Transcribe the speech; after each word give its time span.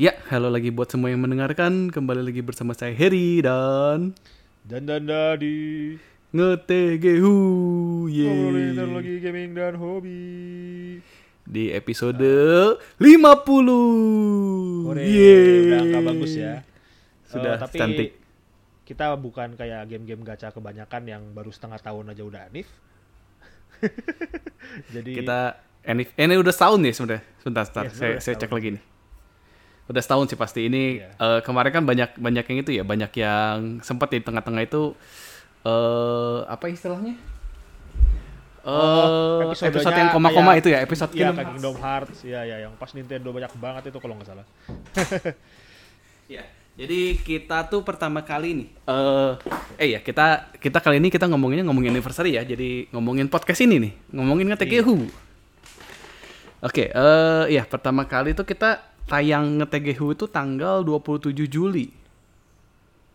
Ya, 0.00 0.16
halo 0.32 0.48
lagi 0.48 0.72
buat 0.72 0.88
semua 0.88 1.12
yang 1.12 1.20
mendengarkan. 1.20 1.92
Kembali 1.92 2.24
lagi 2.24 2.40
bersama 2.40 2.72
saya 2.72 2.96
Heri 2.96 3.44
dan 3.44 4.16
Dan 4.64 4.88
dan 4.88 5.04
dadi 5.04 6.00
ngetegehu. 6.32 7.36
Ngobrolin 8.08 8.80
Yeay. 8.80 8.88
lagi 8.96 9.14
gaming 9.20 9.52
dan 9.52 9.76
hobi 9.76 10.24
Di 11.44 11.74
episode 11.76 12.16
50. 12.96 14.88
Hore, 14.88 15.04
Yeay. 15.04 15.68
udah 15.68 15.78
angka 15.84 16.00
bagus 16.00 16.32
ya 16.32 16.64
Sudah 17.28 17.58
Eh, 17.58 17.60
tapi 17.60 17.76
cantik. 17.76 18.10
kita 18.88 19.12
bukan 19.20 19.52
kayak 19.52 19.84
game-game 19.84 20.24
gacha 20.24 20.48
kebanyakan 20.48 21.02
yang 21.04 21.22
baru 21.36 21.52
setengah 21.52 21.76
tahun 21.76 22.16
aja 22.16 22.22
udah 22.24 22.48
anif 22.48 22.72
Jadi 24.96 25.12
Kita 25.12 25.60
ini, 25.84 26.08
ini 26.08 26.34
udah 26.40 26.52
setahun 26.56 26.80
nih 26.80 26.92
sebenarnya. 26.96 27.22
Sebentar, 27.44 27.64
sebentar. 27.68 27.84
Iya, 27.84 27.92
saya, 27.92 28.14
saya 28.20 28.34
cek 28.40 28.52
lagi 28.52 28.80
nih. 28.80 28.82
Udah 29.90 29.98
setahun 29.98 30.30
sih 30.30 30.38
pasti. 30.38 30.70
Ini 30.70 30.82
Iya. 30.96 31.08
eh, 31.12 31.40
kemarin 31.42 31.72
kan 31.72 31.82
banyak 31.82 32.14
banyak 32.14 32.44
yang 32.46 32.58
itu 32.62 32.70
ya, 32.72 32.82
banyak 32.82 33.10
yang 33.12 33.56
sempat 33.82 34.14
di 34.14 34.22
tengah-tengah 34.22 34.62
itu 34.62 34.94
eh 35.60 36.38
apa 36.46 36.70
istilahnya? 36.70 37.18
Eh 38.60 38.68
Oh, 38.68 39.50
episode 39.50 39.96
yang 39.96 40.12
koma-koma 40.12 40.52
itu 40.54 40.68
ya, 40.68 40.78
episode 40.78 41.10
Iya 41.10 41.32
Kingdom. 41.32 41.48
Kingdom 41.56 41.76
Hearts 41.80 42.20
Iya 42.22 42.44
ya 42.44 42.56
yang 42.68 42.76
pas 42.76 42.92
Nintendo 42.92 43.32
banyak 43.32 43.48
banget 43.56 43.88
itu 43.88 43.98
kalau 43.98 44.20
nggak 44.20 44.28
salah 44.28 44.44
Ya, 46.30 46.44
jadi 46.76 47.18
kita 47.18 47.66
tuh 47.66 47.82
pertama 47.82 48.22
kali 48.22 48.54
nih. 48.54 48.68
Eh, 48.86 49.32
eh 49.76 49.88
ya 49.90 49.98
kita 49.98 50.54
kita 50.62 50.78
kali 50.78 51.02
ini 51.02 51.10
kita 51.10 51.26
ngomonginnya 51.26 51.66
ngomongin 51.66 51.90
anniversary 51.90 52.38
ya. 52.38 52.46
Jadi 52.46 52.86
ngomongin 52.94 53.26
podcast 53.26 53.66
ini 53.66 53.82
nih, 53.82 53.92
ngomongin 54.14 54.46
ngetegehu. 54.46 55.10
Oke, 56.60 56.86
eh 56.86 57.44
ya 57.50 57.66
pertama 57.66 58.04
kali 58.06 58.30
tuh 58.30 58.46
kita 58.46 58.89
tayang 59.10 59.58
ngetegehu 59.58 60.14
itu 60.14 60.30
tanggal 60.30 60.86
27 60.86 61.34
Juli. 61.50 61.90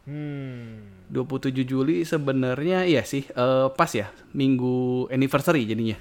Hmm 0.03 0.95
27 1.09 1.65
Juli 1.65 2.01
sebenarnya 2.01 2.85
iya 2.85 3.05
sih 3.05 3.25
eh, 3.29 3.67
pas 3.73 3.89
ya 3.93 4.09
minggu 4.33 5.07
anniversary 5.13 5.65
jadinya. 5.69 5.97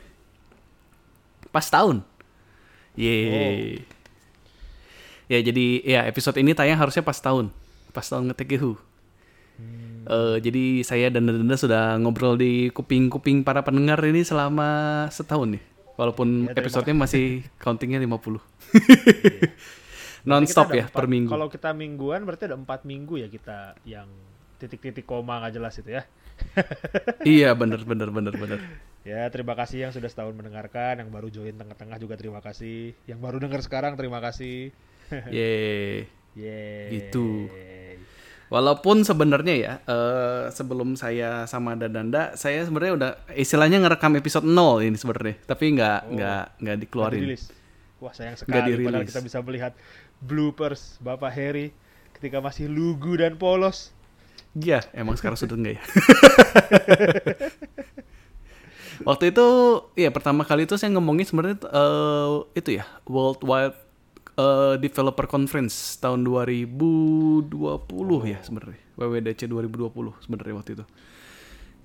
Pas 1.52 1.66
tahun. 1.68 2.02
Yeay. 2.96 3.84
Ya 5.28 5.38
jadi 5.40 5.66
ya 5.84 6.00
episode 6.08 6.36
ini 6.40 6.56
tayang 6.56 6.80
harusnya 6.80 7.04
pas 7.04 7.20
tahun. 7.20 7.52
Pas 7.92 8.06
tahun 8.06 8.32
ngetegehu. 8.32 8.74
Eh, 10.04 10.36
jadi 10.40 10.84
saya 10.84 11.08
dan 11.08 11.28
Denda 11.28 11.56
sudah 11.56 11.96
ngobrol 12.00 12.36
di 12.36 12.68
kuping-kuping 12.74 13.44
para 13.46 13.64
pendengar 13.64 14.00
ini 14.04 14.24
selama 14.24 15.06
setahun 15.12 15.56
nih. 15.56 15.62
Walaupun 15.94 16.50
Ya, 16.50 16.58
episodenya 16.58 17.06
masih 17.06 17.46
countingnya 17.62 18.02
50. 18.02 18.42
Berarti 18.42 19.83
Non-stop 20.24 20.72
ya 20.72 20.88
per 20.88 21.04
minggu. 21.04 21.28
Kalau 21.28 21.48
kita 21.48 21.70
mingguan 21.72 22.24
berarti 22.24 22.48
ada 22.48 22.56
empat 22.56 22.84
minggu 22.84 23.20
ya 23.20 23.28
kita 23.28 23.76
yang 23.84 24.08
titik-titik 24.56 25.04
koma 25.04 25.44
nggak 25.44 25.54
jelas 25.54 25.76
itu 25.76 25.92
ya 25.92 26.02
iya 27.28 27.52
bener 27.54 27.84
bener 27.84 28.08
bener 28.10 28.34
bener. 28.34 28.58
Ya, 29.04 29.28
terima 29.28 29.52
kasih 29.52 29.84
yang 29.84 29.92
sudah 29.92 30.08
setahun 30.08 30.32
mendengarkan, 30.32 30.96
yang 30.98 31.12
baru 31.12 31.28
join 31.28 31.52
tengah-tengah 31.52 32.00
juga 32.00 32.16
terima 32.16 32.40
kasih, 32.40 32.96
yang 33.04 33.20
baru 33.20 33.36
dengar 33.36 33.60
sekarang 33.60 33.94
terima 33.94 34.16
kasih. 34.18 34.72
Yeay. 35.30 36.08
Yeay. 36.34 36.88
Gitu. 36.88 37.52
Walaupun 38.48 39.04
sebenarnya 39.04 39.54
ya 39.56 39.72
eh, 39.84 40.44
sebelum 40.50 40.96
saya 40.96 41.44
sama 41.44 41.76
Dadanda, 41.76 42.32
saya 42.34 42.64
sebenarnya 42.64 42.92
udah 42.96 43.10
istilahnya 43.34 43.84
ngerekam 43.84 44.16
episode 44.16 44.46
0 44.46 44.80
ini 44.80 44.96
sebenarnya, 44.96 45.36
tapi 45.44 45.64
nggak 45.74 45.98
Oh. 46.00 46.12
nggak 46.14 46.44
nggak 46.60 46.74
Nggak 46.76 47.10
dirilis. 47.12 47.12
dirilis. 47.12 47.44
Wah, 48.00 48.12
sayang 48.12 48.36
sekali 48.36 48.74
dirilis. 48.76 49.08
kita 49.08 49.20
bisa 49.20 49.38
melihat 49.40 49.72
bloopers 50.24 50.96
Bapak 51.04 51.36
Harry 51.36 51.76
ketika 52.16 52.40
masih 52.40 52.72
lugu 52.72 53.20
dan 53.20 53.36
polos. 53.36 53.92
Iya, 54.56 54.80
emang 54.96 55.18
sekarang 55.18 55.36
sudah 55.36 55.58
enggak 55.58 55.76
ya. 55.76 55.82
Waktu 59.08 59.34
itu, 59.34 59.46
ya 59.98 60.14
pertama 60.14 60.46
kali 60.46 60.70
itu 60.70 60.78
saya 60.78 60.94
ngomongin 60.94 61.26
sebenarnya 61.26 61.58
eh, 61.66 62.46
itu 62.54 62.78
ya 62.78 62.86
Worldwide 63.10 63.74
eh, 64.38 64.78
Developer 64.78 65.26
Conference 65.26 65.98
tahun 65.98 66.22
2020 66.22 67.50
ya 68.30 68.38
sebenarnya 68.46 68.78
WWDC 68.94 69.50
2020 69.50 70.22
sebenarnya 70.22 70.54
waktu 70.54 70.78
itu. 70.78 70.86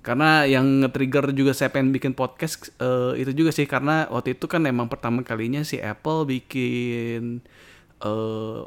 Karena 0.00 0.48
yang 0.48 0.80
nge-trigger 0.80 1.36
juga 1.36 1.52
saya 1.52 1.68
pengen 1.68 1.92
bikin 1.92 2.16
podcast 2.16 2.72
eh, 2.80 3.20
itu 3.20 3.34
juga 3.34 3.50
sih 3.52 3.66
karena 3.66 4.06
waktu 4.08 4.38
itu 4.38 4.46
kan 4.46 4.62
emang 4.64 4.86
pertama 4.86 5.26
kalinya 5.26 5.66
si 5.66 5.82
Apple 5.82 6.24
bikin 6.24 7.42
eh, 8.00 8.60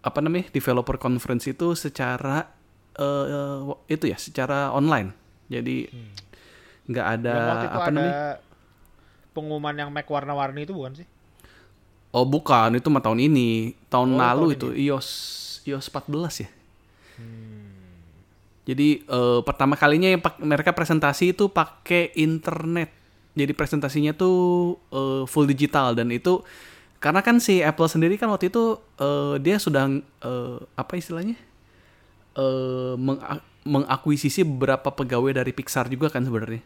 apa 0.00 0.18
namanya 0.24 0.48
developer 0.50 0.96
conference 0.96 1.46
itu 1.50 1.74
secara 1.76 2.48
eh, 2.96 3.58
itu 3.90 4.04
ya 4.10 4.18
secara 4.18 4.74
online. 4.74 5.14
Jadi 5.50 5.90
nggak 6.90 7.06
ada 7.20 7.32
yang 7.32 7.46
waktu 7.46 7.66
itu 7.66 7.78
apa 7.78 7.86
ada 7.86 7.94
namanya? 7.94 8.14
pengumuman 9.30 9.74
yang 9.78 9.90
Mac 9.94 10.06
warna-warni 10.10 10.66
itu 10.66 10.74
bukan 10.74 11.02
sih? 11.02 11.06
Oh 12.10 12.26
bukan, 12.26 12.74
itu 12.74 12.90
mah 12.90 13.02
tahun 13.02 13.22
ini. 13.22 13.78
Tahun 13.86 14.10
Oh, 14.10 14.18
lalu 14.18 14.46
tahun 14.50 14.56
itu 14.58 14.68
iOS 14.90 15.08
iOS 15.70 15.86
14 15.94 16.42
ya. 16.42 16.50
Jadi 18.66 19.02
eh, 19.02 19.40
pertama 19.42 19.74
kalinya 19.74 20.10
yang 20.10 20.22
mereka 20.42 20.74
presentasi 20.74 21.34
itu 21.34 21.50
pakai 21.50 22.14
internet. 22.18 22.90
Jadi 23.34 23.52
presentasinya 23.54 24.12
tuh 24.14 24.74
eh, 24.90 25.22
full 25.30 25.46
digital 25.46 25.94
dan 25.94 26.10
itu 26.10 26.42
karena 27.00 27.20
kan 27.20 27.40
si 27.40 27.58
Apple 27.60 27.88
sendiri 27.88 28.14
kan 28.14 28.28
waktu 28.28 28.48
itu 28.48 28.76
eh, 28.96 29.40
dia 29.40 29.56
sudah 29.56 29.88
eh, 30.20 30.58
apa 30.76 30.92
istilahnya? 30.94 31.34
eh 32.30 32.94
meng- 32.94 33.24
mengakuisisi 33.60 34.46
beberapa 34.46 34.88
pegawai 34.88 35.34
dari 35.34 35.50
Pixar 35.50 35.88
juga 35.88 36.08
kan 36.08 36.22
sebenarnya. 36.22 36.62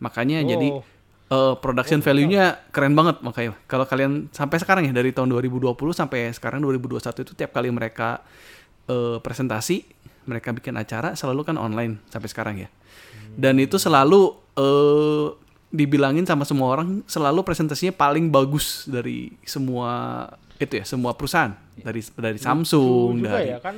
Makanya 0.00 0.42
jadi 0.42 0.68
Oh. 0.72 0.82
eh, 1.28 1.54
production 1.58 2.00
value-nya 2.00 2.70
keren 2.70 2.94
banget 2.94 3.20
makanya. 3.20 3.52
Kalau 3.66 3.84
kalian 3.84 4.30
sampai 4.30 4.58
sekarang 4.58 4.86
ya 4.86 4.92
dari 4.92 5.10
tahun 5.10 5.28
2020 5.28 5.74
sampai 5.92 6.32
sekarang 6.32 6.58
2021 6.60 7.20
itu 7.20 7.32
tiap 7.34 7.52
kali 7.52 7.68
mereka 7.68 8.24
eh, 8.86 9.18
presentasi, 9.18 9.84
mereka 10.24 10.52
bikin 10.52 10.74
acara 10.74 11.12
selalu 11.14 11.44
kan 11.44 11.56
online 11.56 12.00
sampai 12.08 12.28
sekarang 12.28 12.56
ya. 12.58 12.68
Dan 13.34 13.60
itu 13.60 13.76
selalu 13.76 14.32
eh, 14.56 15.26
dibilangin 15.74 16.22
sama 16.22 16.46
semua 16.46 16.70
orang 16.70 17.02
selalu 17.04 17.42
presentasinya 17.42 17.90
paling 17.90 18.30
bagus 18.30 18.86
dari 18.86 19.34
semua 19.42 19.90
itu 20.54 20.78
ya, 20.78 20.86
semua 20.86 21.10
perusahaan. 21.12 21.50
Dari 21.74 21.98
dari 22.14 22.38
Samsung, 22.38 23.18
Lucu 23.18 23.26
juga 23.26 23.34
dari 23.34 23.50
ya 23.50 23.58
kan 23.58 23.74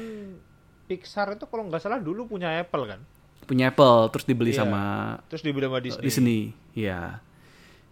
Pixar 0.86 1.32
itu 1.32 1.48
kalau 1.48 1.66
nggak 1.66 1.80
salah 1.80 1.96
dulu 1.98 2.28
punya 2.28 2.52
Apple 2.54 2.84
kan. 2.86 3.00
punya 3.42 3.70
Apple 3.70 4.10
terus 4.10 4.26
dibeli 4.26 4.50
Iya. 4.50 4.60
sama 4.60 4.82
Terus 5.26 5.40
dibeli 5.40 5.64
sama 5.64 5.78
Disney. 5.78 6.02
Disney. 6.02 6.40
Iya. 6.74 7.22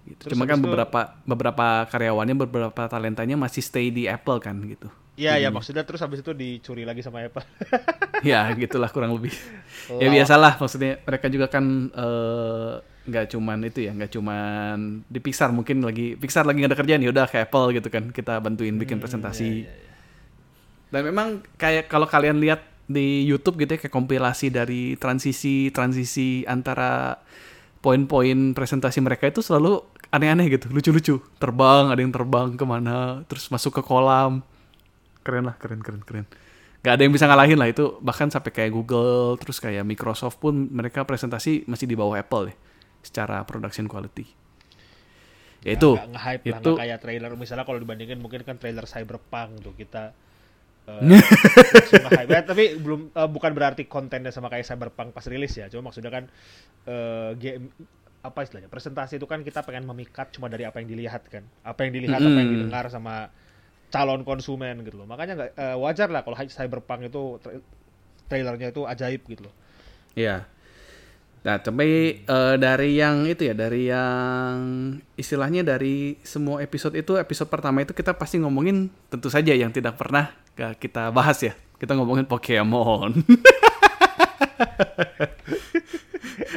Gitu. 0.05 0.19
Terus 0.21 0.33
Cuma 0.35 0.45
kan 0.45 0.51
habis 0.51 0.61
itu- 0.61 0.67
beberapa 0.69 1.01
beberapa 1.25 1.67
karyawannya 1.89 2.35
beberapa 2.37 2.83
talentanya 2.85 3.35
masih 3.35 3.63
stay 3.63 3.89
di 3.89 4.05
Apple 4.05 4.37
kan 4.39 4.59
gitu. 4.61 4.91
Iya, 5.15 5.39
ya 5.39 5.49
maksudnya 5.49 5.87
terus 5.87 6.03
habis 6.03 6.21
itu 6.21 6.35
dicuri 6.35 6.83
lagi 6.83 7.01
sama 7.01 7.23
Apple. 7.23 7.47
ya 8.27 8.51
gitulah 8.53 8.91
kurang 8.91 9.15
lebih. 9.15 9.31
ya 9.95 10.11
biasalah 10.11 10.59
maksudnya 10.59 10.99
mereka 11.01 11.27
juga 11.31 11.47
kan 11.47 11.65
eh, 11.89 12.73
nggak 13.05 13.37
cuman 13.37 13.69
itu 13.69 13.85
ya 13.85 13.93
nggak 13.93 14.17
cuman 14.17 15.05
di 15.05 15.21
Pixar 15.21 15.53
mungkin 15.53 15.85
lagi 15.85 16.17
Pixar 16.17 16.49
lagi 16.49 16.65
nggak 16.65 16.73
ada 16.73 16.79
kerjaan 16.81 17.05
ya 17.05 17.11
udah 17.13 17.27
ke 17.29 17.45
Apple 17.45 17.77
gitu 17.77 17.89
kan 17.93 18.09
kita 18.11 18.41
bantuin 18.41 18.77
bikin 18.81 18.97
presentasi. 19.01 19.69
Dan 20.89 21.03
memang 21.11 21.45
kayak 21.61 21.93
kalau 21.93 22.09
kalian 22.09 22.41
lihat 22.41 22.65
di 22.85 23.25
YouTube 23.25 23.61
gitu 23.65 23.77
ya 23.77 23.81
kayak 23.81 23.93
kompilasi 23.93 24.53
dari 24.53 24.97
transisi 25.01 25.73
transisi 25.73 26.45
antara 26.45 27.21
poin-poin 27.85 28.57
presentasi 28.57 29.05
mereka 29.05 29.29
itu 29.29 29.45
selalu 29.45 29.85
aneh-aneh 30.09 30.47
gitu, 30.47 30.71
lucu-lucu. 30.71 31.21
Terbang, 31.37 31.93
ada 31.93 32.01
yang 32.01 32.15
terbang 32.15 32.57
ke 32.57 32.65
mana, 32.65 33.27
terus 33.29 33.51
masuk 33.51 33.77
ke 33.77 33.83
kolam. 33.85 34.41
Keren 35.21 35.51
lah, 35.51 35.57
keren, 35.61 35.85
keren, 35.85 36.01
keren. 36.01 36.25
Gak 36.81 37.01
ada 37.01 37.03
yang 37.03 37.13
bisa 37.13 37.29
ngalahin 37.29 37.59
lah 37.59 37.69
itu. 37.69 37.99
Bahkan 37.99 38.31
sampai 38.33 38.55
kayak 38.55 38.73
Google, 38.73 39.37
terus 39.37 39.61
kayak 39.61 39.83
Microsoft 39.83 40.39
pun 40.41 40.69
mereka 40.71 41.03
presentasi 41.03 41.69
masih 41.69 41.85
di 41.85 41.97
bawah 41.99 42.15
Apple 42.17 42.53
ya, 42.53 42.55
secara 43.05 43.45
production 43.45 43.87
quality. 43.87 44.25
Ya 45.65 45.77
itu, 45.77 45.97
Nggak 45.97 46.09
nge-hype 46.13 46.45
lah, 46.45 46.59
itu 46.61 46.71
nggak 46.73 46.81
kayak 46.85 46.99
trailer. 47.01 47.31
Misalnya 47.37 47.65
kalau 47.65 47.79
dibandingin 47.81 48.19
mungkin 48.21 48.41
kan 48.45 48.57
trailer 48.57 48.85
Cyberpunk 48.85 49.61
tuh 49.65 49.73
kita 49.77 50.13
nge-hype. 52.05 52.29
Ya, 52.29 52.41
tapi 52.45 52.77
belum 52.77 53.13
eh, 53.17 53.29
bukan 53.29 53.53
berarti 53.57 53.89
kontennya 53.89 54.29
sama 54.29 54.53
kayak 54.53 54.69
Cyberpunk 54.69 55.17
pas 55.17 55.25
rilis 55.25 55.57
ya. 55.57 55.69
Cuma 55.73 55.89
maksudnya 55.89 56.13
kan 56.13 56.25
eh, 56.89 57.31
game 57.41 57.73
apa 58.25 58.41
istilahnya 58.41 58.73
presentasi 58.73 59.21
itu 59.21 59.29
kan 59.29 59.45
kita 59.45 59.61
pengen 59.61 59.85
memikat 59.85 60.33
cuma 60.33 60.49
dari 60.49 60.65
apa 60.65 60.81
yang 60.81 60.89
dilihat 60.89 61.29
kan 61.29 61.45
apa 61.61 61.85
yang 61.85 61.93
dilihat 61.93 62.25
apa 62.25 62.39
yang 62.41 62.57
didengar 62.57 62.89
sama 62.89 63.29
calon 63.93 64.25
konsumen 64.25 64.81
gitu 64.81 64.97
loh 64.97 65.05
makanya 65.05 65.33
nggak 65.37 65.51
eh, 65.61 65.77
wajar 65.77 66.09
lah 66.09 66.25
kalau 66.25 66.33
cyberpunk 66.49 67.13
itu 67.13 67.37
tra- 67.45 67.61
trailernya 68.33 68.73
itu 68.73 68.89
ajaib 68.89 69.21
gitu 69.29 69.45
loh 69.45 69.55
Iya. 70.17 70.49
Nah, 71.45 71.61
tapi 71.61 72.25
eh, 72.25 72.55
dari 72.57 72.97
yang 72.97 73.29
itu 73.29 73.45
ya, 73.45 73.53
dari 73.53 73.93
yang 73.93 74.57
istilahnya 75.13 75.61
dari 75.61 76.17
semua 76.25 76.65
episode 76.65 76.97
itu, 76.97 77.21
episode 77.21 77.53
pertama 77.53 77.85
itu 77.85 77.93
kita 77.93 78.17
pasti 78.17 78.41
ngomongin 78.41 78.89
tentu 79.13 79.29
saja 79.29 79.53
yang 79.53 79.69
tidak 79.69 80.01
pernah 80.01 80.33
kita 80.57 81.13
bahas 81.13 81.45
ya. 81.45 81.53
Kita 81.77 81.93
ngomongin 82.01 82.25
Pokemon. 82.25 83.21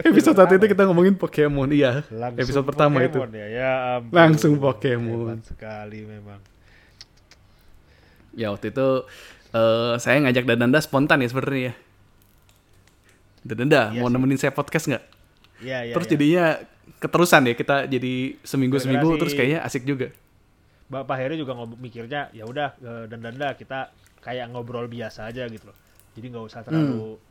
episode 0.07 0.39
satu 0.39 0.55
itu 0.55 0.71
kita 0.71 0.87
ngomongin 0.87 1.19
Pokemon, 1.19 1.67
iya. 1.75 2.07
Langsung 2.07 2.39
episode 2.47 2.63
pertama 2.63 3.03
itu. 3.03 3.19
Pokemon 3.19 3.35
Ya, 3.35 3.47
ya 3.51 3.99
ampun. 3.99 4.15
Langsung 4.15 4.55
Pokemon. 4.55 5.35
Hebat 5.35 5.51
sekali 5.51 5.99
memang. 6.07 6.39
Ya 8.39 8.55
waktu 8.55 8.71
itu 8.71 9.03
eh 9.51 9.99
saya 9.99 10.23
ngajak 10.23 10.47
Dananda 10.47 10.79
spontan 10.79 11.19
ya 11.19 11.27
sebenarnya. 11.27 11.75
ya. 11.75 11.86
Dananda 13.47 13.89
Iya 13.89 13.97
mau 13.97 14.07
sih. 14.07 14.13
nemenin 14.13 14.37
saya 14.37 14.51
podcast 14.51 14.85
nggak? 14.85 15.03
Iya, 15.57 15.77
iya. 15.81 15.93
terus 15.95 16.05
iya. 16.05 16.13
jadinya 16.13 16.45
keterusan 16.97 17.41
ya 17.43 17.53
kita 17.53 17.75
jadi 17.87 18.13
seminggu 18.41 18.77
seminggu 18.77 19.15
terus 19.15 19.33
kayaknya 19.33 19.63
asik 19.63 19.83
juga. 19.83 20.11
Bapak 20.87 21.15
Heri 21.15 21.35
juga 21.35 21.51
ngob- 21.51 21.75
mikirnya 21.75 22.31
ya 22.31 22.43
udah 22.43 22.75
eh, 22.77 23.05
dan 23.07 23.19
danda 23.19 23.51
kita 23.53 23.91
kayak 24.19 24.47
ngobrol 24.49 24.87
biasa 24.87 25.27
aja 25.27 25.47
gitu 25.47 25.67
loh. 25.67 25.77
Jadi 26.13 26.25
nggak 26.27 26.45
usah 26.45 26.61
terlalu. 26.61 27.15
Hmm. 27.15 27.25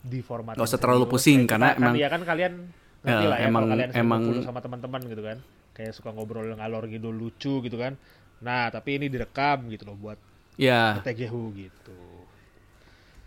Nggak 0.00 0.64
usah 0.64 0.80
terlalu 0.80 1.04
pusing, 1.06 1.44
karena 1.44 1.76
emang- 1.76 1.92
ya 1.94 2.08
kan 2.08 2.24
kalian 2.24 2.72
ngerti 3.02 3.24
Ya, 3.24 3.28
lah 3.28 3.38
ya 3.38 3.46
emang- 3.46 3.62
kalau 3.62 3.72
kalian 3.76 3.90
emang- 3.92 4.24
sama 4.40 4.60
teman-teman 4.60 5.00
gitu 5.04 5.20
kan. 5.20 5.38
Kayak 5.72 5.92
suka 5.92 6.08
ngobrol 6.10 6.48
ngalor 6.50 6.88
ngidul 6.88 7.12
lucu 7.12 7.60
gitu 7.60 7.76
kan. 7.76 8.00
Nah, 8.40 8.72
tapi 8.72 8.96
ini 8.96 9.12
direkam 9.12 9.68
gitu 9.68 9.84
loh 9.84 9.96
buat 9.96 10.16
Ya 10.56 11.04
TGHU 11.04 11.52
gitu. 11.54 11.96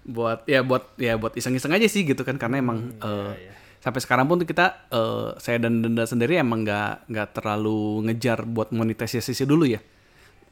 Buat 0.04 0.44
ya 0.46 0.60
buat 0.62 0.84
ya 0.96 1.16
buat 1.16 1.32
iseng-iseng 1.34 1.72
aja 1.72 1.88
sih 1.88 2.04
gitu 2.04 2.22
kan 2.22 2.36
karena 2.36 2.60
emang 2.60 2.92
Hmm, 2.92 3.00
eh, 3.00 3.32
iya, 3.40 3.50
iya. 3.50 3.54
sampai 3.80 4.00
sekarang 4.00 4.28
pun 4.28 4.40
kita 4.42 4.88
eh, 4.90 5.30
saya 5.38 5.58
dan 5.58 5.80
Denda 5.80 6.04
sendiri 6.04 6.36
emang 6.36 6.62
nggak 6.62 7.08
nggak 7.08 7.28
terlalu 7.34 8.04
ngejar 8.06 8.44
buat 8.44 8.70
monetisasi 8.70 9.44
dulu 9.44 9.64
ya. 9.66 9.80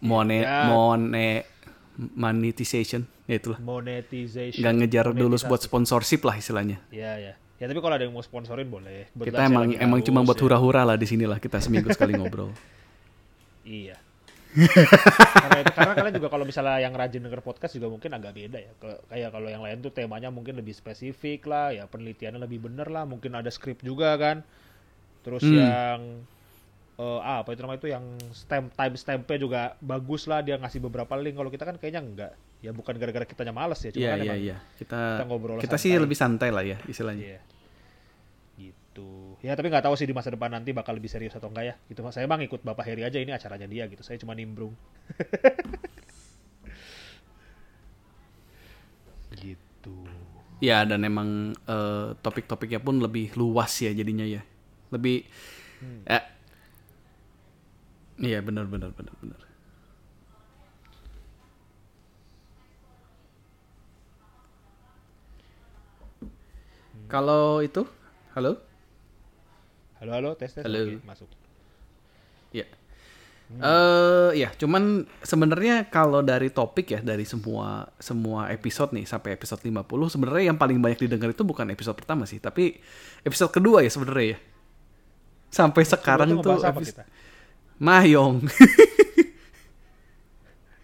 Mone 0.01 0.42
Ya. 0.42 0.65
mone 0.65 1.45
monetization 2.15 3.06
ya 3.27 3.38
itulah. 3.38 3.59
Monetization. 3.59 4.57
Nggak 4.57 4.74
ngejar 4.80 5.06
dulu 5.12 5.36
buat 5.45 5.62
sponsorship 5.62 6.24
lah 6.24 6.36
istilahnya. 6.36 6.81
Iya, 6.89 7.12
ya. 7.19 7.33
Ya 7.62 7.65
tapi 7.69 7.77
kalau 7.77 7.94
ada 7.94 8.01
yang 8.01 8.15
mau 8.15 8.25
sponsorin 8.25 8.65
boleh. 8.65 9.13
Kebetulan 9.13 9.30
Kita 9.30 9.42
emang 9.45 9.65
emang 9.77 10.00
cuma 10.01 10.25
buat 10.25 10.33
ya. 10.33 10.42
hura-hura 10.42 10.81
lah 10.81 10.98
di 10.98 11.06
sinilah 11.06 11.38
kita 11.38 11.62
seminggu 11.62 11.94
sekali 11.94 12.18
ngobrol. 12.18 12.50
Iya. 13.62 13.94
Karena 14.51 15.57
itu 15.63 15.71
karena 15.71 15.94
kalian 15.95 16.15
juga 16.19 16.30
kalau 16.30 16.44
misalnya 16.44 16.77
yang 16.83 16.92
rajin 16.92 17.24
denger 17.24 17.39
podcast 17.39 17.74
juga 17.75 17.88
mungkin 17.88 18.12
agak 18.12 18.36
beda 18.36 18.57
ya. 18.59 18.71
Kayak 19.07 19.30
kalau 19.31 19.48
yang 19.48 19.63
lain 19.63 19.80
tuh 19.80 19.92
temanya 19.95 20.27
mungkin 20.27 20.59
lebih 20.59 20.75
spesifik 20.75 21.48
lah, 21.48 21.71
ya 21.71 21.88
penelitiannya 21.88 22.39
lebih 22.44 22.68
bener 22.68 22.92
lah, 22.92 23.07
mungkin 23.07 23.31
ada 23.36 23.48
skrip 23.48 23.80
juga 23.80 24.15
kan. 24.19 24.44
Terus 25.24 25.44
Hmm. 25.45 25.56
yang 25.56 26.00
eh, 27.01 27.19
ah, 27.24 27.42
apa 27.42 27.56
itu 27.56 27.62
namanya 27.63 27.80
itu 27.81 27.89
yang 27.89 28.06
stamp 28.36 28.75
time 28.75 28.95
stampnya 29.00 29.38
juga 29.39 29.62
bagus 29.81 30.27
lah 30.27 30.44
dia 30.44 30.59
ngasih 30.59 30.83
beberapa 30.83 31.15
link. 31.15 31.39
Kalau 31.39 31.50
kita 31.50 31.63
kan 31.63 31.75
kayaknya 31.80 32.01
enggak. 32.03 32.33
Ya 32.62 32.69
bukan 32.75 32.94
gara-gara 32.94 33.25
kitanya 33.25 33.50
males 33.56 33.81
ya, 33.81 33.89
cuma 33.89 34.06
Iya 34.06 34.12
kan 34.13 34.21
emang 34.21 34.38
iya. 34.38 34.57
Kita 34.77 35.00
kita 35.18 35.25
ngobrol 35.25 35.57
kita 35.57 35.77
sih 35.81 35.98
lebih 35.98 36.13
santai 36.13 36.53
lah 36.53 36.62
ya 36.62 36.77
istilahnya. 36.86 37.24
Iya. 37.25 37.39
Gitu. 38.91 39.39
Ya 39.39 39.55
tapi 39.55 39.71
nggak 39.71 39.88
tahu 39.88 39.95
sih 39.95 40.03
di 40.03 40.11
masa 40.11 40.35
depan 40.35 40.51
nanti 40.51 40.75
bakal 40.75 40.99
lebih 40.99 41.07
serius 41.07 41.31
atau 41.31 41.47
enggak 41.47 41.65
ya. 41.71 41.75
Gitu. 41.88 42.03
Saya 42.11 42.27
emang 42.27 42.43
ikut 42.43 42.59
Bapak 42.59 42.83
Heri 42.83 43.07
aja 43.07 43.23
ini 43.23 43.31
acaranya 43.31 43.63
dia 43.63 43.88
gitu. 43.88 44.03
Saya 44.03 44.19
cuma 44.19 44.35
nimbrung. 44.35 44.75
gitu. 49.39 49.95
Ya 50.59 50.83
dan 50.83 51.07
emang 51.07 51.55
eh, 51.55 52.07
topik-topiknya 52.19 52.83
pun 52.83 52.99
lebih 52.99 53.31
luas 53.39 53.71
ya 53.79 53.95
jadinya 53.95 54.27
ya. 54.27 54.43
Lebih 54.91 55.23
Hmm. 55.81 56.05
ya. 56.05 56.21
Iya 58.21 58.38
benar 58.45 58.69
benar 58.69 58.93
benar 58.93 59.15
benar. 59.17 59.39
Kalau 67.09 67.65
itu, 67.65 67.83
halo? 68.38 68.70
Halo 70.01 70.18
halo 70.18 70.30
tes 70.33 70.50
tes 70.50 70.65
Halo. 70.65 70.81
Oke, 70.81 70.98
masuk. 71.06 71.30
Ya. 72.50 72.65
Eh 73.53 74.42
ya, 74.42 74.50
cuman 74.57 75.06
sebenarnya 75.21 75.86
kalau 75.94 76.25
dari 76.25 76.50
topik 76.50 76.89
ya 76.89 77.06
dari 77.06 77.21
semua 77.21 77.86
semua 78.01 78.50
episode 78.50 78.98
nih 78.98 79.06
sampai 79.06 79.38
episode 79.38 79.62
50 79.62 79.86
sebenarnya 80.09 80.44
yang 80.50 80.57
paling 80.57 80.81
banyak 80.81 81.06
didengar 81.06 81.30
itu 81.30 81.45
bukan 81.45 81.69
episode 81.69 81.94
pertama 81.94 82.25
sih, 82.25 82.42
tapi 82.42 82.81
episode 83.21 83.53
kedua 83.53 83.86
ya 83.86 83.94
sebenarnya 83.94 84.27
ya. 84.33 84.38
Sampai 85.53 85.86
sekarang 85.86 86.33
Sebelum 86.33 86.50
tuh 86.50 86.65
apa 86.65 86.81
kita? 86.81 87.03
Mayong. 87.77 88.42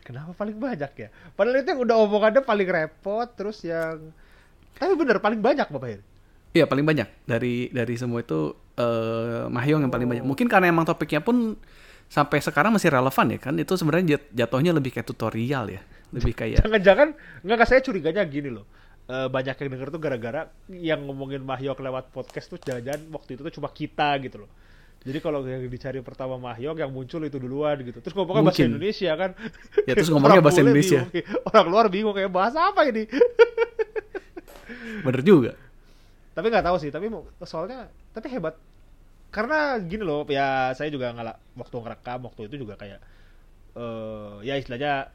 Kenapa 0.05 0.37
paling 0.37 0.61
banyak 0.61 0.91
ya? 0.93 1.09
Padahal 1.33 1.65
itu 1.65 1.73
yang 1.73 1.81
udah 1.81 1.95
omongannya 2.05 2.45
paling 2.45 2.69
repot 2.69 3.25
terus 3.33 3.65
yang 3.65 4.13
tapi 4.77 4.93
bener 4.93 5.17
paling 5.17 5.41
banyak 5.41 5.65
Bapak 5.73 5.89
Heri. 5.89 6.16
Iya, 6.53 6.65
paling 6.65 6.85
banyak 6.87 7.07
dari 7.27 7.69
dari 7.69 7.95
semua 7.95 8.23
itu 8.23 8.55
eh 8.77 9.45
Mahyong 9.49 9.83
yang 9.87 9.93
paling 9.93 10.07
banyak. 10.07 10.23
Mungkin 10.25 10.47
karena 10.47 10.69
emang 10.69 10.85
topiknya 10.87 11.19
pun 11.19 11.57
sampai 12.07 12.39
sekarang 12.39 12.71
masih 12.71 12.89
relevan 12.93 13.27
ya 13.35 13.39
kan. 13.41 13.53
Itu 13.59 13.75
sebenarnya 13.75 14.17
jat- 14.17 14.29
jatuhnya 14.33 14.71
lebih 14.71 14.95
kayak 14.95 15.07
tutorial 15.07 15.67
ya. 15.69 15.81
Lebih 16.13 16.33
kayak 16.33 16.63
Jangan-jangan 16.63 17.07
nggak 17.43 17.67
saya 17.67 17.81
curiganya 17.83 18.23
gini 18.25 18.49
loh. 18.49 18.65
Eh, 19.07 19.27
banyak 19.31 19.55
yang 19.55 19.69
denger 19.71 19.87
tuh 19.91 20.01
gara-gara 20.03 20.41
yang 20.67 20.99
ngomongin 21.07 21.39
Mahyong 21.39 21.79
lewat 21.79 22.11
podcast 22.11 22.51
tuh 22.51 22.59
jangan-jangan 22.59 23.07
waktu 23.11 23.39
itu 23.39 23.41
tuh 23.43 23.53
cuma 23.55 23.71
kita 23.71 24.19
gitu 24.19 24.43
loh. 24.43 24.51
Jadi 25.07 25.23
kalau 25.23 25.39
yang 25.47 25.63
dicari 25.71 26.03
pertama 26.03 26.35
Mahyong 26.35 26.75
yang 26.75 26.91
muncul 26.91 27.23
itu 27.23 27.39
duluan 27.39 27.79
gitu. 27.79 28.03
Terus 28.03 28.11
ngomongnya 28.11 28.51
bahasa. 28.51 28.67
Indonesia 28.67 29.11
kan. 29.15 29.31
Ya, 29.87 29.93
terus 29.95 30.09
ngomongnya 30.11 30.43
bahasa 30.43 30.59
Indonesia. 30.59 31.07
bingung. 31.07 31.47
Orang 31.47 31.67
luar 31.71 31.85
bingung 31.87 32.11
kayak 32.11 32.27
bahasa 32.27 32.67
apa 32.67 32.83
ini. 32.87 33.07
bener 35.05 35.21
juga. 35.23 35.51
Tapi 36.37 36.53
nggak 36.53 36.61
tahu 36.63 36.77
sih, 36.77 36.93
tapi 36.93 37.09
mau- 37.09 37.25
soalnya 37.41 37.89
tapi 38.13 38.29
hebat. 38.29 38.53
Karena 39.27 39.81
gini 39.81 40.05
loh, 40.05 40.21
ya 40.29 40.69
saya 40.71 40.87
juga 40.87 41.09
ngalak 41.09 41.41
waktu 41.57 41.75
ngerekam 41.75 42.19
waktu 42.23 42.41
itu 42.45 42.55
juga 42.61 42.77
kayak 42.77 43.01
eh 43.73 44.33
ya 44.41 44.55
istilahnya 44.55 45.09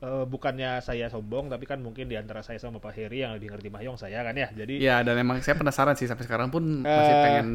eh, 0.00 0.24
bukannya 0.24 0.80
saya 0.80 1.06
sombong 1.06 1.46
tapi 1.46 1.66
kan 1.66 1.78
mungkin 1.78 2.06
di 2.06 2.16
antara 2.16 2.40
saya 2.40 2.56
sama 2.56 2.78
Pak 2.78 2.94
Heri 2.94 3.20
yang 3.20 3.36
lebih 3.36 3.52
ngerti 3.52 3.68
Mahyong 3.68 3.98
saya 3.98 4.22
kan 4.22 4.32
ya. 4.32 4.48
Jadi 4.50 4.80
Ya 4.80 5.02
dan 5.02 5.18
emang 5.18 5.38
saya 5.40 5.54
penasaran 5.54 5.94
sih 5.94 6.06
sampai 6.06 6.24
sekarang 6.24 6.48
pun 6.48 6.82
masih 6.82 7.12
Eh, 7.12 7.22
pengen 7.22 7.48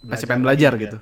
masih 0.00 0.24
pengen 0.24 0.42
belajar 0.42 0.72
ya. 0.74 0.80
gitu. 0.80 0.98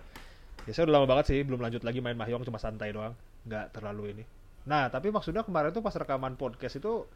Ya 0.67 0.73
saya 0.73 0.85
udah 0.85 0.95
lama 0.99 1.07
banget 1.07 1.25
sih 1.31 1.39
belum 1.41 1.61
lanjut 1.61 1.81
lagi 1.81 2.01
main 2.01 2.13
Mahjong 2.13 2.43
cuma 2.43 2.59
santai 2.59 2.91
doang, 2.91 3.15
nggak 3.45 3.73
terlalu 3.73 4.13
ini. 4.13 4.25
Nah 4.67 4.91
tapi 4.91 5.09
maksudnya 5.09 5.41
kemarin 5.41 5.71
tuh 5.71 5.81
pas 5.81 5.95
rekaman 5.95 6.35
podcast 6.35 6.77
itu 6.77 7.07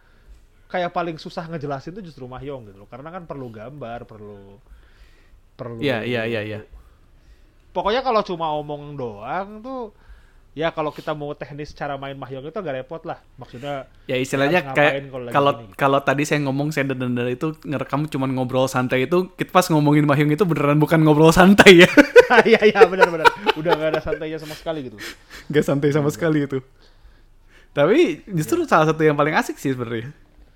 kayak 0.73 0.89
paling 0.97 1.21
susah 1.21 1.45
ngejelasin 1.53 1.93
tuh 1.93 2.01
justru 2.01 2.25
Mahjong 2.25 2.73
gitu 2.73 2.79
loh, 2.81 2.89
karena 2.89 3.13
kan 3.13 3.29
perlu 3.29 3.53
gambar, 3.53 4.09
perlu 4.09 4.57
perlu. 5.53 5.79
Iya 5.85 6.01
iya 6.09 6.25
iya 6.25 6.41
iya. 6.41 6.59
Pokoknya 7.77 8.01
kalau 8.01 8.25
cuma 8.25 8.53
omong 8.57 8.97
doang 8.97 9.61
tuh 9.61 9.93
ya 10.53 10.69
kalau 10.69 10.93
kita 10.93 11.17
mau 11.17 11.33
teknis 11.33 11.73
cara 11.73 11.97
main 11.97 12.17
Mahjong 12.17 12.45
itu 12.49 12.57
agak 12.57 12.85
repot 12.85 13.03
lah. 13.05 13.21
Maksudnya 13.41 13.89
Ya 14.09 14.17
istilahnya 14.21 14.73
kayak 14.73 15.13
kalau 15.33 15.53
kalau 15.77 15.99
gitu. 16.01 16.09
tadi 16.09 16.23
saya 16.29 16.41
ngomong 16.45 16.73
saya 16.73 16.93
dan 16.93 17.13
dan 17.17 17.29
itu 17.29 17.57
ngerekam 17.65 18.09
cuman 18.09 18.33
ngobrol 18.33 18.69
santai 18.69 19.09
itu 19.09 19.33
kita 19.37 19.53
pas 19.53 19.69
ngomongin 19.69 20.05
Mahyung 20.09 20.33
itu 20.33 20.45
beneran 20.45 20.81
bukan 20.81 21.01
ngobrol 21.05 21.33
santai 21.33 21.85
ya. 21.85 21.91
Iya 22.33 22.65
iya 22.65 22.89
benar-benar 22.89 23.29
udah 23.61 23.73
nggak 23.77 23.91
ada 23.93 24.01
santainya 24.01 24.41
sama 24.41 24.57
sekali 24.57 24.89
gitu. 24.89 24.97
Gak 25.53 25.69
santai 25.69 25.93
sama 25.93 26.09
sekali 26.09 26.49
itu. 26.49 26.65
Tapi 27.77 28.25
justru 28.25 28.65
salah 28.65 28.89
satu 28.89 29.05
yang 29.05 29.17
paling 29.17 29.37
asik 29.37 29.61
sih 29.61 29.77
sebenarnya. 29.77 30.13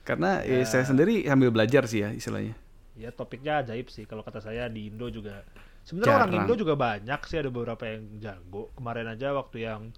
Karena 0.07 0.41
ya, 0.47 0.63
Ya. 0.63 0.67
saya 0.67 0.87
sendiri 0.87 1.27
sambil 1.27 1.51
belajar 1.51 1.85
sih 1.91 2.07
ya 2.07 2.15
istilahnya. 2.15 2.55
Ya 2.97 3.11
topiknya 3.13 3.61
ajaib 3.61 3.91
sih 3.91 4.07
kalau 4.07 4.23
kata 4.23 4.39
saya 4.41 4.71
di 4.71 4.89
Indo 4.89 5.11
juga. 5.11 5.43
Sebenarnya 5.83 6.15
orang. 6.31 6.31
Indo 6.47 6.55
juga 6.55 6.75
banyak 6.79 7.21
sih 7.27 7.37
ada 7.43 7.51
beberapa 7.51 7.83
yang 7.85 8.23
jago. 8.23 8.71
Kemarin 8.79 9.11
aja 9.13 9.35
waktu 9.35 9.67
yang 9.67 9.91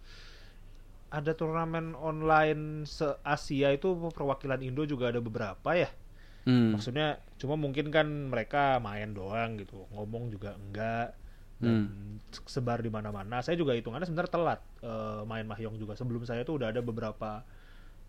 ada 1.08 1.32
turnamen 1.32 1.96
online 1.96 2.84
se 2.84 3.08
Asia 3.24 3.72
itu 3.72 3.92
perwakilan 4.12 4.60
Indo 4.60 4.84
juga 4.88 5.12
ada 5.12 5.20
beberapa 5.20 5.76
ya. 5.76 5.88
Hmm. 6.48 6.72
Maksudnya 6.76 7.20
cuma 7.36 7.60
mungkin 7.60 7.92
kan 7.92 8.08
mereka 8.32 8.80
main 8.80 9.12
doang 9.12 9.60
gitu, 9.60 9.84
ngomong 9.92 10.32
juga 10.32 10.56
enggak 10.56 11.12
dan 11.58 11.90
sebar 12.46 12.80
di 12.80 12.88
mana-mana. 12.88 13.42
Saya 13.42 13.58
juga 13.58 13.74
hitungannya 13.74 14.06
sebenarnya 14.06 14.32
telat 14.32 14.60
eh, 14.80 15.22
main 15.26 15.44
mahjong 15.44 15.76
juga. 15.76 15.92
Sebelum 15.98 16.22
saya 16.24 16.46
tuh 16.46 16.56
udah 16.62 16.70
ada 16.72 16.80
beberapa 16.80 17.42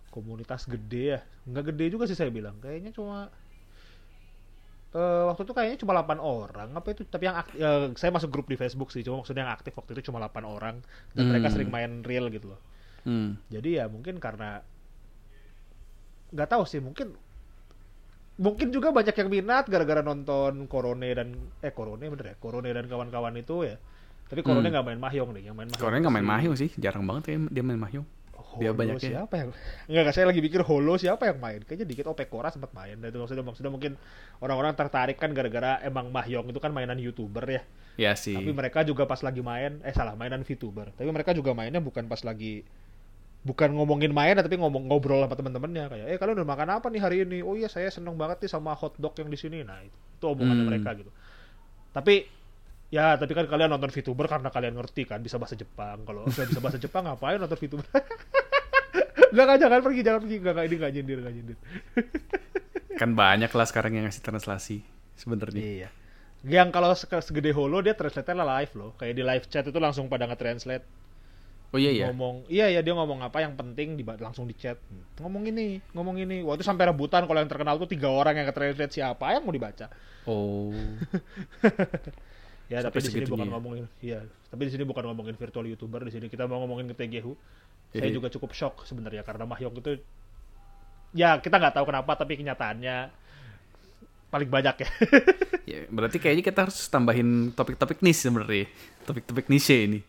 komunitas 0.09 0.65
gede 0.65 1.15
ya. 1.15 1.19
Enggak 1.45 1.73
gede 1.73 1.85
juga 1.89 2.05
sih 2.05 2.17
saya 2.17 2.29
bilang. 2.29 2.57
Kayaknya 2.57 2.91
cuma 2.91 3.29
eh, 4.89 5.23
waktu 5.29 5.45
itu 5.45 5.53
kayaknya 5.53 5.77
cuma 5.77 5.93
8 5.93 6.17
orang 6.17 6.69
apa 6.73 6.87
itu 6.89 7.05
tapi 7.05 7.29
yang 7.29 7.37
aktif, 7.37 7.61
saya 7.93 8.09
masuk 8.09 8.33
grup 8.33 8.49
di 8.49 8.57
Facebook 8.57 8.89
sih 8.89 9.05
cuma 9.05 9.21
maksudnya 9.21 9.45
yang 9.45 9.53
aktif 9.53 9.77
waktu 9.77 9.93
itu 9.93 10.09
cuma 10.09 10.17
8 10.17 10.41
orang 10.41 10.81
dan 11.13 11.23
mereka 11.29 11.45
Hmm. 11.45 11.53
sering 11.53 11.69
main 11.69 12.01
real 12.01 12.25
gitu 12.33 12.49
loh 12.49 12.61
Hmm. 13.05 13.37
jadi 13.53 13.69
ya 13.69 13.85
mungkin 13.85 14.17
karena 14.17 14.65
nggak 16.33 16.49
tahu 16.49 16.65
sih 16.65 16.81
mungkin 16.81 17.13
mungkin 18.41 18.73
juga 18.73 18.89
banyak 18.89 19.13
yang 19.13 19.29
minat 19.29 19.69
gara-gara 19.69 20.01
nonton 20.01 20.65
Korone 20.65 21.09
dan 21.13 21.37
eh 21.61 21.69
Korone 21.69 22.09
bener 22.09 22.33
ya 22.33 22.35
Korone 22.41 22.73
dan 22.73 22.89
kawan-kawan 22.89 23.37
itu 23.37 23.69
ya 23.69 23.77
tapi 24.25 24.41
Korone 24.41 24.69
Hmm. 24.69 24.73
nggak 24.73 24.85
main 24.89 24.99
mahjong 25.01 25.29
deh 25.37 25.43
yang 25.45 25.53
main 25.53 25.69
mahjong 25.69 25.85
Korenya 25.85 26.01
nggak 26.01 26.15
main 26.17 26.25
Mahyung 26.27 26.55
sih, 26.57 26.73
jarang 26.77 27.05
banget 27.05 27.23
ya 27.29 27.37
dia 27.45 27.61
main 27.61 27.77
Mahyung. 27.77 28.09
Oh 28.49 28.57
Dia 28.57 28.69
Holo 28.69 28.79
banyaknya- 28.79 29.11
siapa 29.13 29.35
yang 29.37 29.49
Enggak, 29.85 30.01
enggak, 30.01 30.15
saya 30.15 30.25
lagi 30.25 30.41
pikir 30.41 30.61
Holo 30.63 30.93
siapa 30.95 31.23
yang 31.25 31.37
main. 31.37 31.61
Kayaknya 31.61 31.85
dikit 31.85 32.05
oh 32.05 32.15
Pekora 32.15 32.49
sempat 32.49 32.73
main. 32.73 32.97
Dan 32.97 33.09
itu 33.09 33.17
maksudnya, 33.17 33.45
maksudnya 33.45 33.69
mungkin 33.69 33.93
orang-orang 34.39 34.73
tertarik 34.73 35.15
kan 35.15 35.31
gara-gara 35.31 35.77
emang 35.81 36.09
Mahyong 36.09 36.49
itu 36.49 36.57
kan 36.57 36.69
mainan 36.69 36.97
YouTuber 36.97 37.45
ya. 37.45 37.61
Ya 37.95 38.11
sih. 38.15 38.33
Tapi 38.33 38.49
mereka 38.49 38.81
juga 38.81 39.03
pas 39.03 39.19
lagi 39.19 39.39
main 39.39 39.83
Eh 39.83 39.91
salah, 39.91 40.15
mainan 40.15 40.41
VTuber. 40.41 40.95
Tapi 40.95 41.09
mereka 41.09 41.31
juga 41.31 41.51
mainnya 41.51 41.79
bukan 41.79 42.05
pas 42.05 42.21
lagi 42.21 42.65
Bukan 43.39 43.71
ngomongin 43.71 44.11
main 44.11 44.35
tapi 44.35 44.59
ngomong 44.59 44.91
ngobrol 44.91 45.23
sama 45.23 45.31
teman-temannya 45.31 45.87
kayak 45.87 46.05
eh 46.11 46.17
kalian 46.19 46.43
udah 46.43 46.49
makan 46.49 46.69
apa 46.75 46.91
nih 46.91 46.99
hari 46.99 47.17
ini? 47.23 47.39
Oh 47.39 47.55
iya 47.55 47.71
saya 47.71 47.87
seneng 47.87 48.19
banget 48.19 48.43
nih 48.43 48.51
sama 48.51 48.75
hotdog 48.75 49.15
yang 49.15 49.31
di 49.31 49.39
sini. 49.39 49.63
Nah 49.63 49.79
itu, 49.79 49.95
itu 49.95 50.25
omongannya 50.27 50.59
Hmm. 50.59 50.71
mereka 50.75 50.89
gitu. 50.99 51.07
Tapi 51.95 52.27
ya 52.91 53.15
tapi 53.15 53.31
kan 53.31 53.47
kalian 53.47 53.71
nonton 53.71 53.95
VTuber 53.95 54.27
karena 54.27 54.51
kalian 54.51 54.75
ngerti 54.75 55.07
kan 55.07 55.23
bisa 55.23 55.39
bahasa 55.39 55.55
Jepang. 55.55 56.03
Kalau 56.03 56.27
nggak 56.27 56.47
bisa 56.51 56.59
bahasa 56.59 56.75
Jepang 56.77 57.07
ngapain 57.07 57.39
nonton 57.39 57.55
VTuber 57.55 57.87
Enggak, 59.29 59.45
enggak, 59.45 59.59
jangan 59.61 59.79
pergi, 59.85 60.01
jangan 60.01 60.19
pergi. 60.25 60.35
Enggak, 60.37 60.53
enggak, 60.53 60.65
ini 60.67 60.75
enggak 60.75 60.91
nyindir, 60.93 61.17
enggak 61.21 61.35
nyindir. 61.35 61.57
Kan 62.99 63.09
banyak 63.15 63.51
lah 63.53 63.65
sekarang 63.69 63.91
yang 63.95 64.05
ngasih 64.09 64.23
translasi 64.25 64.77
sebenarnya. 65.15 65.61
Iya. 65.61 65.89
Yang 66.43 66.69
kalau 66.71 66.89
se- 66.95 67.25
segede 67.25 67.51
Holo 67.51 67.83
dia 67.83 67.95
translate-nya 67.95 68.43
live 68.43 68.73
loh. 68.75 68.91
Kayak 68.99 69.13
di 69.15 69.23
live 69.23 69.45
chat 69.47 69.63
itu 69.67 69.79
langsung 69.79 70.07
pada 70.11 70.27
nge-translate. 70.27 70.83
Oh 71.69 71.77
iya 71.77 71.93
ya. 71.93 72.05
Ngomong, 72.09 72.49
iya 72.49 72.65
ya 72.73 72.81
dia 72.81 72.97
ngomong 72.97 73.21
apa 73.21 73.45
yang 73.45 73.53
penting 73.53 73.93
di 73.93 74.01
langsung 74.01 74.49
di 74.49 74.57
chat. 74.57 74.81
Ngomong 75.21 75.53
ini, 75.53 75.77
ngomong 75.93 76.17
ini. 76.17 76.41
Waktu 76.41 76.65
sampai 76.65 76.89
rebutan 76.89 77.29
kalau 77.29 77.37
yang 77.37 77.51
terkenal 77.51 77.77
tuh 77.77 77.85
tiga 77.85 78.09
orang 78.09 78.33
yang 78.41 78.49
nge-translate 78.49 78.89
siapa 78.89 79.37
yang 79.37 79.45
mau 79.45 79.53
dibaca. 79.53 79.85
Oh. 80.25 80.73
Ya, 82.69 82.85
Sampai 82.85 83.01
tapi 83.01 83.09
di 83.09 83.13
sini 83.17 83.25
bukan 83.25 83.49
ya? 83.49 83.53
ngomongin, 83.57 83.85
iya. 83.97 84.19
Tapi 84.53 84.69
di 84.69 84.71
sini 84.77 84.85
bukan 84.85 85.01
ngomongin 85.09 85.33
virtual 85.33 85.65
YouTuber, 85.65 86.05
di 86.05 86.13
sini 86.13 86.29
kita 86.29 86.45
mau 86.45 86.61
ngomongin 86.61 86.85
ke 86.93 86.93
TGHU. 86.93 87.33
Saya 87.91 88.09
juga 88.09 88.29
cukup 88.29 88.51
shock 88.53 88.85
sebenarnya 88.85 89.21
karena 89.21 89.43
Mahyong 89.43 89.75
itu 89.75 89.97
ya 91.11 91.41
kita 91.41 91.57
nggak 91.57 91.73
tahu 91.73 91.85
kenapa 91.89 92.13
tapi 92.13 92.37
kenyataannya 92.37 93.09
paling 94.29 94.49
banyak 94.49 94.75
ya. 94.79 94.89
Ya, 95.69 95.85
berarti 95.85 96.17
kayaknya 96.17 96.41
kita 96.41 96.59
harus 96.65 96.89
tambahin 96.89 97.53
topik-topik 97.53 98.01
niche 98.01 98.25
sebenarnya. 98.25 98.65
Topik-topik 99.05 99.45
niche 99.47 99.85
ini. 99.85 99.99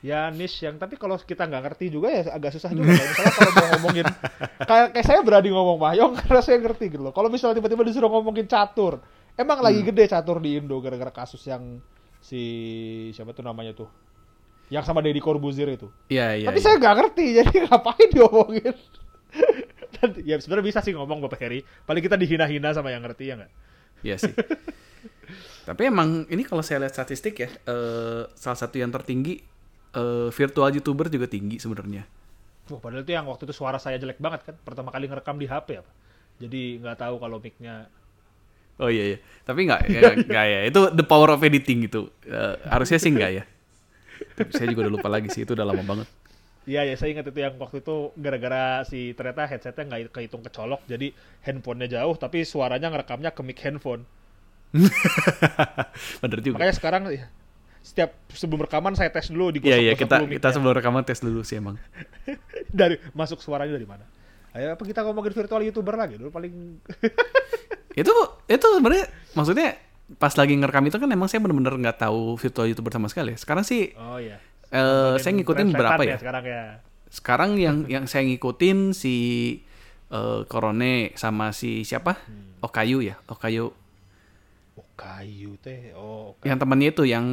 ya 0.00 0.28
niche 0.28 0.64
yang 0.64 0.76
tapi 0.76 0.96
kalau 0.96 1.16
kita 1.16 1.44
nggak 1.44 1.64
ngerti 1.64 1.88
juga 1.88 2.12
ya 2.12 2.28
agak 2.32 2.52
susah 2.52 2.72
juga 2.72 2.92
misalnya 2.92 3.32
kalau 3.32 3.52
mau 3.52 3.66
ngomongin 3.72 4.04
kayak 4.68 4.92
kayak 4.92 5.06
saya 5.08 5.20
berani 5.24 5.48
ngomong 5.48 5.80
mayong 5.80 6.12
karena 6.20 6.40
saya 6.44 6.60
ngerti 6.60 6.92
gitu 6.92 7.00
loh 7.00 7.12
kalau 7.12 7.32
misalnya 7.32 7.56
tiba-tiba 7.56 7.88
disuruh 7.88 8.12
ngomongin 8.12 8.44
catur 8.44 9.00
emang 9.32 9.64
lagi 9.64 9.80
Hmm. 9.80 9.88
gede 9.88 10.04
catur 10.12 10.44
di 10.44 10.60
Indo 10.60 10.76
gara-gara 10.84 11.08
kasus 11.08 11.40
yang 11.48 11.80
si 12.20 12.40
siapa 13.16 13.32
tuh 13.32 13.44
namanya 13.44 13.72
tuh 13.72 13.88
yang 14.72 14.84
sama 14.86 15.04
Deddy 15.04 15.20
Corbuzier 15.20 15.68
itu 15.72 15.88
Iya, 16.08 16.40
iya. 16.40 16.46
tapi 16.48 16.58
iya. 16.60 16.64
saya 16.64 16.74
nggak 16.80 16.94
ngerti 17.00 17.24
jadi 17.40 17.54
ngapain 17.68 18.08
diomongin 18.12 18.74
ya 20.28 20.36
sebenarnya 20.36 20.66
bisa 20.68 20.80
sih 20.84 20.92
ngomong 20.92 21.24
Bapak 21.24 21.40
Heri 21.40 21.64
paling 21.88 22.02
kita 22.04 22.16
dihina-hina 22.20 22.76
sama 22.76 22.92
yang 22.92 23.04
ngerti 23.04 23.32
ya 23.32 23.40
nggak 23.40 23.52
Iya 24.04 24.20
sih. 24.20 24.34
Tapi 25.68 25.88
emang 25.88 26.28
ini 26.28 26.44
kalau 26.44 26.60
saya 26.60 26.84
lihat 26.84 26.92
statistik 26.92 27.40
ya, 27.40 27.48
eh, 27.48 28.28
salah 28.36 28.58
satu 28.60 28.76
yang 28.76 28.92
tertinggi 28.92 29.40
eh, 29.96 30.28
virtual 30.28 30.68
youtuber 30.76 31.08
juga 31.08 31.24
tinggi 31.24 31.56
sebenarnya. 31.56 32.04
Wah, 32.68 32.80
padahal 32.84 33.00
itu 33.00 33.16
yang 33.16 33.24
waktu 33.24 33.48
itu 33.48 33.56
suara 33.56 33.80
saya 33.80 33.96
jelek 33.96 34.20
banget 34.20 34.44
kan 34.44 34.56
pertama 34.60 34.92
kali 34.92 35.08
ngerekam 35.08 35.36
di 35.36 35.44
HP 35.44 35.84
apa 35.84 35.92
jadi 36.40 36.80
nggak 36.80 36.96
tahu 36.96 37.20
kalau 37.20 37.36
mic-nya 37.36 37.92
Oh 38.74 38.90
iya 38.90 39.14
iya. 39.14 39.18
Tapi 39.46 39.70
nggak 39.70 39.80
ya, 39.86 40.10
nggak 40.18 40.46
ya. 40.50 40.60
Itu 40.66 40.80
the 40.90 41.06
power 41.06 41.30
of 41.30 41.46
editing 41.46 41.86
gitu. 41.86 42.10
Eh, 42.26 42.58
harusnya 42.66 42.98
sih 42.98 43.06
nggak 43.14 43.30
ya. 43.30 43.44
Tapi 44.34 44.50
saya 44.54 44.66
juga 44.70 44.88
udah 44.88 44.94
lupa 44.98 45.08
lagi 45.10 45.28
sih. 45.30 45.42
Itu 45.42 45.54
udah 45.54 45.66
lama 45.66 45.82
banget. 45.82 46.08
Iya 46.64 46.80
ya 46.88 46.94
saya 46.96 47.12
ingat 47.12 47.28
itu 47.28 47.40
yang 47.44 47.60
waktu 47.60 47.84
itu 47.84 48.16
gara-gara 48.16 48.80
si 48.88 49.12
ternyata 49.12 49.44
headsetnya 49.44 49.84
nggak 49.84 50.16
kehitung 50.16 50.40
kecolok 50.40 50.80
jadi 50.88 51.12
handphonenya 51.44 52.00
jauh 52.00 52.16
tapi 52.16 52.40
suaranya 52.48 52.88
ngerekamnya 52.88 53.36
ke 53.36 53.42
mic 53.44 53.60
handphone. 53.60 54.08
Bener 56.24 56.38
juga. 56.40 56.56
Makanya 56.56 56.74
sekarang 56.74 57.02
ya, 57.12 57.28
setiap 57.84 58.16
sebelum 58.32 58.64
rekaman 58.64 58.96
saya 58.96 59.12
tes 59.12 59.28
dulu 59.28 59.52
di 59.52 59.60
Iya 59.60 59.76
iya 59.76 59.92
kita 59.92 60.24
kita 60.24 60.56
sebelum 60.56 60.72
rekaman 60.72 61.04
tes 61.04 61.20
dulu 61.20 61.44
sih 61.44 61.60
emang. 61.60 61.76
dari 62.72 62.96
masuk 63.12 63.44
suaranya 63.44 63.76
dari 63.76 63.84
mana. 63.84 64.08
Ayo 64.56 64.72
apa 64.72 64.82
kita 64.88 65.04
ngomongin 65.04 65.36
virtual 65.36 65.60
youtuber 65.68 66.00
lagi 66.00 66.16
dulu 66.16 66.32
paling 66.32 66.80
itu 68.00 68.12
itu 68.48 68.66
sebenarnya 68.66 69.06
maksudnya 69.36 69.76
pas 70.20 70.32
lagi 70.36 70.52
ngerekam 70.54 70.84
itu 70.84 70.96
kan 71.00 71.08
emang 71.08 71.28
saya 71.32 71.40
bener-bener 71.40 71.74
nggak 71.80 72.04
tahu 72.04 72.36
virtual 72.36 72.68
youtuber 72.68 72.92
sama 72.92 73.08
sekali. 73.08 73.32
Sekarang 73.40 73.64
sih 73.64 73.96
oh 73.96 74.20
iya. 74.20 74.36
eh, 74.68 74.80
Nontonin 74.80 75.22
saya 75.22 75.32
ngikutin 75.40 75.68
berapa 75.72 76.02
ya? 76.04 76.16
sekarang 76.20 76.44
ya. 76.44 76.62
Sekarang 77.08 77.50
yang 77.56 77.76
yang 77.94 78.04
saya 78.04 78.28
ngikutin 78.28 78.92
si 78.92 79.16
eh, 80.12 80.40
Korone 80.44 81.16
sama 81.16 81.56
si 81.56 81.82
siapa? 81.82 82.20
Okayu 82.64 83.04
ya, 83.04 83.20
Okayu. 83.28 83.72
Oh 84.74 84.88
kayu 84.98 85.54
teh. 85.60 85.94
Oh. 85.94 86.34
oke. 86.34 86.44
Yang 86.48 86.58
temannya 86.64 86.88
itu 86.90 87.04
yang 87.06 87.26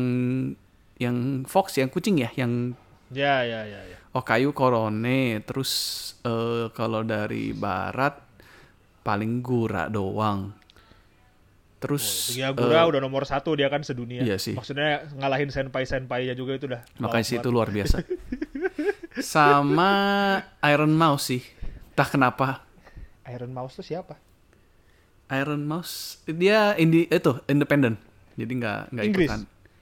yang 1.01 1.17
Fox 1.49 1.79
yang 1.81 1.89
kucing 1.89 2.21
ya, 2.21 2.29
yang 2.37 2.77
Ya 3.11 3.43
ya 3.43 3.67
ya 3.67 3.79
ya. 3.83 3.97
Okayu 4.15 4.55
Korone. 4.55 5.43
Terus 5.43 5.71
eh, 6.23 6.71
kalau 6.71 7.03
dari 7.03 7.51
barat 7.51 8.15
paling 9.03 9.43
Gura 9.43 9.91
doang. 9.91 10.55
Terus 11.81 12.37
Ya 12.37 12.53
Gura 12.53 12.85
eh, 12.85 12.89
udah 12.93 13.01
nomor 13.01 13.25
satu 13.25 13.57
dia 13.57 13.65
kan 13.73 13.81
sedunia. 13.81 14.21
Iya 14.21 14.37
sih. 14.37 14.53
Maksudnya 14.53 15.09
ngalahin 15.17 15.49
senpai 15.49 15.89
senpainya 15.89 16.37
juga 16.37 16.53
itu 16.53 16.69
udah. 16.69 16.85
makanya 17.01 17.25
sih 17.25 17.35
itu 17.41 17.49
luar 17.49 17.73
biasa. 17.73 18.05
sama 19.33 19.91
Iron 20.69 20.93
Mouse 20.93 21.25
sih. 21.33 21.41
Entah 21.97 22.07
kenapa. 22.07 22.47
Iron 23.33 23.49
Mouse 23.49 23.81
tuh 23.81 23.85
siapa? 23.85 24.15
Iron 25.33 25.65
Mouse 25.65 26.21
dia 26.29 26.77
indi 26.77 27.09
itu 27.09 27.33
independen. 27.49 27.97
Jadi 28.37 28.51
nggak 28.61 28.79
nggak 28.93 29.05
ikutan. 29.09 29.39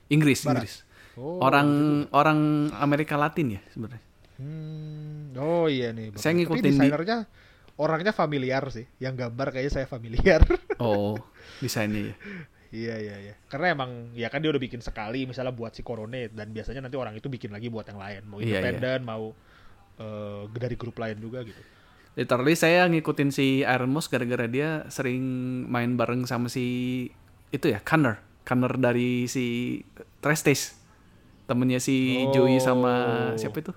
Inggris, 0.09 0.39
Barat? 0.47 0.63
Inggris. 0.63 0.75
Oh, 1.19 1.43
orang 1.43 1.67
orang 2.15 2.71
Amerika 2.79 3.19
Latin 3.19 3.59
ya 3.59 3.61
sebenarnya. 3.75 4.01
Hmm, 4.39 5.35
oh 5.35 5.67
iya 5.67 5.91
nih. 5.91 6.15
Saya 6.15 6.31
Tapi 6.31 6.47
ngikutin 6.47 6.63
di- 6.63 6.69
desainernya 6.79 7.17
orangnya 7.75 8.13
familiar 8.15 8.63
sih. 8.71 8.87
Yang 9.03 9.27
gambar 9.27 9.47
kayaknya 9.51 9.73
saya 9.83 9.87
familiar. 9.91 10.41
Oh, 10.79 11.19
desainnya 11.59 12.11
ya. 12.11 12.15
iya 12.69 12.95
iya 13.01 13.15
iya. 13.19 13.33
Karena 13.47 13.73
emang 13.73 14.13
ya 14.13 14.29
kan 14.29 14.39
dia 14.39 14.51
udah 14.53 14.61
bikin 14.61 14.79
sekali 14.79 15.25
misalnya 15.25 15.51
buat 15.51 15.73
si 15.73 15.81
Corone 15.81 16.29
dan 16.29 16.53
biasanya 16.53 16.85
nanti 16.85 16.95
orang 16.95 17.17
itu 17.17 17.25
bikin 17.27 17.49
lagi 17.49 17.67
buat 17.67 17.87
yang 17.87 17.97
lain. 17.97 18.21
Mau 18.27 18.37
Iya, 18.39 18.59
independen, 18.61 18.99
mau 19.03 19.33
eh, 19.97 20.41
dari 20.53 20.75
grup 20.77 20.95
lain 20.95 21.17
juga 21.17 21.41
gitu. 21.43 21.59
Literally 22.13 22.53
saya 22.53 22.83
ngikutin 22.89 23.29
si 23.31 23.61
Iron 23.61 23.89
Mouse 23.89 24.09
gara-gara 24.09 24.43
dia 24.45 24.83
sering 24.89 25.21
main 25.65 25.95
bareng 25.95 26.25
sama 26.25 26.49
si 26.51 27.07
itu 27.49 27.67
ya, 27.69 27.79
Connor. 27.81 28.19
Connor 28.45 28.77
dari 28.77 29.25
si 29.29 29.79
Trash 30.19 30.43
Taste. 30.43 30.67
Temennya 31.45 31.81
si 31.81 32.21
Oh. 32.21 32.33
Joey 32.33 32.61
sama 32.61 32.93
siapa 33.33 33.57
itu? 33.59 33.73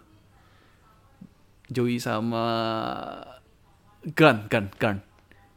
Joey 1.73 1.97
sama 1.97 2.45
Gun, 4.05 4.51
Gun, 4.51 4.67
Gun. 4.77 4.99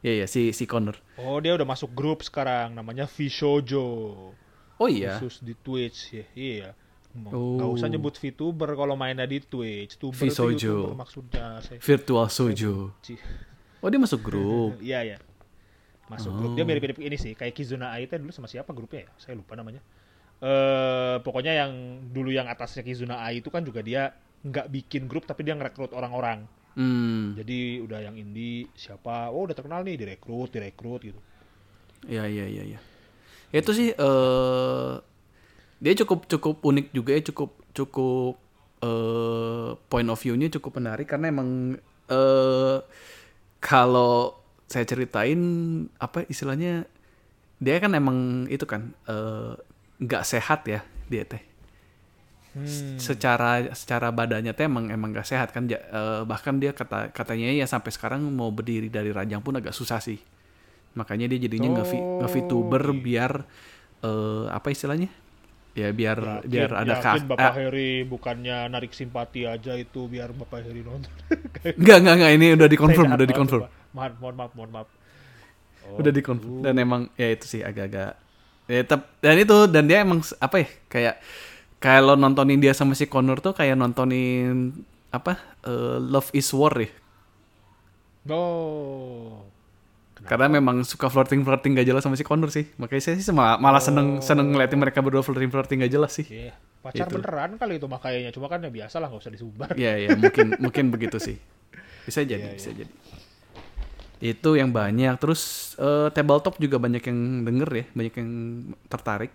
Iya 0.06 0.22
ya 0.22 0.26
si 0.30 0.54
si 0.54 0.70
Connor. 0.70 0.94
Oh, 1.18 1.42
dia 1.42 1.50
udah 1.58 1.66
masuk 1.66 1.90
grup 1.90 2.22
sekarang 2.22 2.78
namanya 2.78 3.10
Vishojo. 3.10 4.30
Oh 4.78 4.86
iya. 4.86 5.18
Khusus 5.18 5.42
di 5.42 5.58
Twitch 5.58 6.14
ya. 6.14 6.24
Iya. 6.38 6.68
Oh. 7.34 7.58
Gak 7.58 7.70
usah 7.74 7.88
nyebut 7.90 8.14
VTuber 8.14 8.78
kalau 8.78 8.94
mainnya 8.94 9.26
di 9.26 9.42
Twitch. 9.42 9.98
Tuber 9.98 10.14
Visojo. 10.14 10.54
YouTuber 10.54 10.94
maksudnya. 10.94 11.58
Saya 11.58 11.82
Virtual 11.82 12.30
Sojo. 12.30 12.94
Oh 13.82 13.88
dia 13.90 13.98
masuk 13.98 14.22
grup. 14.22 14.78
Iya 14.86 15.02
ya. 15.02 15.18
Masuk 16.06 16.30
Oh. 16.30 16.38
grup. 16.38 16.50
Dia 16.54 16.62
mirip-mirip 16.62 17.02
ini 17.02 17.18
sih, 17.18 17.34
kayak 17.34 17.50
Kizuna 17.50 17.90
Ai 17.90 18.06
teh 18.06 18.14
dulu 18.14 18.30
sama 18.30 18.46
siapa 18.46 18.70
grupnya 18.70 19.08
ya? 19.08 19.10
Saya 19.18 19.34
lupa 19.34 19.58
namanya. 19.58 19.82
Eh 20.38 21.18
pokoknya 21.18 21.66
yang 21.66 21.72
dulu 22.14 22.30
yang 22.30 22.46
atasnya 22.46 22.86
Kizuna 22.86 23.18
Ai 23.26 23.42
itu 23.42 23.50
kan 23.50 23.66
juga 23.66 23.82
dia 23.82 24.14
nggak 24.46 24.70
bikin 24.70 25.10
grup 25.10 25.26
tapi 25.26 25.42
dia 25.42 25.58
ngerekrut 25.58 25.90
orang-orang. 25.90 26.46
Hmm. 26.76 27.32
Jadi 27.40 27.80
udah 27.80 28.04
yang 28.04 28.16
indie 28.20 28.68
siapa, 28.76 29.32
oh 29.32 29.48
udah 29.48 29.56
terkenal 29.56 29.80
nih 29.80 29.96
direkrut, 29.96 30.52
direkrut 30.52 31.00
gitu. 31.08 31.20
Iya 32.04 32.28
iya 32.28 32.44
iya 32.46 32.62
iya. 32.76 32.80
Itu 33.50 33.72
sih 33.72 33.96
eh 33.96 34.92
dia 35.80 35.92
cukup 36.04 36.28
cukup 36.28 36.60
unik 36.60 36.86
juga 36.92 37.16
ya 37.16 37.22
cukup 37.32 37.50
cukup 37.72 38.34
eh 38.84 39.70
point 39.88 40.08
of 40.12 40.20
view-nya 40.20 40.52
cukup 40.52 40.76
menarik 40.76 41.08
karena 41.08 41.32
emang 41.32 41.80
eh 42.12 42.78
kalau 43.60 44.36
saya 44.68 44.84
ceritain 44.84 45.40
apa 45.96 46.26
istilahnya 46.28 46.84
dia 47.56 47.76
kan 47.80 47.96
emang 47.96 48.44
itu 48.52 48.68
kan 48.68 48.92
eh, 49.08 49.54
nggak 50.02 50.22
sehat 50.26 50.68
ya 50.68 50.84
dia 51.08 51.24
teh 51.24 51.40
Hmm. 52.56 52.96
secara 52.96 53.68
secara 53.76 54.08
badannya 54.08 54.56
teh 54.56 54.64
emang 54.64 54.88
emang 54.88 55.12
gak 55.12 55.28
sehat 55.28 55.52
kan 55.52 55.68
Ja- 55.68 55.76
eh, 55.82 56.20
bahkan 56.24 56.56
dia 56.56 56.72
kata 56.72 57.12
katanya 57.12 57.52
ya 57.52 57.68
sampai 57.68 57.92
sekarang 57.92 58.24
mau 58.32 58.48
berdiri 58.48 58.88
dari 58.88 59.12
ranjang 59.12 59.44
pun 59.44 59.52
agak 59.52 59.76
susah 59.76 60.00
sih 60.00 60.16
makanya 60.96 61.28
dia 61.28 61.44
jadinya 61.44 61.76
nge 61.76 61.84
Oh, 61.92 62.24
nge-VTuber 62.24 62.80
iya. 62.88 62.96
biar 62.96 63.32
eh, 64.00 64.44
apa 64.48 64.72
istilahnya 64.72 65.12
ya 65.76 65.92
biar 65.92 66.16
Yakin- 66.16 66.48
biar 66.48 66.70
ada 66.72 66.92
yakin 66.96 67.22
Bapak 67.28 67.44
ah, 67.44 67.54
Heri 67.54 67.92
bukannya 68.02 68.72
narik 68.72 68.96
simpati 68.96 69.44
aja 69.44 69.76
itu 69.76 70.08
biar 70.08 70.32
Bapak 70.32 70.64
Heri 70.64 70.80
nonton. 70.80 71.12
enggak 71.76 71.96
enggak 72.00 72.14
enggak 72.16 72.32
ini 72.32 72.46
udah 72.56 72.68
dikonfirm 72.72 73.10
udah 73.12 73.28
dikonfirm. 73.28 73.62
Mohon, 73.92 74.12
mohon 74.16 74.34
maaf, 74.34 74.52
mohon 74.56 74.70
maaf. 74.72 74.88
Oh, 75.84 76.00
udah 76.00 76.08
dikonfirm 76.08 76.48
gitu. 76.56 76.64
dan 76.64 76.74
emang 76.80 77.12
ya 77.12 77.28
itu 77.28 77.44
sih 77.46 77.60
agak-agak 77.60 78.16
ya 78.66 78.80
tep- 78.82 79.12
dan 79.20 79.36
itu 79.36 79.56
dan 79.68 79.84
dia 79.84 80.00
emang 80.00 80.24
apa 80.40 80.56
ya 80.58 80.68
kayak 80.88 81.14
kalau 81.86 82.18
nontonin 82.18 82.58
dia 82.58 82.74
sama 82.74 82.98
si 82.98 83.06
Connor 83.06 83.38
tuh 83.38 83.54
kayak 83.54 83.78
nontonin 83.78 84.74
apa 85.14 85.38
eh, 85.62 85.98
Love 86.02 86.34
is 86.34 86.50
War 86.50 86.74
ya 86.74 86.90
Oh. 88.26 89.46
karena 90.26 90.50
memang 90.50 90.82
suka 90.82 91.06
flirting 91.06 91.46
flirting 91.46 91.78
gak 91.78 91.86
jelas 91.86 92.02
sama 92.02 92.18
si 92.18 92.26
Connor 92.26 92.50
sih. 92.50 92.66
Makanya 92.74 92.98
saya 92.98 93.14
sih 93.14 93.30
malah, 93.30 93.54
malah 93.62 93.78
seneng 93.78 94.18
seneng 94.18 94.50
ngeliatin 94.50 94.82
mereka 94.82 94.98
berdua 94.98 95.22
flirting 95.22 95.46
flirting 95.46 95.86
gak 95.86 95.92
jelas 95.94 96.10
sih. 96.10 96.26
Iya, 96.26 96.58
pacar 96.82 97.06
Itu. 97.06 97.22
beneran 97.22 97.54
kali 97.54 97.78
itu 97.78 97.86
makanya. 97.86 98.34
Cuma 98.34 98.50
kan 98.50 98.58
ya 98.58 98.66
biasa 98.66 98.98
lah 98.98 99.06
nggak 99.06 99.22
usah 99.22 99.30
disebar. 99.30 99.70
Iya 99.78 99.92
ya 100.02 100.08
mungkin 100.18 100.46
mungkin 100.66 100.84
begitu 100.90 101.22
sih. 101.22 101.38
Bisa 102.02 102.26
jadi 102.26 102.42
Iya, 102.42 102.58
bisa 102.58 102.74
jadi. 102.74 102.90
Itu 104.18 104.58
yang 104.58 104.74
banyak. 104.74 105.14
Terus 105.22 105.76
eh, 105.78 106.10
tabletop 106.10 106.58
juga 106.58 106.82
banyak 106.82 107.06
yang 107.06 107.46
denger 107.46 107.70
ya. 107.70 107.84
Banyak 107.94 108.14
yang 108.18 108.30
tertarik 108.90 109.30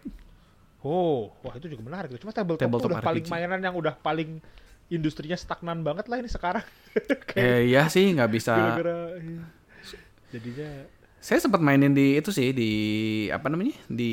Oh, 0.82 1.30
wah 1.42 1.54
itu 1.54 1.70
juga 1.70 1.86
menarik. 1.86 2.10
Cuma 2.18 2.34
tabletop, 2.34 2.66
Tabletop 2.66 2.82
tuh 2.82 2.98
udah 2.98 3.06
paling 3.06 3.22
RPG. 3.22 3.30
mainan 3.30 3.62
yang 3.62 3.78
udah 3.78 3.94
paling 3.94 4.42
industrinya 4.90 5.38
stagnan 5.38 5.86
banget 5.86 6.10
lah 6.10 6.18
ini 6.18 6.28
sekarang. 6.28 6.66
eh 7.40 7.70
ya 7.70 7.88
sih 7.88 8.12
nggak 8.12 8.28
bisa 8.28 8.52
Gara-gara 8.52 9.16
iya. 9.22 9.44
jadinya 10.32 10.70
saya 11.16 11.40
sempat 11.40 11.62
mainin 11.62 11.94
di 11.94 12.18
itu 12.18 12.28
sih 12.28 12.52
di 12.52 12.72
apa 13.30 13.48
namanya 13.48 13.78
di 13.88 14.12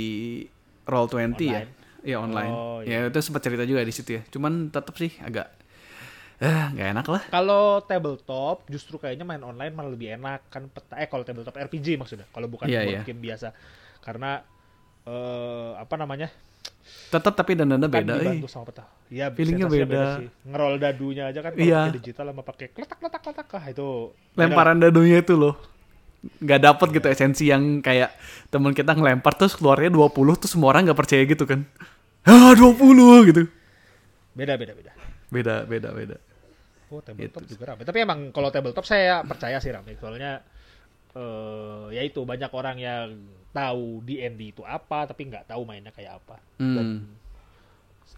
roll 0.85 1.09
20 1.09 1.19
ya 1.19 1.27
Online. 1.27 1.69
Iya 1.99 2.17
online 2.23 2.53
Oh, 2.55 2.79
ya 2.87 3.11
itu 3.11 3.19
sempat 3.19 3.43
cerita 3.43 3.67
juga 3.67 3.83
di 3.83 3.91
situ 3.91 4.21
ya 4.21 4.23
cuman 4.31 4.71
tetap 4.71 4.95
sih 4.95 5.11
agak 5.19 5.51
eh 6.39 6.47
nggak 6.71 6.89
enak 6.95 7.07
lah 7.11 7.23
kalau 7.27 7.83
tabletop 7.83 8.63
justru 8.71 9.03
kayaknya 9.03 9.27
main 9.27 9.43
online 9.43 9.75
malah 9.75 9.91
lebih 9.91 10.15
enak 10.15 10.47
kan 10.47 10.71
peta 10.71 10.95
eh 10.95 11.11
kalau 11.11 11.27
tabletop 11.27 11.59
RPG 11.59 11.99
maksudnya 11.99 12.31
kalau 12.31 12.47
bukan 12.47 12.71
Iya, 12.71 12.87
board 12.87 12.95
iya. 12.95 13.03
game 13.03 13.19
biasa 13.19 13.51
karena 13.99 14.47
eh 15.03 15.71
apa 15.75 15.95
namanya 15.99 16.31
tetap 17.09 17.33
tapi 17.33 17.57
dana-dana 17.57 17.89
kan 17.89 17.93
beda 17.95 18.13
eh. 18.13 18.21
dibantu 18.21 18.47
sama 18.47 18.65
peta 18.69 18.85
iya 19.09 19.33
Feelingnya 19.33 19.65
sensasinya 19.65 19.89
beda. 19.89 20.05
sih. 20.21 20.29
Ngerol 20.45 20.73
dadunya 20.77 21.25
aja 21.25 21.41
kan 21.41 21.51
kalau 21.53 21.65
Iya. 21.65 21.81
pakai 21.83 21.97
digital 21.97 22.25
sama 22.29 22.43
pakai 22.45 22.67
letak 22.75 22.99
letak 23.01 23.23
letak 23.25 23.47
ah 23.51 23.65
itu 23.67 23.89
lemparan 24.35 24.77
dadunya 24.77 25.19
itu 25.19 25.33
loh. 25.33 25.55
Nggak 26.19 26.61
dapet 26.61 26.89
gitu 26.93 27.07
esensi 27.09 27.45
yang 27.47 27.79
kayak 27.79 28.11
temen 28.49 28.73
kita 28.73 28.93
ngelempar 28.93 29.33
terus 29.33 29.55
keluarnya 29.55 29.89
20 29.89 30.13
terus 30.37 30.53
semua 30.53 30.69
orang 30.71 30.85
nggak 30.85 30.99
percaya 30.99 31.23
gitu 31.25 31.45
kan. 31.45 31.65
Ah 32.23 32.53
20 32.53 32.77
gitu. 33.27 33.43
Beda 34.35 34.55
beda 34.55 34.73
beda. 34.77 34.93
Beda 35.29 35.55
beda 35.65 35.89
beda. 35.91 36.17
Oh 36.89 37.01
tabletop 37.01 37.41
Gitu. 37.45 37.57
juga 37.57 37.73
rame. 37.73 37.85
Tapi 37.85 37.99
emang 38.01 38.29
kalau 38.29 38.49
tabletop 38.49 38.85
saya 38.85 39.21
percaya 39.23 39.57
sih 39.59 39.71
rame. 39.71 39.97
Soalnya 39.97 40.45
eh 41.17 41.87
ya 41.95 42.03
itu 42.05 42.21
banyak 42.23 42.51
orang 42.53 42.77
yang 42.77 43.07
tahu 43.49 44.05
D&D 44.05 44.53
itu 44.53 44.63
apa 44.63 45.09
tapi 45.09 45.25
nggak 45.25 45.49
tahu 45.49 45.65
mainnya 45.65 45.89
kayak 45.89 46.21
apa 46.21 46.37
hmm. 46.61 47.01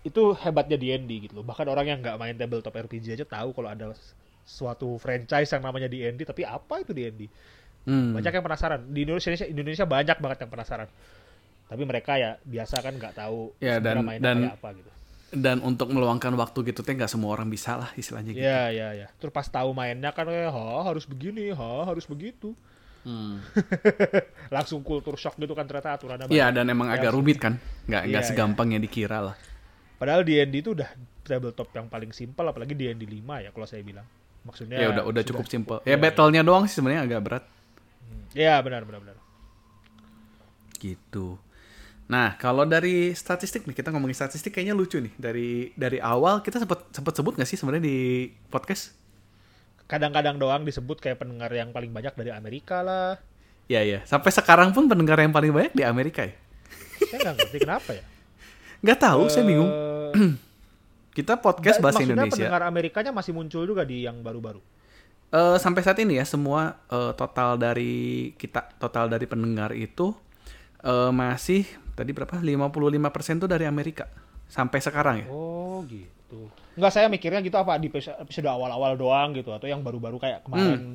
itu 0.00 0.22
hebatnya 0.38 0.80
D&D 0.80 1.10
gitu 1.28 1.34
loh. 1.38 1.44
Bahkan 1.44 1.66
orang 1.68 1.86
yang 1.86 1.98
nggak 2.00 2.16
main 2.16 2.32
tabletop 2.32 2.72
RPG 2.72 3.12
aja 3.12 3.26
tahu 3.26 3.52
kalau 3.52 3.68
ada 3.68 3.92
suatu 4.46 4.96
franchise 4.96 5.50
yang 5.52 5.60
namanya 5.60 5.86
D&D, 5.86 6.24
tapi 6.24 6.42
apa 6.42 6.80
itu 6.80 6.94
D&D? 6.96 7.28
Hmm. 7.84 8.16
Banyak 8.16 8.32
yang 8.32 8.44
penasaran. 8.44 8.80
Di 8.88 9.04
Indonesia 9.04 9.30
Indonesia 9.44 9.84
banyak 9.84 10.16
banget 10.18 10.38
yang 10.46 10.50
penasaran. 10.50 10.88
Tapi 11.68 11.82
mereka 11.84 12.16
ya 12.16 12.38
biasa 12.42 12.80
kan 12.80 12.94
nggak 12.96 13.14
tahu 13.14 13.54
Ya, 13.60 13.78
dan- 13.78 14.02
mainnya 14.02 14.24
dan- 14.32 14.40
kayak 14.46 14.56
apa 14.58 14.68
gitu. 14.78 14.90
dan 15.30 15.62
untuk 15.62 15.86
meluangkan 15.94 16.34
waktu 16.34 16.74
gitu 16.74 16.82
teh 16.82 16.90
nggak 16.90 17.06
semua 17.06 17.30
orang 17.38 17.46
bisa 17.46 17.78
lah 17.78 17.94
istilahnya 17.94 18.34
gitu 18.34 18.42
Iya, 18.42 18.62
iya, 18.74 18.88
iya. 18.98 19.08
Terus 19.14 19.30
pas 19.30 19.46
tahu 19.46 19.70
mainnya 19.70 20.10
kan 20.10 20.26
kayak, 20.26 20.50
ha 20.50 20.82
harus 20.82 21.06
begini, 21.06 21.54
ha 21.54 21.86
harus 21.86 22.02
begitu. 22.02 22.50
Hmm. 23.00 23.40
Langsung 24.54 24.84
kultur 24.84 25.16
shock 25.16 25.36
gitu 25.36 25.56
kan 25.56 25.64
ternyata 25.64 25.96
aturannya 25.96 26.28
Iya 26.28 26.48
banyak. 26.48 26.56
dan 26.56 26.64
emang 26.68 26.88
agak 26.88 27.10
rumit 27.10 27.40
kan? 27.40 27.56
Nggak 27.88 28.02
nggak 28.12 28.22
Iya, 28.22 28.28
segampang 28.28 28.76
yang 28.76 28.82
dikira 28.82 29.24
lah. 29.24 29.36
Padahal 29.96 30.20
D&D 30.20 30.52
itu 30.54 30.72
udah 30.72 30.88
tabletop 31.24 31.72
yang 31.72 31.86
paling 31.86 32.10
simpel 32.10 32.44
apalagi 32.44 32.72
D&D 32.72 33.00
5 33.04 33.40
ya 33.40 33.50
kalau 33.50 33.64
saya 33.64 33.80
bilang. 33.80 34.04
Maksudnya 34.40 34.80
ya 34.80 34.88
udah 34.90 35.04
udah 35.04 35.22
cukup 35.22 35.44
simple 35.46 35.78
Iya, 35.84 35.96
ya 35.96 36.00
battle-nya 36.00 36.40
doang 36.40 36.64
sih 36.64 36.76
sebenarnya 36.76 37.04
agak 37.04 37.20
berat. 37.20 37.44
Iya, 38.32 38.60
benar 38.60 38.84
benar 38.84 39.00
benar. 39.00 39.16
gitu. 40.76 41.36
Nah 42.08 42.34
kalau 42.36 42.64
dari 42.64 43.12
statistik 43.12 43.64
nih 43.64 43.76
kita 43.76 43.92
ngomongin 43.92 44.16
statistik 44.16 44.50
kayaknya 44.50 44.74
lucu 44.74 44.98
nih. 44.98 45.12
Dari 45.14 45.48
dari 45.76 45.98
awal 46.00 46.40
kita 46.40 46.56
sempat 46.58 46.88
sempat 46.90 47.12
sebut 47.14 47.36
nggak 47.36 47.46
sih 47.46 47.56
sebenarnya 47.56 47.84
di 47.84 47.98
podcast 48.48 48.96
kadang-kadang 49.90 50.38
doang 50.38 50.62
disebut 50.62 50.96
kayak 50.96 51.18
pendengar 51.18 51.50
yang 51.50 51.74
paling 51.74 51.90
banyak 51.90 52.14
dari 52.14 52.30
Amerika 52.30 52.80
lah. 52.80 53.18
ya 53.66 53.82
ya 53.82 54.02
sampai 54.04 54.30
sekarang 54.30 54.70
pun 54.70 54.86
pendengar 54.86 55.18
yang 55.18 55.30
paling 55.30 55.50
banyak 55.50 55.72
di 55.72 55.82
Amerika 55.82 56.22
ya 56.22 56.34
Saya 57.02 57.18
nggak 57.24 57.34
ngerti 57.36 57.58
kenapa 57.66 57.90
ya. 57.92 58.04
nggak 58.80 58.98
tahu 59.00 59.22
saya 59.26 59.42
bingung 59.42 59.66
Eh, 59.66 60.30
kita 61.18 61.34
podcast 61.36 61.78
bahasa 61.78 61.98
maksudnya 61.98 62.14
Indonesia 62.16 62.34
pendengar 62.40 62.62
Amerikanya 62.64 63.10
masih 63.10 63.30
muncul 63.30 63.62
juga 63.62 63.82
di 63.82 64.02
yang 64.02 64.22
baru-baru. 64.22 64.62
Eh, 65.30 65.56
sampai 65.58 65.82
saat 65.82 65.98
ini 65.98 66.18
ya 66.18 66.24
semua 66.24 66.78
eh, 66.86 67.12
total 67.14 67.54
dari 67.54 68.30
kita 68.34 68.74
total 68.76 69.06
dari 69.06 69.26
pendengar 69.26 69.70
itu 69.70 70.10
eh, 70.82 71.10
masih 71.10 71.62
tadi 71.94 72.10
berapa 72.10 72.38
55% 72.38 72.98
tuh 73.38 73.46
dari 73.46 73.66
Amerika 73.66 74.10
sampai 74.46 74.78
sekarang 74.78 75.16
ya 75.22 75.26
Oh 75.28 75.86
gitu. 75.86 76.50
Nggak 76.72 76.92
saya 76.92 77.06
mikirnya 77.06 77.40
gitu 77.40 77.54
apa 77.54 77.74
di 77.76 77.88
episode 77.88 78.46
awal-awal 78.46 78.94
doang 78.94 79.32
gitu 79.32 79.50
atau 79.50 79.64
yang 79.64 79.80
baru-baru 79.80 80.16
kayak 80.16 80.42
kemarin 80.42 80.94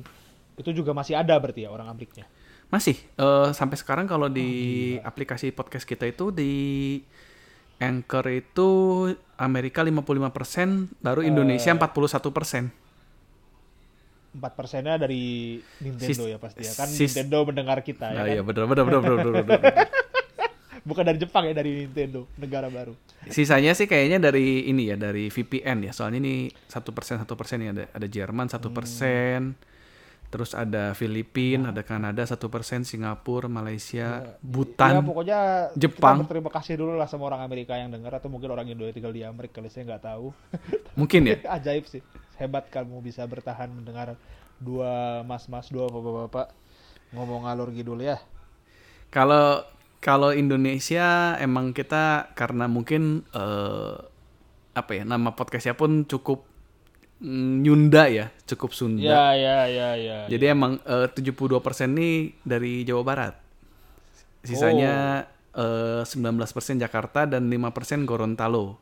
itu 0.56 0.72
juga 0.72 0.90
masih 0.90 1.14
ada 1.14 1.36
berarti 1.36 1.62
ya 1.62 1.70
orang 1.70 1.86
Ameriknya. 1.86 2.24
masih 2.66 2.98
eh, 3.14 3.48
sampai 3.52 3.76
sekarang 3.76 4.04
kalau 4.04 4.26
di 4.26 4.50
aplikasi 4.98 5.50
podcast 5.50 5.84
kita 5.84 6.02
itu 6.04 6.30
di 6.30 6.52
Anchor 7.76 8.26
itu 8.28 8.68
Amerika 9.36 9.82
55% 9.82 10.90
baru 10.98 11.22
Indonesia 11.22 11.70
41% 11.70 12.72
Empat 14.32 14.52
persennya 14.52 14.98
dari 14.98 15.56
Nintendo 15.78 16.04
Sis- 16.20 16.28
ya 16.28 16.36
pasti 16.36 16.60
ya 16.60 16.72
kan 16.74 16.88
sis- 16.90 17.14
Nintendo 17.14 17.38
mendengar 17.44 17.78
kita 17.80 18.10
ya 18.10 18.12
Nah, 18.12 18.22
kan? 18.22 18.32
iya 18.32 18.42
benar 18.42 18.64
benar 18.66 18.84
benar 18.84 19.00
benar 19.00 19.16
benar, 19.16 19.44
benar. 19.46 19.72
Bukan 20.86 21.02
dari 21.02 21.18
Jepang 21.18 21.42
ya 21.50 21.52
dari 21.52 21.82
Nintendo 21.82 22.30
negara 22.38 22.70
baru. 22.70 22.94
Sisanya 23.26 23.74
sih 23.74 23.90
kayaknya 23.90 24.22
dari 24.22 24.70
ini 24.70 24.86
ya 24.86 24.94
dari 24.94 25.26
VPN 25.26 25.82
ya. 25.82 25.90
Soalnya 25.90 26.22
ini 26.22 26.46
satu 26.70 26.94
persen 26.94 27.18
satu 27.18 27.34
persen 27.34 27.58
ya 27.58 27.74
ada 27.74 27.84
ada 27.90 28.06
Jerman 28.06 28.46
satu 28.46 28.70
persen, 28.70 29.58
terus 30.30 30.54
ada 30.54 30.94
Filipina, 30.94 31.74
ada 31.74 31.82
Kanada 31.82 32.22
satu 32.22 32.46
persen, 32.46 32.86
Singapura, 32.86 33.50
Malaysia, 33.50 34.22
Ya 34.22 34.38
Butan. 34.38 35.02
pokoknya 35.02 35.70
Jepang. 35.74 36.22
kita 36.22 36.26
berterima 36.30 36.50
kasih 36.54 36.74
dulu 36.78 36.94
lah 36.94 37.10
sama 37.10 37.26
orang 37.26 37.42
Amerika 37.42 37.74
yang 37.74 37.90
dengar 37.90 38.14
atau 38.14 38.30
mungkin 38.30 38.54
orang 38.54 38.70
Indo 38.70 38.86
yang 38.86 38.94
tinggal 38.94 39.10
di 39.10 39.26
Amerika 39.26 39.58
kali 39.58 39.66
saya 39.74 39.90
nggak 39.90 40.02
tahu. 40.06 40.30
Mungkin 41.02 41.20
ya. 41.26 41.36
Ajaib 41.58 41.90
sih. 41.90 42.02
Hebat 42.38 42.70
kamu 42.70 43.02
bisa 43.02 43.26
bertahan 43.26 43.74
mendengar 43.74 44.14
dua 44.62 45.26
mas-mas, 45.26 45.66
dua 45.66 45.90
bapak-bapak 45.90 46.54
ngomong 47.10 47.42
ngalur 47.50 47.74
ngidul 47.74 47.98
ya. 48.02 48.22
Kalau 49.10 49.62
kalau 50.06 50.30
Indonesia 50.30 51.34
emang 51.42 51.74
kita 51.74 52.30
karena 52.38 52.70
mungkin 52.70 53.26
eh, 53.34 53.98
apa 54.70 54.90
ya 54.94 55.02
nama 55.02 55.34
podcastnya 55.34 55.74
pun 55.74 56.06
cukup 56.06 56.46
mm, 57.18 57.66
Nyunda 57.66 58.06
ya, 58.06 58.30
cukup 58.46 58.70
Sunda. 58.70 59.02
Ya, 59.02 59.34
ya, 59.34 59.66
ya, 59.66 59.90
ya. 59.98 60.18
Jadi 60.30 60.44
emang 60.46 60.78
eh, 60.86 61.10
72% 61.10 61.58
nih 61.90 62.38
dari 62.46 62.86
Jawa 62.86 63.02
Barat. 63.02 63.34
Sisanya 64.46 65.26
eh, 65.50 66.06
19% 66.06 66.78
Jakarta 66.78 67.26
dan 67.26 67.50
5% 67.50 68.06
Gorontalo. 68.06 68.78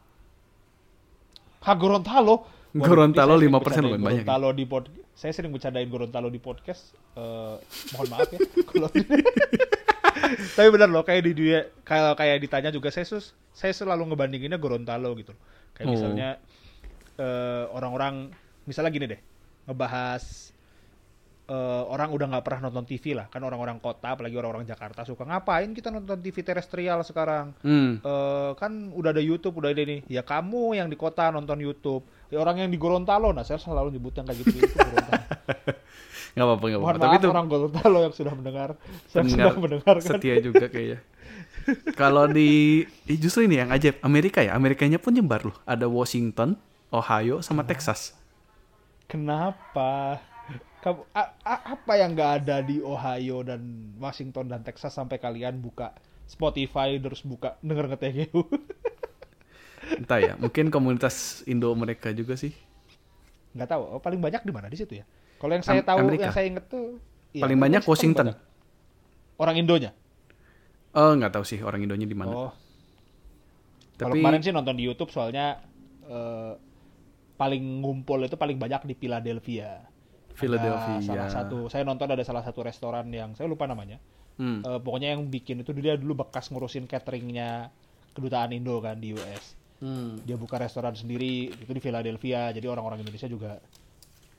Ha 1.64 1.72
Gorontalo. 1.72 2.44
Gorontalo 2.76 3.40
ini 3.40 3.48
saya 3.48 3.48
sering 3.48 3.56
5% 3.56 3.64
bercandain 3.64 3.96
lumayan 3.96 4.04
banyak 4.04 4.20
ya. 4.20 4.28
Gorontalo 4.28 4.48
di 4.52 4.64
pod 4.68 4.84
saya 5.14 5.30
sering 5.30 5.54
bercandain 5.54 5.86
Gorontalo 5.86 6.26
di 6.28 6.42
podcast. 6.42 6.92
Eh, 7.14 7.56
mohon 7.94 8.08
maaf 8.10 8.28
ya 8.30 8.38
kalau 8.70 8.90
Tapi 10.58 10.68
benar 10.70 10.88
loh 10.90 11.02
kayak 11.02 11.22
di 11.26 11.32
dunia 11.34 11.60
kalau 11.82 12.14
kayak 12.14 12.42
ditanya 12.42 12.70
juga 12.70 12.90
saya 12.90 13.06
sus, 13.06 13.34
saya 13.54 13.70
selalu 13.70 14.14
ngebandinginnya 14.14 14.58
Gorontalo 14.58 15.14
gitu. 15.18 15.34
Kayak 15.74 15.86
Oh. 15.90 15.92
misalnya 15.94 16.28
eh, 17.14 17.64
orang-orang 17.70 18.30
misalnya 18.66 18.90
gini 18.90 19.06
deh, 19.06 19.20
ngebahas 19.66 20.50
eh, 21.44 21.82
orang 21.86 22.08
udah 22.10 22.26
nggak 22.32 22.44
pernah 22.46 22.70
nonton 22.70 22.88
TV 22.88 23.12
lah, 23.12 23.28
kan 23.28 23.44
orang-orang 23.44 23.76
kota 23.76 24.16
apalagi 24.16 24.32
orang-orang 24.32 24.64
Jakarta 24.64 25.04
suka 25.04 25.28
ngapain 25.28 25.76
kita 25.76 25.92
nonton 25.92 26.18
TV 26.24 26.40
terestrial 26.40 27.04
sekarang? 27.04 27.52
Hmm. 27.60 28.00
Eh, 28.00 28.50
kan 28.56 28.90
udah 28.90 29.12
ada 29.12 29.20
YouTube, 29.20 29.60
udah 29.60 29.70
ada 29.70 29.82
ini. 29.84 30.00
Ya 30.08 30.24
kamu 30.24 30.74
yang 30.78 30.88
di 30.88 30.96
kota 30.96 31.28
nonton 31.30 31.60
YouTube. 31.60 32.02
Ya 32.34 32.42
orang 32.42 32.56
yang 32.58 32.70
di 32.70 32.76
Gorontalo, 32.76 33.30
nah 33.30 33.46
saya 33.46 33.62
selalu 33.62 33.94
nyebut 33.94 34.10
yang 34.12 34.26
kayak 34.26 34.42
gitu 34.42 34.58
itu 34.58 34.74
Gorontalo. 34.74 35.22
Nggak 36.34 36.46
apa-apa, 36.50 36.64
nggak 36.66 36.80
apa-apa. 36.82 36.98
Tapi 36.98 37.14
itu 37.14 37.28
orang 37.30 37.46
Gorontalo 37.46 37.98
yang 38.02 38.10
sudah 38.10 38.32
mendengar, 38.34 38.70
yang 38.74 39.22
pendengar 39.22 39.30
sudah 39.46 39.54
mendengarkan. 39.54 40.10
setia 40.10 40.34
juga 40.42 40.66
kayaknya. 40.66 40.98
Kalau 41.94 42.26
di 42.26 42.82
eh, 43.06 43.14
justru 43.14 43.46
ini 43.46 43.62
yang 43.62 43.70
ajaib 43.70 44.02
Amerika 44.02 44.42
ya, 44.42 44.58
Amerikanya 44.58 44.98
pun 44.98 45.14
nyebar 45.14 45.46
loh. 45.46 45.54
Ada 45.62 45.86
Washington, 45.86 46.58
Ohio, 46.90 47.38
sama 47.38 47.62
Texas. 47.62 48.18
Kenapa? 49.06 50.18
Kamu, 50.82 51.06
a- 51.14 51.32
a- 51.40 51.64
apa 51.72 51.92
yang 51.96 52.12
nggak 52.12 52.32
ada 52.42 52.60
di 52.60 52.82
Ohio 52.82 53.40
dan 53.40 53.62
Washington 53.96 54.50
dan 54.50 54.60
Texas 54.60 54.92
sampai 54.92 55.16
kalian 55.16 55.56
buka 55.56 55.94
Spotify 56.26 56.98
terus 56.98 57.22
buka 57.22 57.56
denger 57.62 57.88
ngeteh 57.88 58.28
Entah 59.92 60.18
ya, 60.18 60.34
mungkin 60.36 60.68
komunitas 60.68 61.14
Indo 61.44 61.72
mereka 61.74 62.10
juga 62.12 62.34
sih. 62.34 62.52
nggak 63.54 63.68
tahu 63.70 63.82
oh, 63.86 64.00
paling 64.02 64.18
banyak 64.18 64.42
di 64.42 64.50
mana 64.50 64.66
di 64.66 64.74
situ 64.74 64.98
ya 64.98 65.06
kalau 65.38 65.54
yang 65.54 65.62
saya 65.62 65.78
tahu 65.80 65.98
Amerika. 66.02 66.26
yang 66.26 66.34
saya 66.34 66.46
inget 66.50 66.66
tuh 66.66 66.98
iya, 67.30 67.42
Paling 67.46 67.58
banyak 67.58 67.82
Washington. 67.86 68.34
banyak. 68.34 68.38
orang 69.38 69.56
Indonya 69.58 69.90
Oh, 70.94 71.10
nggak 71.14 71.34
tahu 71.34 71.44
sih 71.44 71.58
orang 71.58 71.82
Indonya 71.82 72.06
di 72.06 72.14
mana. 72.14 72.30
oh 72.30 72.50
Tapi 73.94 74.18
kemarin 74.18 74.42
sih 74.42 74.50
nonton 74.50 74.74
di 74.74 74.84
YouTube 74.84 75.10
soalnya 75.10 75.62
eh, 76.04 76.52
paling 77.34 77.62
ngumpul 77.82 78.22
itu 78.22 78.34
paling 78.34 78.58
banyak 78.58 78.86
di 78.86 78.94
Philadelphia 78.94 79.82
Ada 79.82 80.34
Philadelphia. 80.34 80.98
salah 81.00 81.28
satu 81.30 81.70
saya 81.70 81.86
nonton 81.86 82.10
ada 82.10 82.22
salah 82.22 82.42
satu 82.42 82.62
restoran 82.62 83.06
yang 83.10 83.34
saya 83.34 83.46
lupa 83.46 83.66
namanya 83.66 83.98
Hmm. 84.34 84.66
Eh, 84.66 84.80
pokoknya 84.82 85.14
yang 85.14 85.30
bikin 85.30 85.62
itu 85.62 85.70
dia 85.78 85.94
dulu 85.94 86.26
bekas 86.26 86.50
ngurusin 86.50 86.90
cateringnya 86.90 87.70
kedutaan 88.18 88.50
Indo 88.50 88.82
kan 88.82 88.98
di 88.98 89.14
US 89.14 89.54
Hmm. 89.84 90.16
dia 90.24 90.40
buka 90.40 90.56
restoran 90.56 90.96
sendiri 90.96 91.52
itu 91.52 91.68
di 91.68 91.82
Philadelphia 91.84 92.48
jadi 92.56 92.72
orang-orang 92.72 93.04
Indonesia 93.04 93.28
juga 93.28 93.60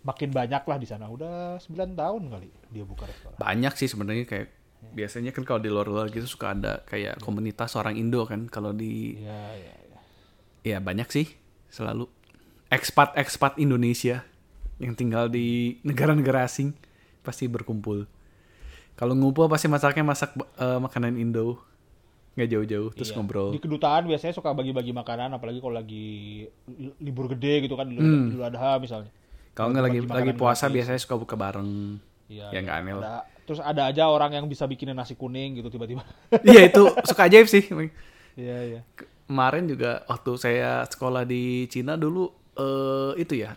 makin 0.01 0.34
banyak 0.34 0.63
lah 0.65 0.77
di 0.81 0.88
sana 0.89 1.05
udah 1.05 1.62
9 1.62 1.93
tahun 1.93 2.21
kali 2.34 2.49
dia 2.73 2.81
buka 2.81 3.05
restoran 3.05 3.38
Banyak 3.38 3.73
sih 3.77 3.86
sebenarnya 3.86 4.25
kayak 4.25 4.47
biasanya 4.93 5.34
kan 5.34 5.41
kalau 5.47 5.62
di 5.63 5.69
luar-luar 5.71 6.13
gitu 6.13 6.27
suka 6.29 6.53
ada 6.53 6.86
kayak 6.86 7.17
komunitas 7.23 7.73
orang 7.73 7.97
Indo 7.97 8.21
kan. 8.27 8.45
Kalau 8.51 8.75
di 8.75 9.17
Iya, 9.17 9.41
iya, 9.58 9.73
iya. 9.81 9.99
ya 10.62 10.77
banyak 10.77 11.10
sih 11.10 11.25
selalu 11.73 12.05
ekspat-ekspat 12.69 13.58
Indonesia 13.58 14.21
yang 14.77 14.93
tinggal 14.93 15.31
di 15.31 15.79
negara-negara 15.88 16.45
asing 16.45 16.75
pasti 17.25 17.49
berkumpul. 17.49 18.05
Kalau 18.95 19.17
ngumpul 19.17 19.49
pasti 19.49 19.67
masaknya 19.67 20.05
masak 20.05 20.36
eh, 20.38 20.79
makanan 20.79 21.17
Indo. 21.17 21.58
Nggak 22.36 22.50
jauh-jauh 22.50 22.89
terus 22.91 23.10
Iya. 23.10 23.15
ngobrol. 23.15 23.50
Di 23.50 23.60
kedutaan 23.60 24.04
biasanya 24.06 24.34
suka 24.34 24.52
bagi-bagi 24.52 24.91
makanan, 24.91 25.32
apalagi 25.32 25.58
kalau 25.58 25.71
lagi 25.74 26.06
li- 26.69 26.95
libur 27.00 27.28
gede 27.30 27.63
gitu 27.63 27.74
kan, 27.74 27.88
Hmm. 27.88 28.30
Idul 28.30 28.43
Adha 28.43 28.76
misalnya. 28.78 29.12
Kalau 29.52 29.71
nggak 29.71 29.86
lagi 29.86 30.00
lagi 30.04 30.34
puasa 30.34 30.67
gratis. 30.67 30.76
biasanya 30.76 31.00
suka 31.00 31.15
buka 31.15 31.36
bareng. 31.36 31.95
Iya, 32.28 32.52
Ya, 32.52 32.60
nggak 32.60 32.76
aneh 32.76 32.93
lah. 32.93 33.02
Ada, 33.02 33.15
terus 33.45 33.60
ada 33.60 33.82
aja 33.86 34.04
orang 34.06 34.34
yang 34.34 34.45
bisa 34.45 34.65
bikinin 34.65 34.91
nasi 34.91 35.13
kuning 35.13 35.56
gitu 35.56 35.69
tiba-tiba. 35.69 36.04
Iya 36.43 36.67
itu 36.67 36.84
suka 37.08 37.26
ajaib 37.26 37.45
sih. 37.45 37.63
Iya, 38.36 38.58
iya. 38.67 38.82
Kemarin 39.26 39.65
juga 39.65 40.04
waktu 40.06 40.32
saya 40.36 40.84
sekolah 40.84 41.24
di 41.24 41.65
Cina 41.65 41.95
dulu 41.95 42.28
eh 42.54 43.15
itu 43.17 43.36
ya 43.38 43.56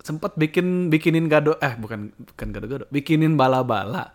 sempat 0.00 0.34
bikin 0.34 0.86
bikinin 0.86 1.26
gado 1.26 1.56
eh 1.58 1.74
bukan 1.74 2.08
bukan 2.12 2.48
gado-gado 2.50 2.84
bikinin 2.88 3.34
bala-bala 3.34 4.12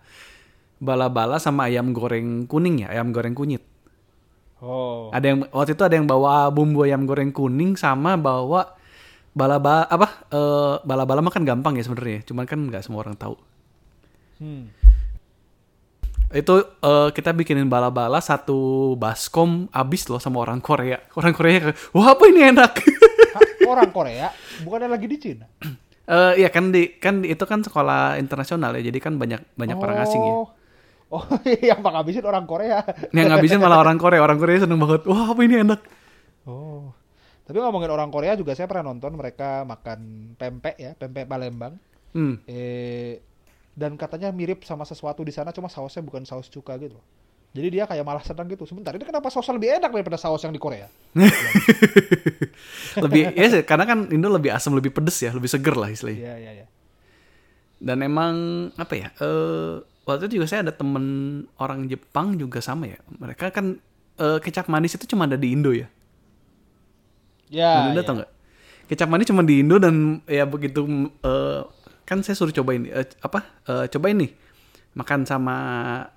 bala-bala 0.78 1.36
sama 1.38 1.66
ayam 1.66 1.92
goreng 1.92 2.46
kuning 2.46 2.84
ya 2.84 2.92
ayam 2.92 3.10
goreng 3.10 3.34
kunyit 3.34 3.64
Oh. 4.60 5.08
ada 5.10 5.24
yang 5.24 5.48
waktu 5.50 5.72
itu 5.72 5.84
ada 5.84 5.96
yang 5.96 6.04
bawa 6.04 6.52
bumbu 6.52 6.84
ayam 6.84 7.08
goreng 7.08 7.32
kuning 7.32 7.74
sama 7.74 8.20
bawa 8.20 8.76
bala-bala 9.32 9.88
apa 9.88 10.08
eh 10.28 10.76
bala-bala 10.84 11.22
makan 11.22 11.48
gampang 11.48 11.80
ya 11.80 11.84
sebenarnya 11.84 12.28
cuman 12.28 12.44
kan 12.44 12.60
nggak 12.60 12.84
semua 12.84 13.04
orang 13.04 13.16
tahu 13.16 13.36
Hmm. 14.40 14.72
itu 16.32 16.54
eh, 16.62 17.10
kita 17.12 17.32
bikinin 17.32 17.68
bala-bala 17.68 18.20
satu 18.20 18.94
baskom 18.96 19.68
abis 19.70 20.08
loh 20.08 20.20
sama 20.20 20.40
orang 20.40 20.60
Korea 20.60 20.96
orang 21.14 21.32
Korea 21.32 21.58
kayak, 21.60 21.78
wah 21.92 22.12
apa 22.12 22.24
ini 22.28 22.48
enak 22.48 22.72
Hah, 23.36 23.42
orang 23.68 23.90
Korea 23.90 24.28
bukannya 24.62 24.90
lagi 24.90 25.06
di 25.06 25.18
Cina? 25.18 25.46
Eh 26.04 26.34
iya 26.40 26.50
kan 26.50 26.72
di 26.72 26.98
kan 26.98 27.22
itu 27.22 27.44
kan 27.44 27.62
sekolah 27.62 28.16
internasional 28.16 28.74
ya 28.76 28.88
jadi 28.88 28.98
kan 28.98 29.16
banyak 29.16 29.44
banyak 29.54 29.78
orang 29.78 29.98
asing 30.02 30.20
ya. 30.20 30.34
Oh. 31.10 31.26
Yang 31.70 31.82
ngabisin 31.82 32.26
orang 32.26 32.46
Korea. 32.46 32.86
Yang 33.10 33.28
ngabisin 33.34 33.60
malah 33.60 33.82
orang 33.82 33.98
Korea. 33.98 34.22
Orang 34.22 34.38
Korea 34.38 34.62
seneng 34.62 34.78
banget. 34.78 35.10
Wah 35.10 35.34
apa 35.34 35.42
ini 35.42 35.66
enak. 35.66 35.82
Oh. 36.46 36.94
Tapi 37.50 37.58
ngomongin 37.58 37.90
orang 37.90 38.14
Korea 38.14 38.38
juga 38.38 38.54
saya 38.54 38.70
pernah 38.70 38.94
nonton 38.94 39.18
mereka 39.18 39.66
makan 39.66 40.32
pempek 40.38 40.78
ya, 40.78 40.94
pempek 40.94 41.26
Palembang. 41.26 41.82
Hmm. 42.14 42.38
Eh 42.46 43.26
dan 43.74 43.96
katanya 43.96 44.30
mirip 44.36 44.68
sama 44.68 44.84
sesuatu 44.84 45.24
di 45.24 45.32
sana 45.32 45.56
cuma 45.56 45.72
sausnya 45.72 46.06
bukan 46.06 46.28
saus 46.30 46.52
cuka 46.52 46.78
gitu. 46.78 47.00
Jadi 47.50 47.68
dia 47.74 47.90
kayak 47.90 48.06
malah 48.06 48.22
senang 48.22 48.46
gitu. 48.46 48.70
Sebentar 48.70 48.94
ini 48.94 49.02
kenapa 49.02 49.34
sausnya 49.34 49.58
lebih 49.58 49.82
enak 49.82 49.90
daripada 49.90 50.22
saus 50.22 50.46
yang 50.46 50.54
di 50.54 50.62
Korea? 50.62 50.86
lebih 53.08 53.34
ya 53.34 53.46
sih, 53.50 53.64
karena 53.66 53.90
kan 53.90 54.06
Indo 54.14 54.30
lebih 54.30 54.54
asam 54.54 54.78
lebih 54.78 54.94
pedes 54.94 55.18
ya 55.18 55.34
lebih 55.34 55.50
seger 55.50 55.74
lah 55.74 55.90
istilahnya. 55.90 56.22
Iya 56.22 56.36
iya 56.38 56.52
iya. 56.62 56.68
Dan 57.82 58.06
emang 58.06 58.36
apa 58.78 58.94
ya? 58.94 59.10
Eh 59.18 59.82
waktu 60.10 60.26
itu 60.26 60.42
juga 60.42 60.48
saya 60.50 60.66
ada 60.66 60.74
temen 60.74 61.06
orang 61.62 61.86
Jepang 61.86 62.34
juga 62.34 62.58
sama 62.66 62.90
ya. 62.90 62.98
Mereka 63.22 63.54
kan 63.54 63.78
eh, 64.18 64.40
kecap 64.42 64.66
manis 64.66 64.98
itu 64.98 65.06
cuma 65.06 65.30
ada 65.30 65.38
di 65.38 65.54
Indo 65.54 65.70
ya. 65.70 65.86
Ya. 67.54 67.94
Indo 67.94 68.02
ya. 68.02 68.06
tau 68.06 68.16
nggak? 68.18 68.32
Kecap 68.90 69.08
manis 69.08 69.30
cuma 69.30 69.46
di 69.46 69.62
Indo 69.62 69.78
dan 69.78 70.26
ya 70.26 70.50
begitu 70.50 70.82
eh, 71.22 71.62
kan 72.10 72.26
saya 72.26 72.34
suruh 72.34 72.50
cobain 72.50 72.90
eh, 72.90 73.06
apa? 73.22 73.46
eh, 73.70 73.86
cobain 73.94 74.18
nih 74.18 74.32
makan 74.98 75.30
sama 75.30 75.58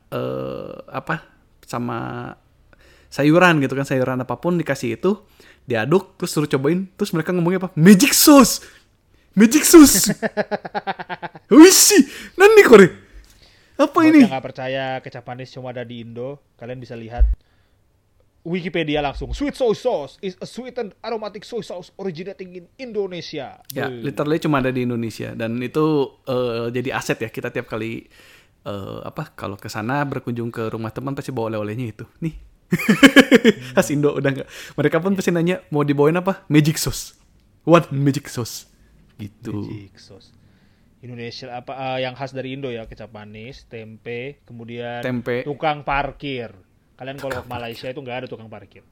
eh, 0.08 0.72
apa? 0.88 1.28
Sama 1.68 2.32
sayuran 3.12 3.60
gitu 3.60 3.76
kan 3.76 3.84
sayuran 3.84 4.24
apa 4.24 4.40
pun 4.40 4.56
dikasih 4.56 4.96
itu 4.96 5.20
diaduk 5.68 6.16
terus 6.16 6.32
suruh 6.32 6.48
cobain 6.48 6.88
terus 6.96 7.12
mereka 7.12 7.36
ngomongnya 7.36 7.68
apa? 7.68 7.70
Magic 7.76 8.16
sauce. 8.16 8.64
Magic 9.36 9.64
sauce. 9.64 10.12
Wishi, 11.52 12.08
nani 12.40 12.64
kore? 12.64 13.01
Apa 13.80 14.04
Buat 14.04 14.08
ini? 14.12 14.24
yang 14.24 14.32
nggak 14.32 14.46
percaya 14.52 14.84
kecap 15.00 15.24
manis 15.24 15.50
cuma 15.52 15.72
ada 15.72 15.82
di 15.82 16.04
Indo, 16.04 16.40
kalian 16.60 16.78
bisa 16.78 16.92
lihat 16.96 17.24
Wikipedia 18.42 18.98
langsung. 18.98 19.30
Sweet 19.30 19.54
soy 19.54 19.70
sauce 19.78 20.18
is 20.18 20.34
a 20.42 20.46
sweet 20.50 20.74
and 20.74 20.90
aromatic 20.98 21.46
soy 21.46 21.62
sauce 21.62 21.94
originating 21.94 22.58
in 22.58 22.64
Indonesia. 22.74 23.62
Ya, 23.70 23.86
Beuh. 23.86 24.02
literally 24.02 24.42
cuma 24.42 24.58
ada 24.58 24.74
di 24.74 24.82
Indonesia 24.82 25.30
dan 25.38 25.62
itu 25.62 26.10
eh, 26.26 26.74
jadi 26.74 26.90
aset 26.98 27.22
ya 27.22 27.30
kita 27.30 27.54
tiap 27.54 27.70
kali 27.70 28.10
eh, 28.66 28.98
apa 29.06 29.30
kalau 29.38 29.54
ke 29.54 29.70
sana 29.70 30.02
berkunjung 30.02 30.50
ke 30.50 30.74
rumah 30.74 30.90
teman 30.90 31.14
pasti 31.14 31.30
bawa 31.30 31.54
oleh-olehnya 31.54 31.94
itu. 31.94 32.04
Nih. 32.18 32.34
Khas 33.78 33.94
Indo 33.94 34.10
udah 34.10 34.30
nggak. 34.34 34.48
Mereka 34.74 34.96
pun 34.98 35.14
pasti 35.14 35.30
nanya 35.30 35.62
mau 35.70 35.86
dibawain 35.86 36.18
apa? 36.18 36.42
Magic 36.50 36.82
sauce. 36.82 37.14
What 37.62 37.94
magic 37.94 38.26
sauce? 38.26 38.66
Gitu. 39.22 39.54
Magic 39.54 40.02
sauce. 40.02 40.34
Indonesia 41.02 41.50
apa 41.50 41.98
eh, 41.98 42.06
yang 42.06 42.14
khas 42.14 42.30
dari 42.30 42.54
Indo 42.54 42.70
ya 42.70 42.86
kecap 42.86 43.10
manis, 43.10 43.66
tempe, 43.66 44.38
kemudian 44.46 45.02
Tempe. 45.02 45.42
tukang 45.42 45.82
parkir. 45.82 46.54
Kalian 46.94 47.18
kalau 47.18 47.42
ke 47.42 47.50
Malaysia 47.50 47.90
itu 47.90 47.98
nggak 47.98 48.16
ada 48.22 48.26
tukang 48.30 48.46
parkir. 48.46 48.86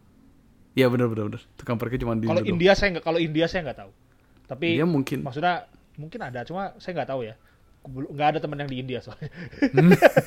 Iya 0.74 0.90
benar 0.90 1.06
benar 1.06 1.30
benar. 1.30 1.42
Tukang 1.54 1.78
parkir 1.78 2.02
cuma 2.02 2.18
di 2.18 2.26
Kalau. 2.26 2.42
India 2.42 2.74
saya 2.74 2.98
nggak 2.98 3.04
kalau 3.06 3.22
India 3.22 3.46
saya 3.46 3.62
nggak 3.70 3.78
tahu. 3.86 3.92
Tapi 4.50 4.66
India 4.74 4.86
mungkin. 4.90 5.22
maksudnya 5.22 5.70
mungkin 5.94 6.20
ada 6.26 6.42
cuma 6.42 6.74
saya 6.82 6.98
nggak 6.98 7.10
tahu 7.14 7.20
ya. 7.22 7.34
Nggak 7.86 8.28
ada 8.34 8.38
teman 8.42 8.58
yang 8.58 8.70
di 8.70 8.78
India 8.82 8.98
soalnya. 8.98 9.30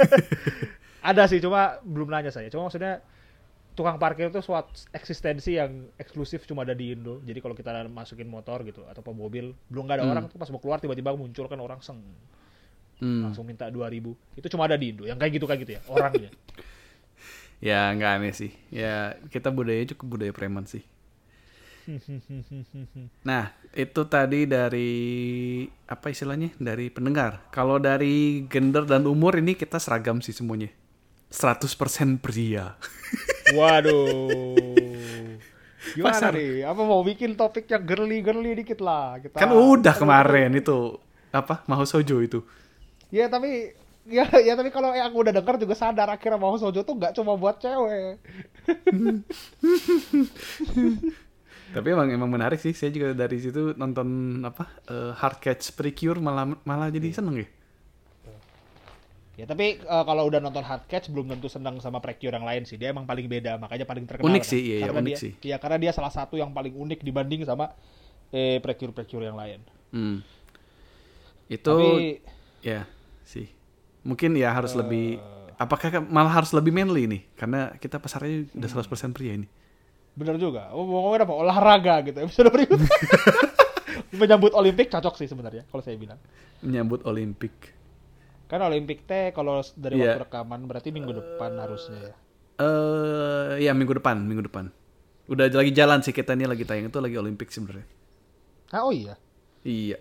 ada 1.12 1.24
sih 1.28 1.44
cuma 1.44 1.84
belum 1.84 2.08
nanya 2.08 2.32
saya. 2.32 2.48
Cuma 2.48 2.72
maksudnya 2.72 3.04
tukang 3.74 3.98
parkir 3.98 4.30
itu 4.30 4.40
suatu 4.40 4.70
eksistensi 4.94 5.58
yang 5.58 5.90
eksklusif 5.98 6.46
cuma 6.46 6.62
ada 6.62 6.74
di 6.74 6.94
Indo. 6.94 7.20
Jadi 7.26 7.40
kalau 7.42 7.54
kita 7.54 7.74
masukin 7.90 8.30
motor 8.30 8.62
gitu 8.64 8.86
atau 8.86 9.02
mobil 9.12 9.54
belum 9.70 9.84
nggak 9.86 9.98
ada 9.98 10.06
Hmm. 10.06 10.14
orang 10.14 10.24
tuh 10.30 10.38
pas 10.38 10.50
mau 10.54 10.62
keluar 10.62 10.78
tiba-tiba 10.78 11.12
muncul 11.14 11.46
kan 11.50 11.58
orang 11.58 11.82
seng 11.82 12.02
Hmm. 13.02 13.26
langsung 13.26 13.44
minta 13.44 13.68
2000 13.68 14.16
itu 14.38 14.48
cuma 14.48 14.70
ada 14.70 14.78
di 14.78 14.94
Indo 14.94 15.04
yang 15.04 15.18
kayak 15.20 15.36
gitu 15.36 15.46
kayak 15.50 15.60
gitu 15.66 15.72
ya 15.76 15.82
orangnya 15.90 16.30
Ya 17.64 17.96
nggak 17.96 18.12
aneh 18.20 18.34
sih. 18.36 18.52
Ya 18.76 19.16
kita 19.32 19.48
budaya 19.48 19.88
cukup 19.96 20.20
budaya 20.20 20.36
preman 20.36 20.68
sih. 20.68 20.84
Nah, 23.24 23.52
itu 23.72 24.02
tadi 24.08 24.44
dari 24.48 24.92
apa 25.88 26.12
istilahnya? 26.12 26.52
Dari 26.60 26.92
pendengar. 26.92 27.48
Kalau 27.52 27.80
dari 27.80 28.44
gender 28.52 28.84
dan 28.84 29.08
umur 29.08 29.40
ini 29.40 29.56
kita 29.56 29.80
seragam 29.80 30.20
sih 30.20 30.36
semuanya. 30.36 30.72
100% 31.32 32.20
pria. 32.20 32.76
waduh 33.54 34.54
gimana 35.94 36.10
Pasar. 36.16 36.34
nih 36.34 36.66
apa 36.66 36.82
mau 36.82 37.02
bikin 37.02 37.38
topik 37.38 37.70
yang 37.70 37.84
girly 37.86 38.20
girly 38.20 38.52
dikit 38.56 38.82
lah 38.82 39.22
kita 39.22 39.38
Kan 39.38 39.54
udah 39.54 39.94
kemarin 39.94 40.50
itu 40.54 40.98
apa? 41.30 41.62
Maho 41.66 41.86
Sojo 41.86 42.18
itu. 42.20 42.42
ya 43.10 43.30
tapi 43.30 43.70
ya 44.04 44.26
ya 44.42 44.54
tapi 44.54 44.68
kalau 44.68 44.90
yang 44.92 45.14
udah 45.14 45.32
denger 45.32 45.62
juga 45.62 45.78
sadar 45.78 46.10
akhirnya 46.10 46.36
mau 46.36 46.58
sojo 46.58 46.82
tuh 46.82 46.98
nggak 46.98 47.14
cuma 47.14 47.38
buat 47.38 47.56
cewek 47.58 48.18
Tapi 51.74 51.88
emang 51.90 52.10
emang 52.12 52.30
menarik 52.30 52.62
sih. 52.62 52.70
Saya 52.72 52.94
juga 52.94 53.18
dari 53.18 53.42
situ 53.42 53.74
nonton 53.74 54.06
apa? 54.46 54.70
eh, 54.86 55.12
Hard 55.14 55.42
Catch 55.42 55.74
Precure 55.74 56.22
malah 56.22 56.46
malah 56.66 56.94
jadi 56.94 57.10
seneng 57.10 57.42
ya. 57.42 57.48
Ya 59.34 59.50
tapi 59.50 59.82
eh, 59.82 60.04
kalau 60.06 60.30
udah 60.30 60.38
nonton 60.38 60.62
Hard 60.62 60.86
Catch 60.86 61.10
belum 61.10 61.26
tentu 61.26 61.50
senang 61.50 61.82
sama 61.82 61.98
Precure 61.98 62.38
yang 62.38 62.46
lain 62.46 62.70
sih. 62.70 62.78
Dia 62.78 62.94
emang 62.94 63.10
paling 63.10 63.26
beda, 63.26 63.58
makanya 63.58 63.86
paling 63.90 64.06
terkenal. 64.06 64.30
Unik 64.30 64.44
kan. 64.46 64.52
sih, 64.54 64.62
iya, 64.62 64.76
iya, 64.86 64.92
unik 64.94 65.06
dia, 65.10 65.18
sih. 65.18 65.32
Iya, 65.42 65.58
karena 65.58 65.78
dia 65.82 65.92
salah 65.92 66.14
satu 66.14 66.38
yang 66.38 66.54
paling 66.54 66.74
unik 66.78 67.02
dibanding 67.02 67.42
sama 67.42 67.74
eh 68.30 68.62
Precure 68.62 68.94
yang 69.26 69.34
lain. 69.34 69.60
Hmm. 69.90 70.22
Itu 71.50 71.74
Tapi 71.74 72.22
ya 72.62 72.86
sih. 73.26 73.50
Mungkin 74.06 74.38
ya 74.38 74.54
harus 74.54 74.78
Eh. 74.78 74.80
lebih 74.86 75.18
apakah 75.58 76.02
malah 76.06 76.34
harus 76.44 76.54
lebih 76.54 76.70
manly 76.70 77.10
nih? 77.10 77.22
Karena 77.34 77.74
kita 77.78 77.98
pasarnya 77.98 78.46
udah 78.54 78.70
100% 78.70 79.14
pria 79.18 79.34
ini. 79.34 79.48
bener 80.14 80.38
juga. 80.38 80.70
Oh, 80.78 80.86
mau 80.86 81.10
ngomongin 81.10 81.26
apa? 81.26 81.34
Olahraga 81.34 81.96
gitu. 82.06 82.22
Episode 82.22 82.54
berikutnya. 82.54 82.86
Menyambut 84.22 84.54
Olimpik 84.54 84.94
cocok 84.94 85.18
sih 85.18 85.26
sebenarnya 85.26 85.66
kalau 85.74 85.82
saya 85.82 85.98
bilang. 85.98 86.22
Menyambut 86.62 87.02
Olimpik. 87.10 87.50
Kan 88.54 88.62
Olimpik 88.62 89.10
teh 89.10 89.34
kalau 89.34 89.66
dari 89.74 89.98
Iya. 89.98 90.14
waktu 90.14 90.30
rekaman 90.30 90.70
berarti 90.70 90.94
minggu 90.94 91.10
depan 91.10 91.58
harusnya 91.58 92.14
ya. 92.14 92.16
Eh 92.62 93.66
ya 93.66 93.74
minggu 93.74 93.98
depan, 93.98 94.22
minggu 94.22 94.46
depan. 94.46 94.70
Udah 95.26 95.50
lagi 95.50 95.74
jalan 95.74 96.06
sih 96.06 96.14
kita 96.14 96.38
ini 96.38 96.46
lagi 96.46 96.62
tayang 96.62 96.94
itu 96.94 97.02
lagi 97.02 97.18
Olimpik 97.18 97.50
sebenarnya. 97.50 97.90
Ah, 98.70 98.86
oh 98.86 98.94
iya. 98.94 99.18
Iya. 99.66 99.98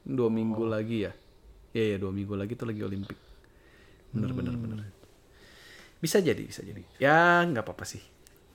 Dua 0.00 0.32
minggu 0.32 0.64
lagi 0.64 1.04
ya. 1.04 1.12
Iya 1.76 1.84
ya 1.92 1.96
dua 2.00 2.08
minggu 2.08 2.32
lagi 2.40 2.56
tuh 2.56 2.72
lagi 2.72 2.80
Olimpik. 2.80 3.18
Bener 4.16 4.32
bener 4.32 4.54
Hmm. 4.56 4.62
bener. 4.64 4.78
Bisa 6.00 6.24
jadi, 6.24 6.40
bisa 6.40 6.64
jadi. 6.64 6.80
Ya 6.96 7.44
nggak 7.44 7.68
apa-apa 7.68 7.84
sih. 7.84 8.00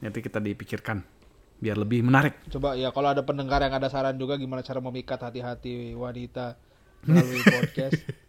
Nanti 0.02 0.26
kita 0.26 0.42
dipikirkan 0.42 1.06
biar 1.62 1.78
lebih 1.78 2.02
menarik. 2.02 2.42
Coba 2.50 2.74
ya 2.74 2.90
kalau 2.90 3.14
ada 3.14 3.22
pendengar 3.22 3.62
yang 3.62 3.78
ada 3.78 3.88
saran 3.88 4.18
juga 4.18 4.36
gimana 4.36 4.66
cara 4.66 4.82
memikat 4.82 5.22
hati-hati 5.22 5.94
wanita 5.94 6.58
melalui 7.06 7.46
podcast. 7.46 8.02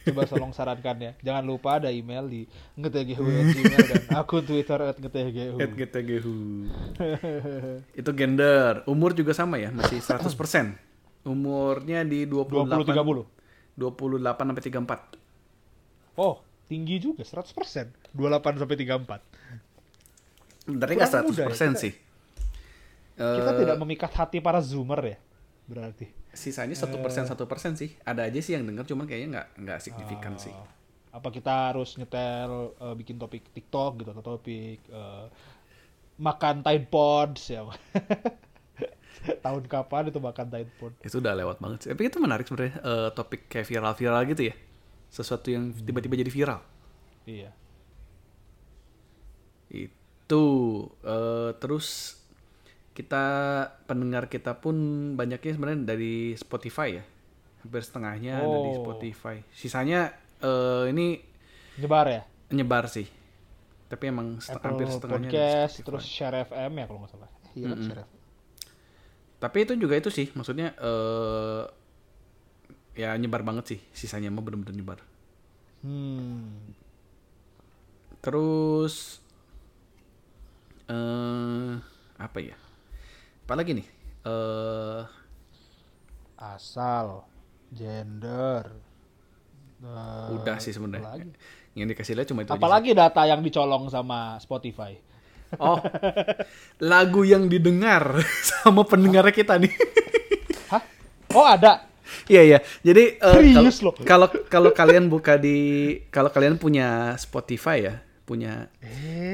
Coba 0.00 0.24
tolong 0.24 0.50
sarankan 0.50 0.96
ya. 0.96 1.12
Jangan 1.20 1.44
lupa 1.44 1.76
ada 1.76 1.92
email 1.92 2.24
di 2.24 2.48
ngetghu@gmail 2.74 3.84
dan 3.84 4.02
akun 4.16 4.42
Twitter 4.42 4.80
@ngetghu. 4.96 5.56
At 5.56 5.70
GTGHU. 5.70 6.36
Itu 7.92 8.10
gender. 8.12 8.80
Umur 8.84 9.12
juga 9.12 9.32
sama 9.32 9.56
ya, 9.56 9.68
masih 9.68 10.00
100%. 10.00 10.76
Umurnya 11.20 12.00
di 12.02 12.24
28 12.24 12.80
20 12.80 13.28
30. 13.76 13.76
28 13.76 14.48
sampai 14.48 14.64
34. 14.64 15.00
Oh, 16.16 16.40
tinggi 16.64 16.96
juga 16.96 17.20
100%. 17.20 17.92
28 18.12 18.56
sampai 18.56 18.76
34. 18.76 19.20
Sebenarnya 20.60 20.96
nggak 20.96 21.10
Kurang 21.10 21.26
muda 21.28 21.42
100% 21.44 21.44
ya, 21.44 21.68
kita- 21.70 21.76
sih. 21.78 21.92
Kita 23.20 23.50
Eh, 23.52 23.58
tidak 23.58 23.76
memikat 23.76 24.12
hati 24.16 24.40
para 24.40 24.64
zoomer 24.64 25.00
ya. 25.04 25.18
Berarti. 25.68 26.08
Sisanya 26.30 26.76
satu 26.78 27.02
persen 27.02 27.26
satu 27.26 27.44
persen 27.50 27.74
sih. 27.74 27.94
Ada 28.06 28.30
aja 28.30 28.40
sih 28.40 28.54
yang 28.54 28.66
denger, 28.66 28.94
cuman 28.94 29.06
kayaknya 29.06 29.28
nggak 29.38 29.48
nggak 29.66 29.78
signifikan 29.82 30.34
sih. 30.38 30.54
Oh. 30.54 30.68
Apa 31.10 31.34
kita 31.34 31.74
harus 31.74 31.98
nyetel 31.98 32.74
eh, 32.78 32.94
bikin 32.94 33.18
topik 33.18 33.50
TikTok 33.50 34.04
gitu 34.04 34.10
atau 34.14 34.24
topik 34.38 34.78
eh, 34.86 35.26
makan 36.20 36.62
Tide 36.62 36.86
Pods 36.86 37.42
ya. 37.50 37.66
Tahun 39.44 39.64
kapan 39.68 40.08
itu 40.08 40.20
makan 40.20 40.46
Tide 40.48 40.72
Pod? 40.80 40.92
Itu 41.02 41.18
udah 41.20 41.34
lewat 41.34 41.58
banget 41.60 41.78
sih. 41.84 41.88
Tapi 41.92 42.02
itu 42.08 42.18
menarik 42.22 42.46
sebenarnya 42.46 42.74
eh, 42.80 43.08
topik 43.16 43.50
kayak 43.50 43.66
viral-viral 43.66 44.22
gitu 44.30 44.42
ya. 44.52 44.54
Sesuatu 45.10 45.50
yang 45.50 45.74
tiba-tiba 45.74 46.14
jadi 46.20 46.30
viral. 46.30 46.60
Iya. 47.26 47.50
Itu 49.72 50.44
eh, 51.02 51.50
terus 51.58 52.19
kita 53.00 53.24
pendengar 53.84 54.28
kita 54.28 54.52
pun 54.54 54.76
banyaknya 55.14 55.52
sebenarnya 55.52 55.80
dari 55.88 56.14
Spotify 56.34 57.00
ya. 57.00 57.04
Hampir 57.60 57.80
setengahnya 57.80 58.40
ada 58.40 58.56
di 58.60 58.70
Oh. 58.70 58.76
Spotify. 58.78 59.40
Sisanya 59.50 60.12
eh, 60.38 60.88
ini 60.88 61.16
Nyebar 61.76 62.06
ya? 62.06 62.22
nyebar 62.50 62.84
sih. 62.86 63.08
Tapi 63.86 64.04
emang 64.06 64.36
set- 64.38 64.54
Apple 64.54 64.68
hampir 64.70 64.86
setengahnya 64.86 65.28
Podcast, 65.28 65.72
Spotify. 65.72 65.86
terus 65.86 66.04
Share 66.04 66.36
FM 66.42 66.72
ya 66.74 66.84
kalau 66.84 66.98
nggak 67.00 67.10
salah. 67.10 67.30
Iya 67.52 67.66
kan 67.66 67.78
Share 67.80 68.00
FM. 68.00 68.18
Tapi 69.40 69.56
itu 69.58 69.72
juga 69.74 69.94
itu 69.96 70.08
sih, 70.08 70.28
maksudnya 70.30 70.76
eh 70.76 71.62
ya 72.92 73.16
nyebar 73.16 73.40
banget 73.40 73.64
sih, 73.66 73.80
sisanya 73.90 74.28
mah 74.28 74.40
bener-bener 74.40 74.74
nyebar. 74.74 75.00
Hmm. 75.80 76.76
Terus 78.20 79.24
eh 80.86 81.72
apa 82.16 82.38
ya? 82.38 82.56
Apalagi 83.50 83.82
nih? 83.82 83.86
Eh 84.30 85.02
Asal, 86.38 87.26
gender. 87.74 88.62
eh, 89.82 90.26
udah 90.38 90.62
sih 90.62 90.70
sebenarnya. 90.70 91.26
Yang 91.74 91.98
dikasih 91.98 92.14
lihat 92.14 92.30
cuma 92.30 92.46
itu 92.46 92.54
aja 92.54 92.62
Apalagi 92.62 92.94
data 92.94 93.26
yang 93.26 93.42
dicolong 93.42 93.90
sama 93.90 94.38
Spotify. 94.38 94.94
Oh. 95.58 95.82
lagu 96.78 97.26
yang 97.26 97.50
didengar 97.50 98.22
sama 98.54 98.86
pendengarnya 98.86 99.34
kita 99.34 99.58
nih. 99.58 99.74
Hah? 100.70 100.82
Oh 101.34 101.42
ada. 101.42 101.90
Iya 102.30 102.54
iya. 102.54 102.58
Jadi 102.86 103.18
loh? 103.82 104.06
kalau 104.06 104.30
kalau 104.46 104.70
kalian 104.70 105.10
buka 105.10 105.34
di 105.34 105.98
kalau 106.14 106.30
kalian 106.30 106.54
punya 106.54 107.18
Spotify 107.18 107.82
ya, 107.82 107.98
punya 108.30 108.70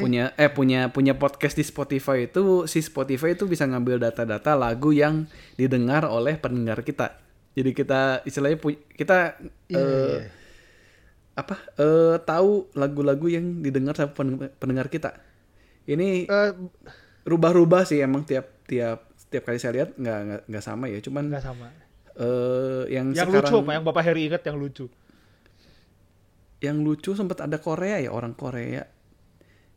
punya 0.00 0.32
eh 0.35 0.48
punya 0.48 0.88
punya 0.88 1.12
podcast 1.12 1.52
di 1.52 1.61
Spotify 1.62 2.24
itu 2.24 2.64
si 2.64 2.80
Spotify 2.80 3.37
itu 3.37 3.44
bisa 3.44 3.62
ngambil 3.62 4.00
data-data 4.00 4.56
lagu 4.56 4.88
yang 4.90 5.28
didengar 5.54 6.09
oleh 6.09 6.35
pendengar 6.35 6.80
kita. 6.80 7.20
Jadi 7.52 7.70
kita 7.72 8.00
istilahnya 8.22 8.56
kita 8.90 9.37
Iya, 9.68 9.76
eh, 9.76 10.18
apa 11.35 11.61
eh, 11.76 12.16
tahu 12.18 12.72
lagu-lagu 12.72 13.28
yang 13.28 13.61
didengar 13.61 13.92
sama 13.92 14.11
pen- 14.11 14.52
pendengar 14.56 14.88
kita. 14.88 15.20
Ini 15.85 16.24
Eh, 16.24 16.50
rubah-rubah 17.22 17.85
sih 17.85 18.00
emang 18.00 18.24
tiap 18.24 18.64
tiap 18.64 19.04
tiap 19.26 19.42
kali 19.44 19.59
saya 19.59 19.72
lihat 19.76 19.90
nggak 19.94 20.48
nggak 20.48 20.64
sama 20.64 20.88
ya. 20.88 20.98
Cuman 20.98 21.28
nggak 21.28 21.44
sama. 21.44 21.68
eh, 22.16 22.82
yang, 22.88 23.12
Yang 23.12 23.28
sekarang 23.28 23.44
lucu 23.44 23.56
apa? 23.61 23.70
Yang 23.72 23.85
Bapak 23.85 24.02
Heri 24.02 24.22
ingat 24.26 24.42
yang 24.42 24.56
lucu. 24.56 24.87
Yang 26.58 26.80
lucu 26.80 27.12
sempat 27.12 27.40
ada 27.40 27.56
Korea 27.56 27.98
ya 27.98 28.10
orang 28.10 28.32
Korea. 28.32 28.84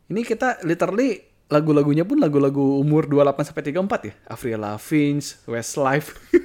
Ini 0.06 0.20
kita 0.22 0.62
literally 0.62 1.20
lagu-lagunya 1.46 2.02
pun 2.02 2.18
lagu-lagu 2.18 2.78
umur 2.78 3.06
28 3.06 3.46
sampai 3.46 3.64
34 3.64 4.08
ya. 4.08 4.14
Avril 4.26 4.58
Lavigne, 4.58 5.22
Westlife. 5.46 6.08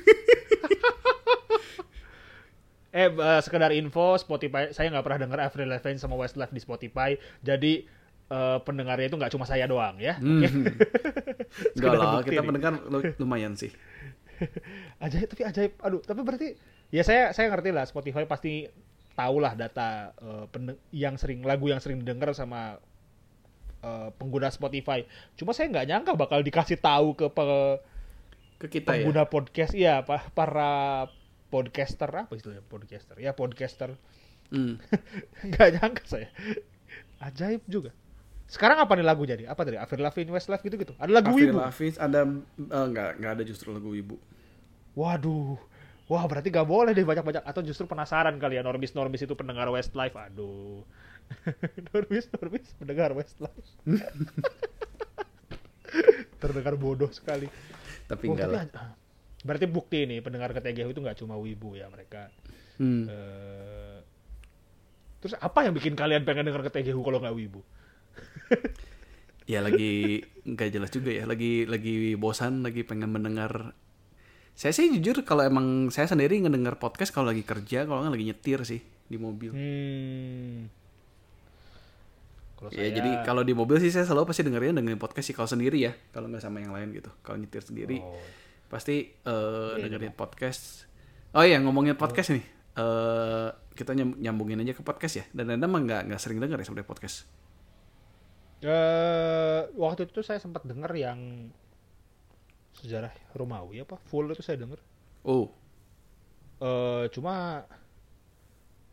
Eh, 2.95 3.11
eh, 3.11 3.41
sekedar 3.43 3.75
info, 3.75 4.15
Spotify, 4.15 4.71
saya 4.71 4.87
nggak 4.87 5.03
pernah 5.03 5.19
dengar 5.19 5.39
Avril 5.43 5.67
Lavigne 5.67 5.99
sama 5.99 6.15
Westlife 6.15 6.55
di 6.55 6.63
Spotify. 6.63 7.11
Jadi 7.43 7.83
eh, 8.25 8.57
pendengarnya 8.63 9.11
itu 9.11 9.19
nggak 9.19 9.35
cuma 9.35 9.43
saya 9.43 9.67
doang 9.67 9.99
ya. 9.99 10.15
Enggak 10.15 10.55
Sekedar 11.75 11.99
lah, 11.99 12.23
kita 12.23 12.39
nih. 12.39 12.47
mendengar 12.47 12.79
lu- 12.87 13.03
lumayan 13.19 13.59
sih. 13.59 13.67
ajaib 15.03 15.27
tapi 15.27 15.43
ajaib. 15.43 15.71
Aduh, 15.83 15.99
tapi 15.99 16.23
berarti 16.23 16.55
ya 16.87 17.03
saya 17.03 17.35
saya 17.35 17.51
ngerti 17.51 17.75
lah 17.75 17.83
Spotify 17.83 18.23
pasti 18.23 18.63
tahu 19.15 19.39
lah 19.39 19.55
data 19.55 20.11
pende- 20.49 20.77
yang 20.91 21.15
sering 21.15 21.39
lagu 21.41 21.65
yang 21.65 21.79
sering 21.79 21.97
didengar 21.97 22.29
sama 22.31 22.77
eh, 23.79 24.09
pengguna 24.13 24.49
Spotify. 24.49 25.05
Cuma 25.33 25.51
saya 25.51 25.69
nggak 25.69 25.85
nyangka 25.85 26.11
bakal 26.13 26.41
dikasih 26.41 26.75
tahu 26.75 27.13
ke 27.13 27.27
pe- 27.29 27.79
Ke 28.55 28.67
kita 28.69 28.91
ya. 28.91 29.03
pengguna 29.03 29.23
podcast, 29.25 29.71
iya 29.71 30.01
pa- 30.01 30.27
para 30.29 31.05
podcaster 31.47 32.07
apa 32.09 32.33
istilahnya 32.33 32.63
podcaster? 32.63 33.15
Ya 33.17 33.31
podcaster. 33.31 33.95
Hmm. 34.47 34.77
nggak 35.47 35.69
nyangka 35.75 36.03
saya. 36.05 36.29
Ajaib 37.17 37.63
juga. 37.65 37.95
Sekarang 38.45 38.77
apa 38.77 38.93
nih 38.93 39.01
lagu 39.01 39.23
jadi? 39.23 39.45
Apa 39.45 39.63
tadi? 39.63 39.73
Avril 39.75 40.01
Lavigne, 40.01 40.29
Westlife 40.29 40.61
gitu-gitu. 40.61 40.93
Ada 40.97 41.11
lagu 41.11 41.33
Avril 41.33 41.49
ibu. 41.49 41.57
Lavigne 41.57 41.97
ada 41.97 42.19
eh, 42.21 42.85
enggak 42.85 43.09
enggak 43.17 43.31
ada 43.35 43.43
justru 43.43 43.69
lagu 43.69 43.91
ibu. 43.91 44.15
Waduh. 44.93 45.57
Wah, 46.05 46.23
berarti 46.29 46.53
gak 46.53 46.69
boleh 46.69 46.93
deh 46.93 47.01
banyak-banyak. 47.01 47.41
Atau 47.41 47.65
justru 47.65 47.89
penasaran 47.89 48.37
kali 48.37 48.57
ya, 48.57 48.63
Normis-Normis 48.63 49.25
itu 49.25 49.33
pendengar 49.33 49.65
Westlife. 49.73 50.13
Aduh. 50.13 50.85
Normis-Normis 51.89 52.77
pendengar 52.77 53.09
Westlife. 53.17 53.69
Terdengar 56.41 56.77
bodoh 56.77 57.09
sekali. 57.09 57.49
Tapi 58.05 58.23
Oh, 58.29 58.37
enggak 58.37 58.49
tapi 58.49 58.55
lah. 58.55 58.63
ad- 58.69 58.97
berarti 59.45 59.65
bukti 59.65 60.05
nih, 60.05 60.21
pendengar 60.21 60.53
KTGH 60.53 60.93
itu 60.93 61.01
gak 61.01 61.17
cuma 61.21 61.37
wibu 61.37 61.73
ya 61.73 61.89
mereka. 61.89 62.29
Hmm. 62.75 63.07
eh, 63.07 63.97
terus 65.23 65.39
apa 65.39 65.63
yang 65.63 65.71
bikin 65.73 65.95
kalian 65.95 66.21
pengen 66.27 66.51
denger 66.51 66.69
KTGH 66.69 66.97
kalau 67.01 67.17
nggak 67.23 67.33
wibu? 67.33 67.61
Ya 69.45 69.61
lagi 69.61 70.25
nggak 70.41 70.73
jelas 70.73 70.89
juga 70.89 71.13
ya. 71.13 71.29
Lagi 71.29 71.69
lagi 71.69 72.17
bosan, 72.17 72.65
lagi 72.65 72.81
pengen 72.81 73.13
mendengar. 73.13 73.77
Saya 74.55 74.71
sih 74.71 74.87
jujur 74.89 75.19
kalau 75.21 75.43
emang 75.43 75.91
saya 75.91 76.07
sendiri 76.07 76.39
ngedenger 76.39 76.79
podcast 76.79 77.11
kalau 77.11 77.27
lagi 77.27 77.43
kerja, 77.43 77.83
kalau 77.83 77.99
nggak 78.01 78.13
lagi 78.15 78.25
nyetir 78.25 78.59
sih 78.63 78.79
di 79.05 79.17
mobil. 79.19 79.51
Hmm. 79.51 80.71
Kalau 82.55 82.71
Ya 82.71 82.87
saya- 82.87 82.95
jadi 82.95 83.09
kalau 83.27 83.43
di 83.43 83.51
mobil 83.51 83.77
sih 83.77 83.91
saya 83.91 84.07
selalu 84.07 84.31
pasti 84.31 84.47
dengerin 84.47 84.79
dengerin 84.79 84.95
podcast 84.95 85.27
sih 85.27 85.35
kalau 85.35 85.45
sendiri 85.45 85.75
ya, 85.75 85.91
kalau 86.09 86.31
nggak 86.31 86.39
sama 86.39 86.63
yang 86.63 86.71
lain 86.71 86.95
gitu. 86.95 87.11
Kalau 87.19 87.35
nyetir 87.35 87.61
sendiri 87.61 87.99
Oh. 87.99 88.15
pasti 88.71 89.11
eh, 89.11 89.73
dengerin 89.75 90.15
podcast. 90.15 90.87
Oh 91.35 91.43
iya 91.43 91.59
ngomongin 91.59 91.99
podcast 91.99 92.31
nih, 92.31 92.43
eh 92.79 93.49
kita 93.75 93.91
nyam- 93.91 94.15
nyambungin 94.15 94.63
aja 94.63 94.71
ke 94.71 94.87
podcast 94.87 95.19
ya. 95.19 95.25
Dan 95.35 95.51
Anda 95.51 95.67
mah 95.67 95.83
nggak 95.83 96.01
nggak 96.07 96.21
sering 96.23 96.39
denger 96.39 96.55
ya 96.55 96.65
sebenarnya 96.65 96.87
podcast. 96.87 97.27
Eh 98.63 99.61
waktu 99.75 100.07
itu 100.07 100.23
saya 100.23 100.39
sempat 100.39 100.63
dengar 100.63 100.95
yang 100.95 101.51
sejarah 102.81 103.11
Romawi 103.33 103.81
apa 103.83 103.99
full 104.07 104.27
itu 104.31 104.43
saya 104.43 104.59
dengar. 104.59 104.79
Oh, 105.25 105.49
eh 106.61 107.05
cuma 107.11 107.65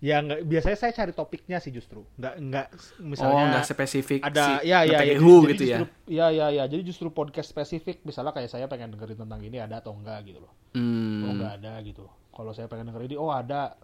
ya 0.03 0.18
nggak 0.18 0.51
biasanya 0.51 0.75
saya 0.75 0.92
cari 0.99 1.14
topiknya 1.14 1.62
sih 1.62 1.71
justru 1.71 2.03
nggak 2.18 2.35
nggak 2.42 2.66
misalnya 3.07 3.38
oh 3.38 3.47
nggak 3.55 3.66
spesifik 3.71 4.18
ada 4.27 4.59
si 4.59 4.75
ya 4.75 4.83
ya, 4.83 4.99
ya 4.99 5.14
who 5.23 5.47
jadi 5.47 5.51
gitu 5.55 5.62
ya. 5.62 5.79
justru, 5.79 5.87
ya 6.11 6.27
ya 6.35 6.47
ya 6.51 6.64
jadi 6.66 6.83
justru 6.83 7.07
podcast 7.14 7.55
spesifik 7.55 8.03
misalnya 8.03 8.35
kayak 8.35 8.51
saya 8.51 8.66
pengen 8.66 8.90
dengerin 8.99 9.23
tentang 9.23 9.38
ini 9.47 9.62
ada 9.62 9.79
atau 9.79 9.95
enggak 9.95 10.27
gitu 10.27 10.42
loh 10.42 10.51
Hmm. 10.75 11.23
oh 11.23 11.33
nggak 11.38 11.62
ada 11.62 11.79
gitu 11.87 12.03
kalau 12.35 12.51
saya 12.51 12.66
pengen 12.66 12.90
dengerin 12.90 13.14
ini 13.14 13.18
oh 13.21 13.31
ada 13.31 13.79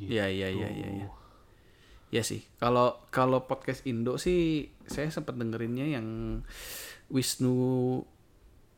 gitu. 0.00 0.10
Iya 0.16 0.26
iya 0.32 0.48
iya 0.48 0.68
iya. 0.72 0.88
iya. 1.04 1.08
Ya 2.10 2.22
sih. 2.26 2.42
Kalau 2.58 2.98
kalau 3.14 3.46
podcast 3.46 3.84
Indo 3.86 4.18
sih 4.18 4.72
saya 4.88 5.12
sempat 5.12 5.36
dengerinnya 5.38 5.86
yang 5.86 6.40
Wisnu 7.12 8.02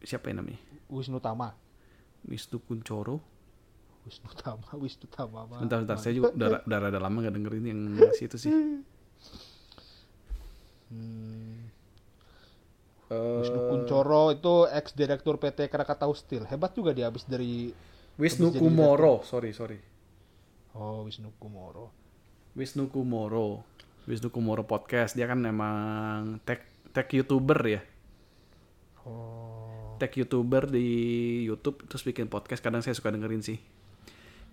siapa 0.05 0.31
ya 0.31 0.39
namanya? 0.39 0.61
Wisnu 0.93 1.19
Tama 1.23 1.57
Wisnu 2.29 2.59
Kuncoro. 2.63 3.19
Wisnu 4.07 4.31
Tama 4.35 4.69
Wisnu 4.83 5.07
Tama. 5.11 5.47
Bentar 5.59 5.83
bentar 5.83 5.99
saya 5.99 6.15
juga 6.15 6.31
udah 6.35 6.49
udah 6.67 6.79
rada 6.79 6.99
lama 7.01 7.23
gak 7.23 7.35
dengerin 7.35 7.65
yang 7.67 7.81
situ 8.15 8.37
sih. 8.39 8.53
Hmm. 10.93 11.67
Eh, 13.13 13.37
Wisnu 13.43 13.61
Kuncoro 13.69 14.33
itu 14.33 14.55
ex 14.73 14.97
direktur 14.97 15.37
PT 15.37 15.69
Krakatau 15.69 16.13
Steel 16.17 16.49
hebat 16.49 16.73
juga 16.73 16.97
dia 16.97 17.09
habis 17.09 17.25
dari 17.29 17.73
Wisnu 18.17 18.53
habis 18.53 18.61
Kumoro, 18.61 19.25
sorry 19.25 19.53
sorry. 19.57 19.81
oh 20.77 21.05
Wisnu 21.05 21.33
Kumoro 21.37 21.93
Wisnu 22.57 22.89
Kumoro. 22.93 23.65
Wisnu 24.05 24.29
Kumoro 24.33 24.65
podcast 24.65 25.17
dia 25.17 25.29
kan 25.29 25.41
memang 25.41 26.41
tech 26.45 26.65
tech 26.93 27.09
youtuber 27.13 27.61
ya. 27.65 27.81
oh 29.09 29.52
tech 30.03 30.19
youtuber 30.19 30.67
di 30.67 30.83
YouTube 31.47 31.87
terus 31.87 32.03
bikin 32.03 32.27
podcast 32.27 32.59
kadang 32.59 32.83
saya 32.83 32.99
suka 32.99 33.15
dengerin 33.15 33.39
sih. 33.39 33.63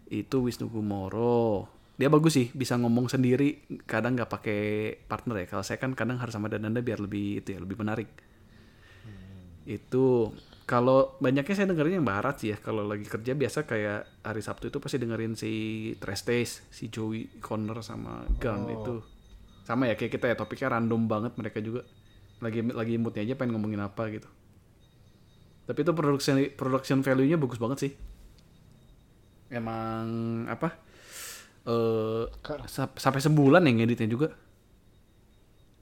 Itu 0.05 0.45
Wisnu 0.45 0.69
Kumoro. 0.69 1.65
Dia 1.97 2.05
bagus 2.13 2.37
sih 2.37 2.53
bisa 2.53 2.77
ngomong 2.77 3.09
sendiri 3.09 3.65
kadang 3.89 4.13
nggak 4.13 4.29
pakai 4.29 4.61
partner 5.09 5.41
ya. 5.41 5.47
Kalau 5.49 5.65
saya 5.65 5.81
kan 5.81 5.97
kadang 5.97 6.21
harus 6.21 6.37
sama 6.37 6.53
Dananda 6.53 6.85
biar 6.85 7.01
lebih 7.01 7.41
itu 7.41 7.57
ya 7.57 7.59
lebih 7.65 7.81
menarik. 7.81 8.05
Itu 9.65 10.37
kalau 10.69 11.17
banyaknya 11.17 11.57
saya 11.57 11.73
dengerin 11.73 11.99
yang 11.99 12.07
barat 12.07 12.45
sih 12.45 12.53
ya. 12.53 12.57
Kalau 12.61 12.85
lagi 12.85 13.09
kerja 13.09 13.33
biasa 13.33 13.65
kayak 13.65 14.21
hari 14.21 14.41
Sabtu 14.45 14.69
itu 14.69 14.77
pasti 14.77 15.01
dengerin 15.01 15.33
si 15.33 15.51
Trash 15.97 16.23
Taste 16.29 16.55
si 16.69 16.93
Joey 16.93 17.41
Connor 17.41 17.81
sama 17.81 18.21
Gun 18.37 18.69
Oh. 18.69 18.75
itu. 18.77 18.95
Sama 19.65 19.89
ya 19.89 19.97
kayak 19.97 20.13
kita 20.13 20.29
ya 20.29 20.35
topiknya 20.37 20.77
random 20.77 21.09
banget 21.09 21.33
mereka 21.41 21.57
juga. 21.57 21.89
Lagi 22.39 22.61
lagi 22.69 23.01
moodnya 23.01 23.25
aja 23.25 23.33
pengen 23.33 23.57
ngomongin 23.57 23.81
apa 23.81 24.13
gitu 24.13 24.29
tapi 25.69 25.85
itu 25.85 25.93
production 25.93 26.41
production 26.57 27.05
value-nya 27.05 27.37
bagus 27.37 27.61
banget 27.61 27.77
sih. 27.85 27.91
Emang 29.53 30.05
apa 30.49 30.73
eh 31.69 32.25
sa- 32.65 32.89
sampai 32.89 33.21
sebulan 33.21 33.61
yang 33.69 33.85
ngeditnya 33.85 34.09
juga. 34.09 34.33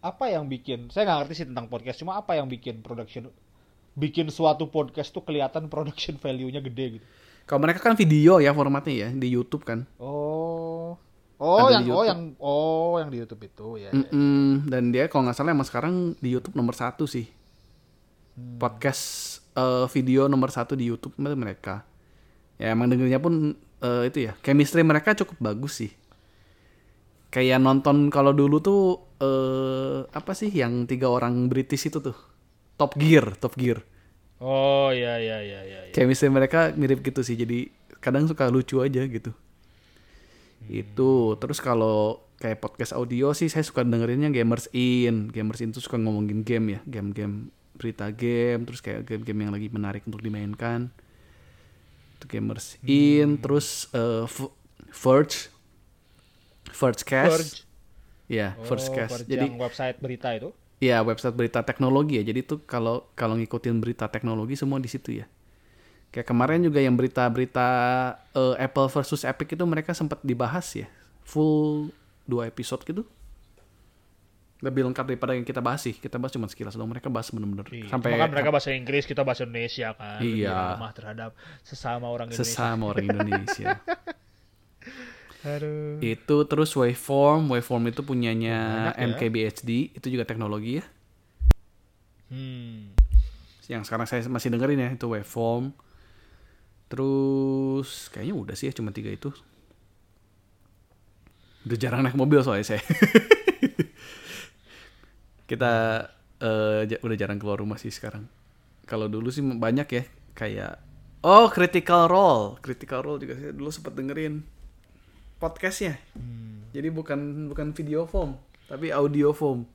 Apa 0.03 0.27
yang 0.27 0.51
bikin 0.51 0.91
saya 0.91 1.07
nggak 1.07 1.17
ngerti 1.23 1.33
sih 1.39 1.47
tentang 1.47 1.71
podcast 1.71 2.03
cuma 2.03 2.19
apa 2.19 2.35
yang 2.35 2.51
bikin 2.51 2.83
production 2.83 3.31
bikin 3.95 4.27
suatu 4.27 4.67
podcast 4.67 5.15
tuh 5.15 5.23
kelihatan 5.23 5.71
production 5.71 6.19
value-nya 6.19 6.59
gede 6.59 6.99
gitu? 6.99 7.05
Kalau 7.47 7.63
mereka 7.63 7.79
kan 7.79 7.95
video 7.95 8.43
ya 8.43 8.51
formatnya 8.51 9.07
ya 9.07 9.09
di 9.15 9.31
YouTube 9.31 9.63
kan. 9.63 9.87
Oh. 10.03 10.99
Oh 11.37 11.69
Ada 11.69 11.79
yang 11.79 11.85
oh 11.93 12.03
yang 12.03 12.21
oh 12.41 12.93
yang 12.97 13.09
di 13.13 13.21
YouTube 13.21 13.45
itu 13.45 13.67
ya, 13.77 13.93
ya. 13.93 14.09
Mm-mm. 14.09 14.65
dan 14.73 14.89
dia 14.89 15.05
kalau 15.05 15.29
nggak 15.29 15.37
salah 15.37 15.53
emang 15.53 15.69
sekarang 15.69 16.17
di 16.17 16.33
YouTube 16.33 16.57
nomor 16.59 16.73
satu 16.75 17.07
sih. 17.07 17.29
Hmm. 18.37 18.57
podcast 18.61 19.36
eh, 19.57 19.85
video 19.89 20.29
nomor 20.29 20.53
satu 20.53 20.77
di 20.77 20.85
YouTube 20.85 21.17
mereka. 21.17 21.81
Ya 22.61 22.73
emang 22.73 22.93
dengernya 22.93 23.17
pun 23.17 23.57
eh, 23.81 24.03
itu 24.05 24.29
ya 24.29 24.37
chemistry 24.45 24.85
mereka 24.85 25.17
cukup 25.17 25.37
bagus 25.41 25.81
sih. 25.81 25.91
Kayak 27.33 27.59
nonton 27.59 28.07
kalau 28.13 28.31
dulu 28.31 28.61
tuh 28.61 28.81
eh 29.17 30.05
apa 30.13 30.31
sih 30.37 30.53
yang 30.53 30.85
tiga 30.85 31.09
orang 31.09 31.49
British 31.49 31.89
itu 31.89 31.97
tuh? 31.99 32.15
Top 32.77 32.93
Gear 32.95 33.33
Top 33.41 33.57
Gear. 33.57 33.81
Oh 34.37 34.93
ya 34.93 35.17
ya 35.17 35.41
ya 35.41 35.65
ya, 35.65 35.79
ya. 35.89 35.93
chemistry 35.97 36.29
mereka 36.29 36.69
mirip 36.77 37.01
gitu 37.01 37.25
sih 37.25 37.33
jadi 37.33 37.73
kadang 37.97 38.29
suka 38.29 38.47
lucu 38.53 38.79
aja 38.85 39.01
gitu. 39.09 39.33
Itu 40.69 41.35
terus 41.41 41.57
kalau 41.57 42.21
kayak 42.37 42.61
podcast 42.61 42.93
audio 42.93 43.33
sih 43.33 43.49
saya 43.49 43.65
suka 43.65 43.81
dengerinnya 43.81 44.29
Gamers 44.29 44.69
In. 44.77 45.33
Gamers 45.33 45.65
In 45.65 45.73
tuh 45.73 45.81
suka 45.81 45.97
ngomongin 45.97 46.45
game 46.45 46.77
ya 46.77 46.79
game-game 46.85 47.49
berita 47.77 48.09
game 48.11 48.65
terus 48.65 48.81
kayak 48.81 49.05
game-game 49.05 49.39
yang 49.47 49.53
lagi 49.53 49.67
menarik 49.71 50.03
untuk 50.03 50.19
dimainkan 50.19 50.89
itu 52.17 52.25
Gamers 52.27 52.81
In 52.83 53.37
terus 53.37 53.87
V- 54.27 54.53
Verge 54.91 55.53
Verge 56.73 57.03
Cast 57.05 57.31
Verge. 57.31 57.57
ya 58.27 58.57
Verge 58.59 58.89
Oh, 58.89 58.95
Cast 58.95 59.11
Verge 59.13 59.29
jadi 59.29 59.45
yang 59.47 59.57
website 59.57 59.97
berita 60.01 60.29
itu 60.33 60.49
Ya 60.77 61.01
website 61.01 61.33
berita 61.33 61.65
teknologi 61.65 62.21
ya. 62.21 62.23
Jadi 62.29 62.45
tuh 62.45 62.61
kalau 62.61 63.09
kalau 63.17 63.33
ngikutin 63.33 63.81
berita 63.81 64.05
teknologi 64.13 64.53
semua 64.53 64.77
di 64.77 64.85
situ 64.85 65.09
ya. 65.09 65.25
Kayak 66.13 66.29
kemarin 66.29 66.61
juga 66.61 66.77
yang 66.77 66.93
berita-berita 66.93 67.67
eh, 68.37 68.55
Apple 68.61 68.85
versus 68.93 69.25
Epic 69.25 69.57
itu 69.57 69.65
mereka 69.65 69.97
sempat 69.97 70.21
dibahas 70.21 70.69
ya. 70.77 70.85
Full 71.25 71.89
dua 72.29 72.45
episode 72.45 72.85
gitu. 72.85 73.09
Lebih 74.57 74.89
lengkap 74.89 75.05
daripada 75.05 75.37
yang 75.37 75.45
kita 75.45 75.61
bahas 75.61 75.85
sih. 75.85 75.93
Kita 75.93 76.17
bahas 76.17 76.33
cuma 76.33 76.49
sekilas 76.49 76.73
doang. 76.73 76.89
Mereka 76.89 77.13
bahas 77.13 77.29
bener-bener 77.29 77.65
Iya, 77.69 77.93
sampai 77.93 78.17
kan 78.17 78.29
mereka 78.29 78.49
bahasa 78.49 78.73
Inggris 78.73 79.05
kita 79.05 79.21
bahasa 79.21 79.45
Indonesia 79.45 79.93
kan 79.93 80.17
Iya. 80.17 80.73
ramah 80.73 80.91
terhadap 80.91 81.31
sesama 81.61 82.09
orang 82.09 82.33
Indonesia 82.33 82.49
sesama 82.49 82.83
orang 82.89 83.05
Indonesia. 83.05 83.67
Aduh. 85.47 86.01
itu 86.01 86.37
terus 86.49 86.73
waveform, 86.73 87.53
waveform 87.53 87.93
itu 87.93 88.01
punyanya 88.01 88.91
Banyak 88.91 88.95
ya. 88.97 89.05
MKBHD, 89.15 89.69
itu 89.95 90.07
juga 90.09 90.25
teknologi 90.25 90.81
ya. 90.81 90.85
hmm. 92.27 92.97
yang 93.69 93.85
sekarang 93.85 94.09
saya 94.09 94.25
masih 94.27 94.49
dengerin 94.49 94.79
ya 94.79 94.89
itu 94.91 95.07
waveform 95.07 95.71
terus 96.87 98.07
kayaknya 98.09 98.35
udah 98.35 98.55
sih 98.55 98.67
ya 98.67 98.73
cuma 98.73 98.91
tiga 98.91 99.11
itu 99.11 99.27
udah 101.63 101.77
jarang 101.77 101.99
naik 101.99 102.15
mobil 102.15 102.39
soalnya 102.39 102.63
saya 102.65 102.81
kita 105.47 105.71
ja- 106.85 107.01
udah 107.01 107.17
jarang 107.17 107.39
keluar 107.39 107.57
rumah 107.57 107.75
sih 107.75 107.89
sekarang 107.89 108.27
kalau 108.83 109.07
dulu 109.07 109.27
sih 109.27 109.41
banyak 109.41 109.87
ya 109.89 110.03
kayak 110.33 110.77
oh 111.23 111.47
critical 111.47 112.05
role 112.05 112.59
critical 112.59 113.01
role 113.01 113.17
juga 113.17 113.33
saya 113.33 113.51
dulu 113.51 113.67
sempat 113.67 113.95
dengerin 113.95 114.43
podcastnya 115.37 115.97
Hmm. 116.13 116.67
jadi 116.69 116.89
bukan 116.89 117.47
bukan 117.47 117.71
video 117.71 118.03
form 118.03 118.35
tapi 118.65 118.91
audio 118.91 119.31
form 119.31 119.65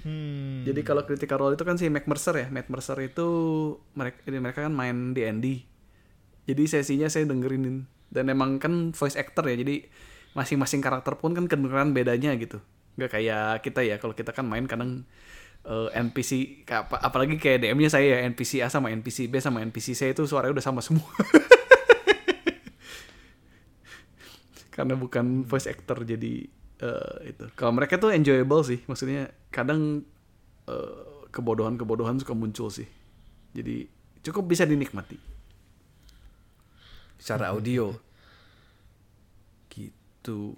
Hmm. 0.00 0.62
jadi 0.62 0.86
kalau 0.86 1.02
Critical 1.02 1.34
Role 1.36 1.58
itu 1.58 1.66
kan 1.66 1.74
si 1.74 1.90
Mac 1.90 2.06
Mercer 2.06 2.30
ya. 2.30 2.46
Mac 2.46 2.70
Mercer 2.70 2.94
itu 3.02 3.26
mereka 3.90 4.22
mereka 4.30 4.62
kan 4.62 4.70
main 4.70 5.10
D&D. 5.10 5.66
Jadi 6.46 6.62
sesinya 6.64 7.10
saya 7.10 7.26
dengerin 7.26 7.82
dan 8.06 8.30
emang 8.30 8.62
kan 8.62 8.94
voice 8.94 9.18
actor 9.18 9.50
ya. 9.50 9.58
Jadi 9.58 9.82
masing-masing 10.30 10.78
karakter 10.78 11.18
pun 11.18 11.34
kan 11.34 11.50
kedengeran 11.50 11.90
bedanya 11.90 12.38
gitu. 12.38 12.62
Nggak 12.96 13.10
kayak 13.12 13.62
kita 13.62 13.80
ya. 13.84 13.96
Kalau 14.00 14.16
kita 14.16 14.32
kan 14.32 14.44
main 14.48 14.64
kadang 14.64 15.04
eh, 15.66 15.88
NPC 15.94 16.62
apa- 16.68 17.00
apalagi 17.00 17.36
kayak 17.36 17.62
DM-nya 17.62 17.90
saya 17.90 18.18
ya 18.18 18.18
NPC 18.26 18.60
A 18.64 18.68
sama 18.68 18.88
NPC 18.90 19.28
B 19.28 19.38
sama 19.38 19.60
NPC 19.62 19.92
C 19.92 20.12
itu 20.12 20.22
suaranya 20.24 20.56
udah 20.56 20.64
sama 20.64 20.80
semua. 20.80 21.06
Karena 24.76 24.92
bukan 24.92 25.48
voice 25.48 25.68
actor 25.72 26.04
jadi 26.04 26.44
eh, 26.82 27.16
itu. 27.24 27.44
Kalau 27.56 27.72
mereka 27.72 27.96
tuh 27.96 28.12
enjoyable 28.12 28.60
sih. 28.64 28.84
Maksudnya 28.84 29.32
kadang 29.48 30.04
eh, 30.68 31.04
kebodohan-kebodohan 31.32 32.20
suka 32.20 32.36
muncul 32.36 32.68
sih. 32.68 32.88
Jadi 33.56 33.88
cukup 34.20 34.52
bisa 34.52 34.68
dinikmati. 34.68 35.16
Secara 37.16 37.56
audio. 37.56 37.96
Gitu. 39.72 40.56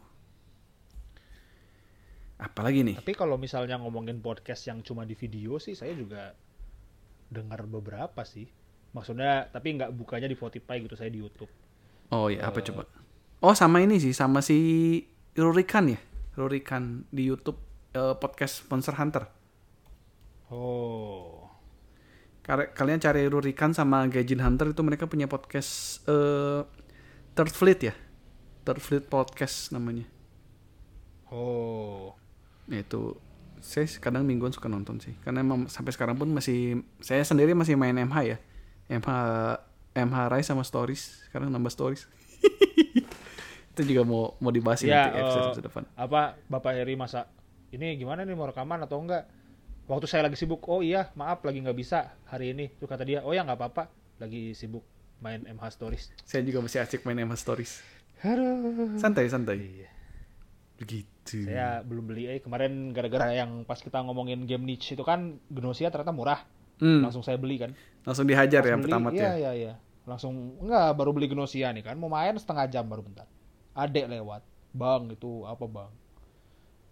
Apalagi 2.38 2.86
nih? 2.86 2.96
Tapi 3.02 3.14
kalau 3.18 3.34
misalnya 3.34 3.76
ngomongin 3.82 4.22
podcast 4.22 4.66
yang 4.70 4.82
cuma 4.86 5.02
di 5.02 5.18
video 5.18 5.58
sih, 5.58 5.74
saya 5.74 5.92
juga 5.94 6.34
dengar 7.28 7.66
beberapa 7.66 8.22
sih. 8.22 8.46
Maksudnya, 8.94 9.50
tapi 9.50 9.76
nggak 9.76 9.92
bukanya 9.92 10.30
di 10.30 10.38
Spotify 10.38 10.80
gitu, 10.80 10.94
saya 10.94 11.10
di 11.10 11.20
YouTube. 11.20 11.50
Oh 12.14 12.30
ya, 12.32 12.48
apa 12.48 12.64
coba? 12.64 12.88
Oh 13.44 13.54
sama 13.54 13.84
ini 13.84 14.00
sih, 14.00 14.16
sama 14.16 14.40
si 14.40 15.02
Rurikan 15.36 15.92
ya, 15.92 16.00
Rurikan 16.34 17.04
di 17.12 17.28
YouTube 17.28 17.58
eh, 17.92 18.16
podcast 18.16 18.64
Monster 18.70 18.94
Hunter. 18.96 19.24
Oh, 20.48 21.44
Kalian 22.48 22.96
cari 22.96 23.28
Rurikan 23.28 23.76
sama 23.76 24.08
Gaijin 24.08 24.40
Hunter 24.40 24.72
itu 24.72 24.80
mereka 24.80 25.04
punya 25.04 25.28
podcast 25.28 26.00
eh, 26.08 26.64
Third 27.36 27.52
Fleet 27.52 27.80
ya. 27.92 27.94
Afterfleet 28.68 29.08
Podcast 29.08 29.72
namanya. 29.72 30.04
Oh. 31.32 32.12
Itu 32.68 33.16
saya 33.58 33.90
kadang 33.98 34.22
mingguan 34.22 34.54
suka 34.54 34.70
nonton 34.70 35.02
sih. 35.02 35.14
Karena 35.24 35.42
emang 35.42 35.66
sampai 35.66 35.90
sekarang 35.90 36.14
pun 36.14 36.30
masih 36.30 36.84
saya 37.02 37.24
sendiri 37.26 37.52
masih 37.56 37.74
main 37.74 37.96
MH 37.96 38.16
ya. 38.24 38.38
MH 38.88 39.08
MH 39.96 40.16
Rise 40.30 40.48
sama 40.48 40.62
Stories. 40.62 41.26
Sekarang 41.28 41.50
nambah 41.50 41.72
Stories. 41.72 42.06
itu 43.78 43.94
juga 43.94 44.02
mau 44.02 44.34
mau 44.42 44.50
dibahas 44.50 44.82
Ya, 44.82 45.06
nanti 45.06 45.22
episode 45.22 45.62
eh, 45.62 45.66
depan. 45.70 45.82
apa 45.94 46.34
Bapak 46.50 46.74
Heri 46.74 46.98
masa 46.98 47.30
ini 47.70 47.94
gimana 47.94 48.26
nih 48.26 48.34
mau 48.34 48.50
rekaman 48.50 48.82
atau 48.82 48.98
enggak? 48.98 49.30
Waktu 49.88 50.04
saya 50.04 50.28
lagi 50.28 50.36
sibuk, 50.36 50.68
oh 50.68 50.84
iya 50.84 51.08
maaf 51.16 51.40
lagi 51.46 51.64
nggak 51.64 51.78
bisa 51.78 52.12
hari 52.28 52.52
ini. 52.52 52.68
Terus 52.76 52.90
kata 52.90 53.08
dia, 53.08 53.24
oh 53.24 53.32
ya 53.32 53.40
nggak 53.46 53.56
apa-apa, 53.56 53.88
lagi 54.20 54.52
sibuk 54.52 54.84
main 55.24 55.46
MH 55.46 55.64
Stories. 55.80 56.04
Saya 56.28 56.44
juga 56.44 56.60
masih 56.60 56.84
asik 56.84 57.06
main 57.08 57.16
MH 57.24 57.40
Stories. 57.40 57.72
Aduh. 58.20 58.98
Santai 59.00 59.30
santai. 59.30 59.56
Iya. 59.62 59.88
Begitu. 60.76 61.17
Saya 61.28 61.84
belum 61.84 62.04
beli 62.08 62.24
eh 62.30 62.40
kemarin 62.40 62.92
gara-gara 62.96 63.28
yang 63.32 63.64
pas 63.68 63.78
kita 63.78 64.00
ngomongin 64.00 64.48
game 64.48 64.64
niche 64.64 64.96
itu 64.96 65.04
kan 65.04 65.36
Gnosia 65.52 65.92
ternyata 65.92 66.14
murah. 66.14 66.40
Hmm, 66.78 67.02
Langsung 67.02 67.26
saya 67.26 67.36
beli 67.36 67.58
kan. 67.58 67.74
langsung 68.06 68.24
dihajar 68.24 68.64
Pas 68.64 68.70
ya 68.70 68.76
beli, 68.78 68.84
pertama 68.88 69.08
iya, 69.12 69.20
ya. 69.20 69.32
iya, 69.36 69.52
iya. 69.52 69.72
Langsung 70.08 70.56
enggak 70.62 70.96
baru 70.96 71.10
beli 71.12 71.28
Gnosia 71.28 71.68
nih 71.74 71.84
kan. 71.84 71.98
Mau 72.00 72.08
main 72.08 72.38
setengah 72.38 72.64
jam 72.70 72.88
baru 72.88 73.04
bentar. 73.04 73.26
Adek 73.74 74.08
lewat. 74.08 74.42
Bang 74.72 75.10
itu 75.12 75.44
apa 75.44 75.64
bang? 75.66 75.90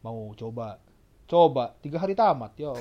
Mau 0.03 0.35
coba. 0.37 0.83
Coba 1.27 1.75
tiga 1.83 1.99
hari 1.99 2.15
tamat 2.15 2.55
ya 2.55 2.71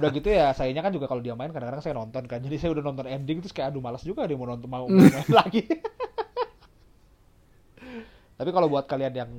udah 0.00 0.08
gitu 0.08 0.24
ya 0.24 0.56
sayanya 0.56 0.80
kan 0.80 0.88
juga 0.88 1.04
kalau 1.04 1.20
dia 1.20 1.36
main 1.36 1.52
kadang-kadang 1.52 1.84
saya 1.84 1.92
nonton 1.92 2.24
kan 2.24 2.40
jadi 2.40 2.56
saya 2.56 2.72
udah 2.72 2.80
nonton 2.80 3.04
ending 3.04 3.44
terus 3.44 3.52
kayak 3.52 3.76
aduh 3.76 3.84
malas 3.84 4.00
juga 4.08 4.24
dia 4.24 4.40
mau 4.40 4.48
nonton 4.48 4.64
mau, 4.72 4.88
mau 4.88 4.88
main 5.12 5.28
lagi 5.28 5.68
tapi 8.40 8.50
kalau 8.50 8.66
buat 8.72 8.88
kalian 8.88 9.14
yang 9.14 9.30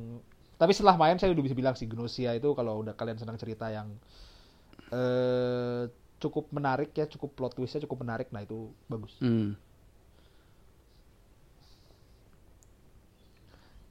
tapi 0.55 0.71
setelah 0.71 0.95
main 0.95 1.15
saya 1.15 1.29
udah 1.29 1.41
bisa 1.41 1.53
bilang 1.53 1.73
sih 1.73 1.85
Gnosia 1.85 2.31
itu 2.31 2.51
kalau 2.51 2.79
udah 2.79 2.93
kalian 2.93 3.15
senang 3.15 3.35
cerita 3.35 3.67
yang 3.67 3.91
eh 4.87 5.83
cukup 6.17 6.47
menarik 6.49 6.89
ya 6.91 7.05
cukup 7.05 7.33
plot 7.33 7.53
twistnya 7.53 7.83
cukup 7.83 8.01
menarik 8.01 8.29
nah 8.29 8.39
itu 8.39 8.71
bagus 8.85 9.13
Hmm. 9.17 9.53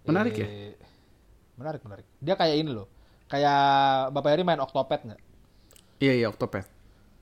Menarik 0.04 0.34
ya? 0.34 0.44
Eh, 0.44 0.74
menarik 1.54 1.80
menarik 1.80 2.06
dia 2.18 2.34
kayak 2.34 2.56
ini 2.58 2.70
loh 2.70 2.88
kayak 3.26 3.60
bapak 4.10 4.30
Heri 4.30 4.44
main 4.44 4.58
Octopath 4.58 5.02
nggak 5.02 5.20
Iya 5.96 6.12
iya 6.14 6.26
Octopath. 6.26 6.66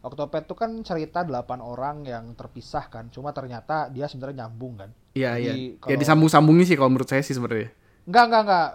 Octopath 0.02 0.44
tuh 0.44 0.56
kan 0.56 0.82
cerita 0.82 1.22
8 1.22 1.30
orang 1.60 2.02
yang 2.02 2.32
terpisah 2.32 2.88
kan 2.88 3.06
cuma 3.06 3.30
ternyata 3.30 3.86
dia 3.86 4.06
sebenarnya 4.06 4.42
nyambung 4.42 4.74
kan 4.76 4.90
Iya 5.12 5.30
Jadi 5.32 5.44
iya. 5.44 5.52
Ya 5.54 5.78
kalau- 5.78 6.00
disambung-sambungin 6.00 6.64
sih 6.64 6.74
kalau 6.74 6.90
menurut 6.90 7.06
saya 7.06 7.20
sih 7.20 7.32
sebenarnya. 7.32 7.70
enggak 8.02 8.24
enggak 8.24 8.42
enggak 8.42 8.68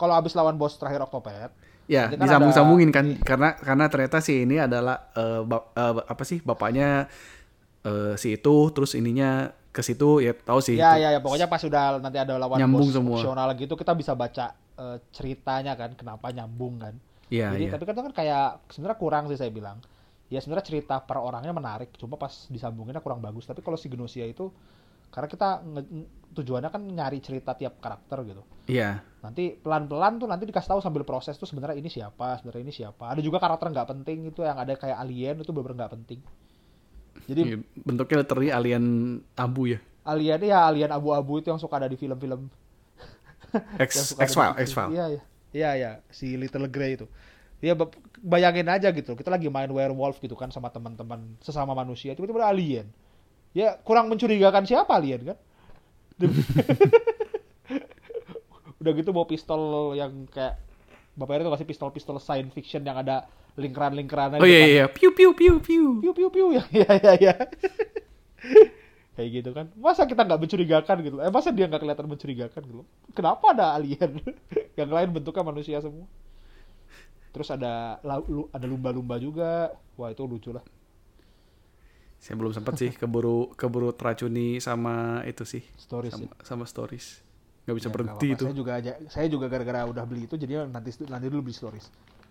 kalau 0.00 0.16
abis 0.16 0.32
lawan 0.32 0.56
bos 0.56 0.80
terakhir 0.80 1.04
Octopath 1.04 1.52
Ya, 1.90 2.06
kan 2.06 2.22
disambung-sambungin 2.22 2.94
kan 2.94 3.18
karena 3.18 3.58
karena 3.58 3.90
ternyata 3.90 4.22
si 4.22 4.46
ini 4.46 4.62
adalah 4.62 5.10
eh, 5.10 5.42
bap- 5.42 5.74
eh, 5.74 5.94
apa 6.06 6.22
sih 6.22 6.38
bapaknya 6.40 7.10
eh, 7.84 8.14
si 8.14 8.38
itu 8.38 8.56
terus 8.74 8.94
ininya 8.94 9.50
ke 9.70 9.82
situ 9.86 10.18
ya 10.22 10.32
tahu 10.34 10.58
sih. 10.62 10.74
ya 10.78 10.98
itu. 10.98 11.02
ya 11.06 11.08
ya 11.18 11.20
pokoknya 11.22 11.46
pas 11.46 11.62
udah 11.62 11.98
nanti 12.02 12.18
ada 12.18 12.34
lawan 12.38 12.58
Nyambung 12.58 12.88
bos 12.90 12.94
semua. 12.94 13.16
opsional 13.18 13.48
gitu 13.58 13.74
kita 13.74 13.92
bisa 13.98 14.12
baca 14.14 14.54
eh, 14.78 14.96
ceritanya 15.14 15.74
kan 15.74 15.90
kenapa 15.98 16.30
nyambung 16.30 16.78
kan 16.78 16.94
Iya 17.30 17.54
Jadi 17.54 17.64
iya. 17.66 17.70
tapi 17.70 17.84
kan 17.86 17.94
itu 17.94 18.02
kan 18.10 18.14
kayak 18.14 18.46
sebenarnya 18.74 18.98
kurang 18.98 19.24
sih 19.30 19.38
saya 19.38 19.54
bilang. 19.54 19.78
Ya 20.30 20.38
sebenarnya 20.42 20.66
cerita 20.66 20.98
per 21.02 21.18
orangnya 21.18 21.50
menarik, 21.50 21.90
cuma 21.94 22.14
pas 22.14 22.46
disambunginnya 22.50 22.98
kurang 23.02 23.18
bagus. 23.22 23.46
Tapi 23.46 23.62
kalau 23.62 23.78
si 23.78 23.86
Gnosia 23.86 24.26
itu 24.26 24.50
karena 25.10 25.28
kita 25.28 25.48
tujuannya 26.30 26.70
kan 26.70 26.82
nyari 26.86 27.18
cerita 27.18 27.52
tiap 27.58 27.82
karakter 27.82 28.22
gitu. 28.22 28.42
Iya. 28.70 29.02
Nanti 29.20 29.52
pelan-pelan 29.58 30.16
tuh 30.22 30.28
nanti 30.30 30.46
dikasih 30.48 30.70
tahu 30.72 30.80
sambil 30.80 31.02
proses 31.04 31.36
tuh 31.36 31.44
sebenarnya 31.44 31.76
ini 31.76 31.90
siapa, 31.90 32.38
sebenarnya 32.40 32.62
ini 32.64 32.74
siapa. 32.74 33.10
Ada 33.12 33.20
juga 33.20 33.42
karakter 33.42 33.68
nggak 33.68 33.88
penting 33.92 34.30
itu 34.30 34.40
yang 34.46 34.56
ada 34.56 34.72
kayak 34.78 34.96
alien 34.96 35.42
itu 35.42 35.50
benar 35.50 35.74
nggak 35.76 35.92
penting. 35.98 36.20
Jadi 37.28 37.40
Iya, 37.42 37.56
bentuknya 37.84 38.16
literally 38.24 38.50
alien 38.54 38.84
abu 39.36 39.74
ya. 39.76 39.78
alien 40.06 40.40
ya 40.40 40.64
alien 40.64 40.90
abu-abu 40.90 41.38
itu 41.44 41.52
yang 41.52 41.60
suka 41.60 41.76
ada 41.76 41.86
di 41.90 41.98
film-film 42.00 42.48
X 43.90 44.16
X 44.16 44.30
file 44.32 44.54
X 44.62 44.68
file. 44.72 44.92
Iya, 44.94 45.06
iya. 45.10 45.20
Iya, 45.50 45.70
iya, 45.74 45.90
si 46.14 46.38
Little 46.38 46.70
Grey 46.70 46.94
itu. 46.94 47.10
Ya 47.58 47.74
ba- 47.74 47.90
bayangin 48.22 48.70
aja 48.70 48.88
gitu. 48.94 49.18
Kita 49.18 49.34
lagi 49.34 49.50
main 49.50 49.66
werewolf 49.68 50.22
gitu 50.22 50.38
kan 50.38 50.48
sama 50.54 50.70
teman-teman 50.70 51.34
sesama 51.42 51.74
manusia, 51.74 52.14
tiba-tiba 52.14 52.38
ada 52.46 52.54
alien. 52.54 52.86
Ya 53.50 53.74
kurang 53.82 54.06
mencurigakan 54.06 54.62
siapa 54.62 54.94
alien 54.94 55.34
kan? 55.34 55.38
Udah 58.80 58.92
gitu 58.96 59.10
bawa 59.12 59.26
pistol 59.26 59.92
yang 59.98 60.30
kayak 60.30 60.56
Bapak 61.18 61.42
itu 61.42 61.52
kasih 61.52 61.68
pistol-pistol 61.68 62.16
science 62.22 62.54
fiction 62.54 62.80
yang 62.86 62.96
ada 62.96 63.26
lingkaran-lingkaran 63.58 64.38
Oh 64.38 64.46
iya 64.46 64.64
iya, 64.64 64.84
piu 64.86 65.10
piu 65.12 65.34
piu 65.34 65.58
piu. 65.58 66.00
piu 66.00 66.12
piu 66.14 66.28
piu. 66.30 66.46
Ya 66.54 66.64
ya 66.70 66.92
ya 66.96 67.12
ya. 67.18 67.34
Kayak 69.18 69.28
gitu 69.36 69.50
kan. 69.52 69.66
Masa 69.76 70.06
kita 70.06 70.22
nggak 70.24 70.40
mencurigakan 70.40 70.96
gitu? 71.04 71.16
Eh 71.20 71.28
masa 71.28 71.50
dia 71.50 71.66
nggak 71.66 71.82
kelihatan 71.82 72.06
mencurigakan 72.08 72.62
gitu? 72.62 72.82
Kenapa 73.12 73.52
ada 73.52 73.74
alien? 73.76 74.22
Yang 74.78 74.90
lain 74.94 75.08
bentuknya 75.12 75.44
manusia 75.44 75.76
semua. 75.82 76.06
Terus 77.34 77.50
ada 77.52 77.98
ada 78.54 78.66
lumba-lumba 78.70 79.18
juga. 79.20 79.74
Wah 79.98 80.14
itu 80.14 80.24
lucu 80.24 80.54
lah 80.54 80.64
Saya 82.20 82.34
belum 82.40 82.52
sempat 82.52 82.74
sih 82.80 82.92
keburu 83.00 83.52
keburu 83.60 83.90
teracuni 83.96 84.60
sama 84.60 85.24
itu 85.30 85.44
sih. 85.48 85.62
stories 85.84 86.12
Sama, 86.12 86.26
ya. 86.26 86.30
sama 86.44 86.64
stories. 86.68 87.06
Nggak 87.64 87.76
bisa 87.80 87.88
Ya, 87.88 87.94
berhenti 87.94 88.26
nggak 88.26 88.36
itu. 88.36 88.44
apa-apa. 88.44 88.44
saya 88.46 88.56
juga 88.60 88.72
aja 88.80 88.92
saya 89.14 89.26
juga 89.34 89.46
gara-gara 89.52 89.80
udah 89.92 90.04
beli 90.08 90.22
itu 90.28 90.36
jadi 90.36 90.52
nanti 90.68 90.90
nanti 91.08 91.26
dulu 91.32 91.42
beli 91.48 91.56
stories 91.56 91.86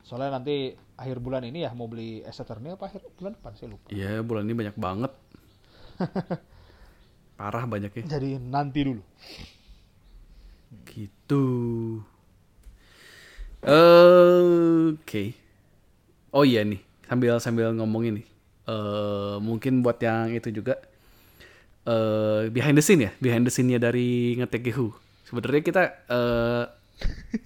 soalnya 0.07 0.29
nanti 0.39 0.73
akhir 1.01 1.17
bulan 1.25 1.43
ini 1.49 1.59
ya 1.67 1.71
mau 1.77 1.87
beli 1.91 2.21
Attorney 2.25 2.69
apa 2.73 2.85
akhir 2.89 3.01
bulan 3.17 3.31
depan 3.37 3.51
saya 3.57 3.69
lupa 3.73 3.89
Iya, 3.89 4.21
bulan 4.21 4.45
ini 4.47 4.53
banyak 4.55 4.75
banget. 4.77 5.11
Parah 7.39 7.63
banyaknya. 7.65 8.05
jadi 8.05 8.39
nanti 8.39 8.79
dulu 8.83 9.01
Gitu. 10.89 11.41
Oke. 13.65 15.23
Oh 16.33 16.45
iya 16.45 16.61
nih, 16.65 16.81
sambil 17.09 17.33
sambil 17.41 17.73
ngomongin 17.73 18.21
nih. 18.21 18.27
Eh 18.69 19.35
mungkin 19.41 19.81
buat 19.81 19.97
yang 19.97 20.29
itu 20.29 20.53
juga 20.53 20.77
eh 21.89 22.53
behind 22.53 22.77
the 22.77 22.85
scene 22.85 23.09
ya, 23.09 23.11
behind 23.17 23.49
the 23.49 23.53
scene-nya 23.53 23.81
dari 23.81 24.37
ngetek 24.37 24.69
Gehu. 24.69 24.93
Sebenarnya 25.25 25.61
kita 25.65 25.83
eh 26.05 26.63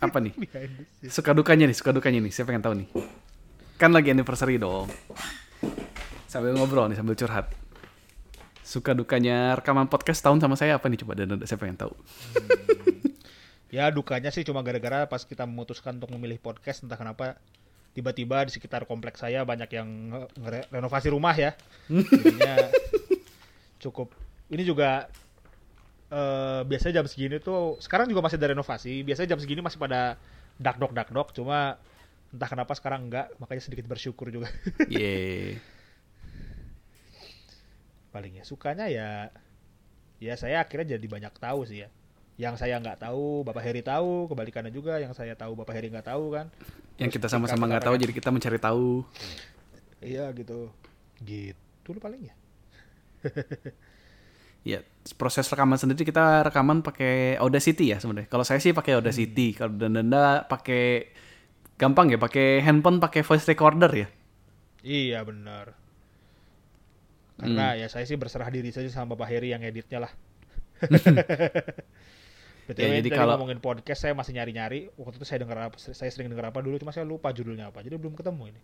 apa 0.03 0.17
nih? 0.19 0.33
Suka 1.15 1.31
dukanya 1.31 1.69
nih, 1.69 1.77
suka 1.77 1.95
dukanya 1.95 2.19
nih. 2.19 2.31
Saya 2.35 2.43
pengen 2.49 2.63
tahu 2.63 2.75
nih. 2.83 2.87
Kan 3.79 3.95
lagi 3.95 4.11
anniversary 4.11 4.59
dong. 4.59 4.91
Sambil 6.27 6.57
ngobrol 6.57 6.91
nih, 6.91 6.97
sambil 6.99 7.15
curhat. 7.15 7.47
Suka 8.63 8.97
dukanya 8.97 9.59
rekaman 9.59 9.85
podcast 9.87 10.23
tahun 10.23 10.41
sama 10.41 10.57
saya 10.57 10.79
apa 10.81 10.89
nih 10.89 11.05
coba 11.05 11.13
dan 11.19 11.39
saya 11.45 11.59
pengen 11.61 11.77
tahu. 11.77 11.93
Ya 13.73 13.89
dukanya 13.89 14.29
sih 14.29 14.45
cuma 14.45 14.61
gara-gara 14.61 15.09
pas 15.09 15.25
kita 15.25 15.49
memutuskan 15.49 15.97
untuk 15.97 16.13
memilih 16.13 16.37
podcast 16.37 16.85
entah 16.85 16.93
kenapa 16.93 17.41
tiba-tiba 17.93 18.41
di 18.49 18.51
sekitar 18.51 18.89
kompleks 18.89 19.21
saya 19.21 19.45
banyak 19.45 19.69
yang 19.69 19.89
renovasi 20.73 21.13
rumah 21.13 21.37
ya. 21.37 21.53
Jadinya 21.89 22.73
cukup 23.77 24.11
ini 24.49 24.65
juga 24.65 25.07
eh 26.13 26.61
biasanya 26.65 27.01
jam 27.01 27.07
segini 27.09 27.37
tuh 27.41 27.77
sekarang 27.81 28.09
juga 28.09 28.25
masih 28.25 28.37
ada 28.41 28.51
renovasi. 28.51 29.05
Biasanya 29.05 29.37
jam 29.37 29.39
segini 29.39 29.61
masih 29.61 29.77
pada 29.77 30.17
dakdok 30.57 30.93
dakdok 30.93 31.33
cuma 31.37 31.77
entah 32.33 32.49
kenapa 32.49 32.73
sekarang 32.73 33.09
enggak 33.09 33.29
makanya 33.37 33.61
sedikit 33.61 33.85
bersyukur 33.85 34.33
juga. 34.33 34.49
Yeay. 34.89 35.61
Paling 38.09 38.41
ya 38.41 38.43
sukanya 38.45 38.89
ya 38.89 39.29
ya 40.21 40.33
saya 40.37 40.61
akhirnya 40.61 40.97
jadi 40.97 41.05
banyak 41.05 41.33
tahu 41.37 41.65
sih 41.69 41.85
ya. 41.85 41.89
Yang 42.33 42.65
saya 42.65 42.81
nggak 42.81 42.97
tahu, 42.99 43.45
Bapak 43.45 43.61
Heri 43.61 43.85
tahu, 43.85 44.25
kebalikannya 44.25 44.73
juga 44.73 44.97
yang 44.97 45.13
saya 45.13 45.37
tahu 45.37 45.53
Bapak 45.53 45.73
Heri 45.77 45.93
nggak 45.93 46.07
tahu 46.09 46.33
kan. 46.33 46.49
yang 46.97 47.09
kita 47.09 47.25
sama-sama 47.25 47.65
nggak 47.65 47.81
tahu 47.83 47.97
kata-kata- 47.97 48.03
jadi 48.05 48.13
kita 48.13 48.29
mencari 48.29 48.59
tahu 48.61 48.89
Iya 49.99 50.29
gitu. 50.33 50.69
Gitu 51.21 51.87
loh 51.89 52.01
paling 52.01 52.21
ya. 52.29 52.35
ya 54.63 54.79
proses 55.15 55.43
rekaman 55.47 55.75
sendiri 55.75 56.03
kita 56.03 56.47
rekaman 56.47 56.79
pakai 56.79 57.35
Audacity 57.35 57.91
ya 57.91 57.99
sebenarnya 57.99 58.31
kalau 58.31 58.47
saya 58.47 58.59
sih 58.59 58.71
pakai 58.71 58.95
Audacity 58.95 59.51
kalau 59.51 59.75
dan 59.75 59.91
danda 59.95 60.47
pakai 60.47 61.11
gampang 61.75 62.07
ya 62.07 62.19
pakai 62.19 62.63
handphone 62.63 62.99
pakai 62.99 63.21
voice 63.21 63.43
recorder 63.43 63.91
ya 63.91 64.07
Iya 64.83 65.23
benar. 65.23 65.75
Karena 67.33 67.71
ya 67.73 67.87
saya 67.87 68.03
sih 68.03 68.15
berserah 68.15 68.47
diri 68.47 68.67
saja 68.69 68.87
sama 68.87 69.15
Bapak 69.15 69.31
Heri 69.31 69.51
yang 69.51 69.63
editnya 69.63 70.03
lah. 70.03 70.11
BTW 72.63 72.79
Ya, 72.81 72.99
jadi 72.99 73.09
kalau- 73.11 73.35
ngomongin 73.35 73.59
podcast 73.59 73.99
saya 74.01 74.13
masih 74.13 74.33
nyari-nyari. 74.33 74.87
Waktu 74.95 75.15
itu 75.17 75.25
saya 75.25 75.41
dengar 75.41 75.67
apa 75.67 75.75
saya 75.75 76.07
sering 76.07 76.27
dengar 76.27 76.47
apa 76.47 76.59
dulu 76.59 76.77
cuma 76.77 76.89
saya 76.89 77.03
lupa 77.03 77.29
judulnya 77.29 77.69
apa. 77.69 77.79
Jadi 77.79 77.95
belum 77.95 78.13
ketemu 78.13 78.51
ini. 78.51 78.61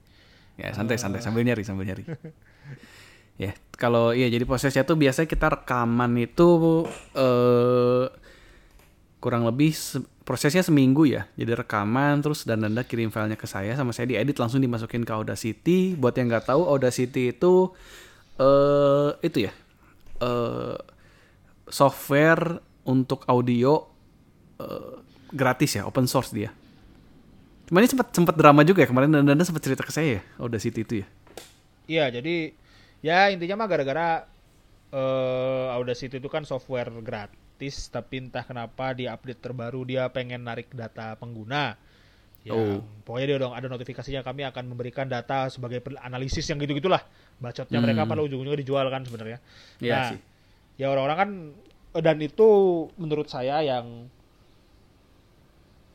ya 0.56 0.76
santai 0.76 1.00
santai 1.00 1.24
sambil 1.24 1.40
nyari 1.42 1.64
sambil 1.64 1.88
nyari 1.88 2.04
ya 3.44 3.56
kalau 3.72 4.12
iya 4.12 4.28
jadi 4.28 4.44
prosesnya 4.44 4.84
tuh 4.84 5.00
biasanya 5.00 5.24
kita 5.26 5.48
rekaman 5.48 6.12
itu 6.20 6.84
eh 7.16 8.12
kurang 9.20 9.44
lebih 9.44 9.72
se- 9.72 10.04
prosesnya 10.24 10.60
seminggu 10.60 11.04
ya. 11.04 11.28
Jadi 11.36 11.52
rekaman 11.56 12.20
terus 12.20 12.44
dan 12.44 12.60
Nanda 12.60 12.84
kirim 12.84 13.08
filenya 13.08 13.36
ke 13.36 13.48
saya 13.48 13.72
sama 13.74 13.92
saya 13.92 14.08
diedit 14.08 14.36
langsung 14.36 14.60
dimasukin 14.60 15.04
ke 15.04 15.12
Audacity. 15.12 15.96
Buat 15.96 16.16
yang 16.16 16.28
nggak 16.28 16.48
tahu 16.48 16.68
Audacity 16.68 17.32
itu 17.32 17.72
eh 18.36 19.10
itu 19.22 19.48
ya. 19.48 19.52
eh 20.20 20.76
software 21.68 22.60
untuk 22.84 23.24
audio 23.26 23.84
eh, 24.58 24.96
gratis 25.30 25.76
ya, 25.76 25.84
open 25.86 26.06
source 26.06 26.32
dia. 26.32 26.52
Cuman 27.66 27.86
ini 27.86 27.90
sempat 27.90 28.10
sempat 28.10 28.34
drama 28.34 28.66
juga 28.66 28.82
ya 28.82 28.90
kemarin 28.90 29.14
dan 29.14 29.22
Nanda 29.24 29.46
sempat 29.46 29.62
cerita 29.62 29.86
ke 29.86 29.94
saya 29.94 30.18
ya 30.18 30.22
Audacity 30.42 30.82
itu 30.82 30.94
ya. 31.02 31.08
Iya, 31.86 32.06
jadi 32.18 32.36
ya 33.00 33.30
intinya 33.30 33.62
mah 33.62 33.68
gara-gara 33.70 34.08
eh 34.90 35.68
Audacity 35.74 36.18
itu 36.18 36.28
kan 36.28 36.44
software 36.44 36.90
gratis, 37.00 37.88
tapi 37.88 38.26
entah 38.26 38.42
kenapa 38.42 38.98
di 38.98 39.06
update 39.06 39.38
terbaru 39.38 39.86
dia 39.86 40.10
pengen 40.10 40.44
narik 40.44 40.74
data 40.74 41.14
pengguna. 41.16 41.78
Ya, 42.42 42.56
Oh. 42.56 42.80
pokoknya 43.04 43.36
dia 43.36 43.38
dong 43.38 43.52
ada 43.54 43.68
notifikasinya 43.68 44.24
kami 44.24 44.48
akan 44.48 44.72
memberikan 44.72 45.06
data 45.06 45.52
sebagai 45.52 45.84
analisis 46.00 46.48
yang 46.48 46.58
gitu-gitulah. 46.58 47.04
Bacotnya 47.38 47.78
mereka 47.78 48.08
Hmm. 48.08 48.10
pada 48.10 48.22
ujung-ujungnya 48.26 48.58
dijual 48.58 48.88
kan 48.88 49.04
sebenarnya. 49.04 49.38
Iya 49.78 49.94
Nah, 49.94 50.10
sih. 50.16 50.20
Ya 50.80 50.88
orang-orang 50.90 51.18
kan 51.20 51.30
dan 51.98 52.18
itu 52.22 52.48
menurut 53.02 53.26
saya 53.26 53.66
yang 53.66 54.06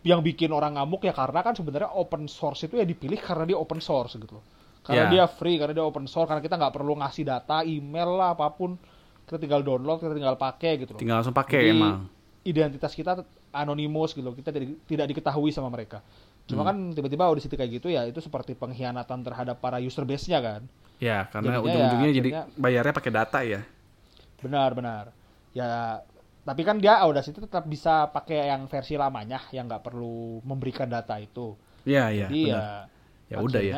yang 0.05 0.21
bikin 0.21 0.53
orang 0.53 0.77
ngamuk 0.77 1.01
ya 1.07 1.17
karena 1.17 1.41
kan 1.41 1.57
sebenarnya 1.57 1.89
open 1.97 2.29
source 2.29 2.69
itu 2.69 2.77
ya 2.77 2.85
dipilih 2.85 3.17
karena 3.17 3.49
dia 3.49 3.57
open 3.57 3.81
source 3.81 4.21
gitu 4.21 4.37
loh. 4.37 4.45
Karena 4.85 5.09
Ya. 5.09 5.11
dia 5.17 5.25
free, 5.25 5.57
karena 5.57 5.73
dia 5.73 5.81
open 5.81 6.05
source, 6.05 6.29
karena 6.29 6.45
kita 6.45 6.61
nggak 6.61 6.77
perlu 6.77 6.93
ngasih 7.01 7.25
data, 7.25 7.65
email 7.65 8.21
lah 8.21 8.37
apa 8.37 8.53
pun, 8.53 8.77
kita 9.25 9.41
tinggal 9.41 9.65
download, 9.65 9.97
kita 9.97 10.13
tinggal 10.13 10.37
pakai 10.37 10.77
gitu 10.77 10.93
loh. 10.93 11.01
Tinggal 11.01 11.25
langsung 11.25 11.33
pakai 11.33 11.61
Jadi, 11.65 11.73
emang. 11.73 12.05
Identitas 12.45 12.93
kita 12.93 13.25
anonimus 13.49 14.13
gitu 14.13 14.29
loh, 14.29 14.37
kita 14.37 14.53
tidak, 14.53 14.77
tidak 14.85 15.07
diketahui 15.09 15.49
sama 15.57 15.73
mereka. 15.73 16.05
Cuma 16.45 16.69
kan 16.69 16.93
tiba-tiba 16.93 17.25
Audacity 17.25 17.57
kayak 17.57 17.81
gitu 17.81 17.89
ya, 17.89 18.05
itu 18.05 18.21
seperti 18.21 18.53
pengkhianatan 18.53 19.25
terhadap 19.25 19.57
para 19.57 19.81
user 19.81 20.05
base-nya 20.05 20.45
kan. 20.45 20.69
Ya, 21.01 21.33
karena 21.33 21.65
ujung-ujungnya 21.65 22.11
ya 22.13 22.17
jadi 22.21 22.31
bayarnya 22.61 22.93
pakai 22.93 23.09
data 23.09 23.41
ya. 23.41 23.65
Benar, 24.45 24.77
benar. 24.77 25.24
Ya, 25.55 26.03
tapi 26.49 26.63
kan 26.69 26.77
dia 26.83 26.99
Audacity 27.07 27.39
tetap 27.47 27.65
bisa 27.75 28.11
pakai 28.15 28.51
yang 28.53 28.63
versi 28.73 28.95
lamanya 28.99 29.39
yang 29.57 29.65
nggak 29.71 29.85
perlu 29.87 30.43
memberikan 30.45 30.89
data 30.91 31.17
itu. 31.23 31.55
Iya, 31.89 32.03
iya. 32.17 32.29
Jadi 32.29 32.41
benar. 32.43 32.65
ya, 33.31 33.37
Ya 33.37 33.37
udah 33.47 33.63
ya. 33.71 33.77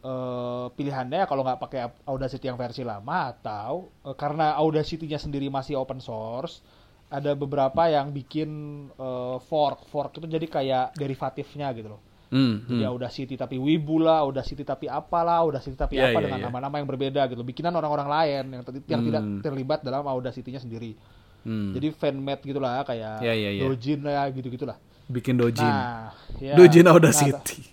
eh, 0.00 0.66
pilihannya 0.76 1.20
kalau 1.28 1.42
nggak 1.46 1.60
pakai 1.60 1.80
Audacity 2.08 2.44
yang 2.48 2.58
versi 2.60 2.82
lama 2.86 3.18
atau 3.32 3.72
eh, 4.06 4.16
karena 4.16 4.56
Audacity-nya 4.56 5.18
sendiri 5.20 5.46
masih 5.52 5.76
open 5.80 6.00
source, 6.00 6.64
ada 7.12 7.32
beberapa 7.36 7.82
yang 7.90 8.12
bikin 8.18 8.50
eh, 8.96 9.36
fork. 9.48 9.84
Fork 9.92 10.10
itu 10.18 10.26
jadi 10.36 10.46
kayak 10.48 10.86
derivatifnya 10.96 11.66
gitu 11.76 11.88
loh. 11.98 12.00
Hmm, 12.30 12.62
Jadi 12.62 12.84
hmm. 12.86 12.92
Audacity 12.94 13.34
tapi 13.34 13.58
Wibu 13.58 13.98
lah, 13.98 14.22
Audacity 14.22 14.62
tapi 14.62 14.86
apalah, 14.86 15.42
Audacity 15.42 15.74
tapi 15.74 15.98
Iya, 15.98 16.14
apa 16.14 16.18
iya, 16.18 16.24
dengan 16.30 16.38
iya. 16.38 16.46
nama-nama 16.46 16.78
yang 16.78 16.86
berbeda 16.86 17.26
gitu. 17.26 17.42
Bikinan 17.42 17.74
orang-orang 17.74 18.06
lain 18.06 18.44
yang, 18.54 18.62
ter- 18.62 18.86
yang 18.86 19.02
tidak 19.02 19.22
Hmm. 19.26 19.42
terlibat 19.42 19.82
dalam 19.82 20.06
Audacity-nya 20.06 20.62
sendiri. 20.62 20.94
Hmm. 21.42 21.74
Jadi 21.74 21.90
fanmade 21.90 22.46
gitulah 22.46 22.86
kayak 22.86 23.18
Iya, 23.18 23.34
iya, 23.34 23.50
iya. 23.50 23.62
Dojin 23.66 24.00
lah 24.06 24.30
gitu-gitulah. 24.30 24.78
bikin 25.10 25.34
dojin. 25.34 25.66
Nah, 25.66 26.14
ya. 26.38 26.54
dojin 26.54 26.86
Nah, 26.86 26.94
Audacity. 26.94 27.66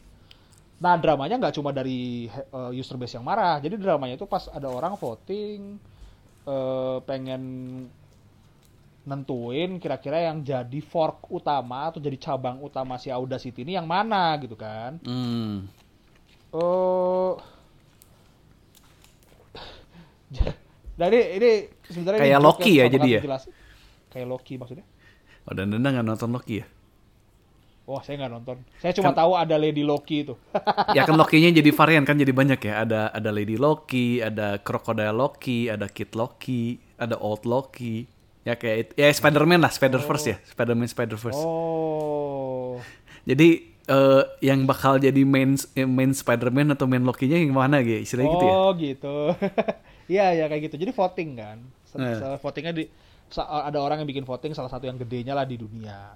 Nah, 0.78 0.98
dramanya 0.98 1.38
nggak 1.38 1.54
cuma 1.54 1.70
dari 1.70 2.26
uh, 2.50 2.74
user 2.74 2.98
base 2.98 3.14
yang 3.14 3.22
marah. 3.22 3.62
Jadi 3.62 3.78
dramanya 3.78 4.18
itu 4.18 4.26
pas 4.26 4.50
ada 4.50 4.70
orang 4.70 4.98
voting 4.98 5.78
eh, 6.48 6.98
pengen 7.04 7.42
nentuin 9.08 9.80
kira-kira 9.80 10.28
yang 10.28 10.44
jadi 10.44 10.80
fork 10.84 11.32
utama 11.32 11.88
atau 11.88 12.04
jadi 12.04 12.20
cabang 12.20 12.60
utama 12.60 13.00
si 13.00 13.08
Audacity 13.08 13.64
ini 13.64 13.80
yang 13.80 13.88
mana 13.88 14.36
gitu 14.44 14.60
kan. 14.60 15.00
Hmm. 15.08 15.72
Oh. 16.52 17.40
Jadi 20.98 21.20
ini 21.38 21.52
sebenarnya 21.86 22.20
Kayak 22.26 22.42
Loki 22.42 22.72
ya 22.74 22.90
jadi 22.90 23.06
ya? 23.06 23.20
dijelasin. 23.22 23.54
Kayak 24.10 24.28
Loki 24.34 24.58
maksudnya. 24.58 24.86
Oh, 25.46 25.54
dan 25.54 25.70
Nanda 25.70 25.94
nggak 25.94 26.08
nonton 26.10 26.34
Loki 26.34 26.66
ya? 26.66 26.66
Wah, 27.86 28.02
saya 28.02 28.20
nggak 28.20 28.34
nonton. 28.34 28.58
Saya 28.82 28.92
cuma 28.98 29.14
Kan- 29.14 29.20
tahu 29.24 29.32
ada 29.38 29.56
Lady 29.62 29.86
Loki 29.86 30.26
itu. 30.26 30.34
ya 30.98 31.06
kan 31.06 31.16
Loki-nya 31.16 31.54
jadi 31.54 31.70
varian 31.70 32.04
kan 32.04 32.18
jadi 32.18 32.34
banyak 32.34 32.60
ya. 32.60 32.84
Ada 32.84 33.14
ada 33.14 33.30
Lady 33.30 33.56
Loki, 33.62 34.20
ada 34.20 34.58
Crocodile 34.60 35.14
Loki, 35.14 35.70
ada 35.70 35.86
Kid 35.86 36.18
Loki, 36.18 36.82
ada 36.98 37.16
Old 37.22 37.46
Loki. 37.46 38.17
Ya 38.48 38.56
kayak 38.56 38.96
ya 38.96 39.12
Spider-Man 39.12 39.60
lah, 39.60 39.68
Spider-Verse 39.70 40.26
ya. 40.26 40.38
Spider-Man 40.48 40.88
Spider-Verse. 40.88 41.36
oh. 41.38 42.80
Jadi 43.28 43.50
eh, 43.84 44.24
yang 44.40 44.64
bakal 44.64 44.98
jadi 44.98 45.20
main 45.28 45.60
eh, 45.76 45.84
main 45.84 46.16
Spider-Man 46.16 46.72
atau 46.72 46.88
main 46.88 47.04
Loki-nya 47.04 47.44
yang 47.44 47.52
mana 47.52 47.84
gitu? 47.84 48.00
Istilahnya 48.00 48.32
gitu 48.32 48.46
ya. 48.48 48.54
Oh 48.56 48.70
gitu. 48.74 49.16
Iya 50.08 50.32
ya 50.32 50.46
kayak 50.48 50.72
gitu. 50.72 50.76
Jadi 50.80 50.92
voting 50.96 51.30
kan. 51.36 51.58
Se- 51.84 52.00
Eh. 52.00 52.40
Votingnya 52.40 52.72
di 52.72 52.88
ada 53.36 53.84
orang 53.84 54.00
yang 54.00 54.08
bikin 54.08 54.24
voting 54.24 54.56
salah 54.56 54.72
satu 54.72 54.88
yang 54.88 54.96
gedenya 54.96 55.36
lah 55.36 55.44
di 55.44 55.60
dunia. 55.60 56.16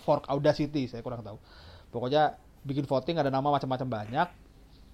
Fork 0.00 0.24
Audacity 0.32 0.88
saya 0.88 1.04
kurang 1.04 1.20
tahu. 1.20 1.36
Pokoknya 1.92 2.32
bikin 2.64 2.88
voting 2.88 3.20
ada 3.20 3.28
nama 3.28 3.44
macam-macam 3.52 3.84
banyak. 3.84 4.28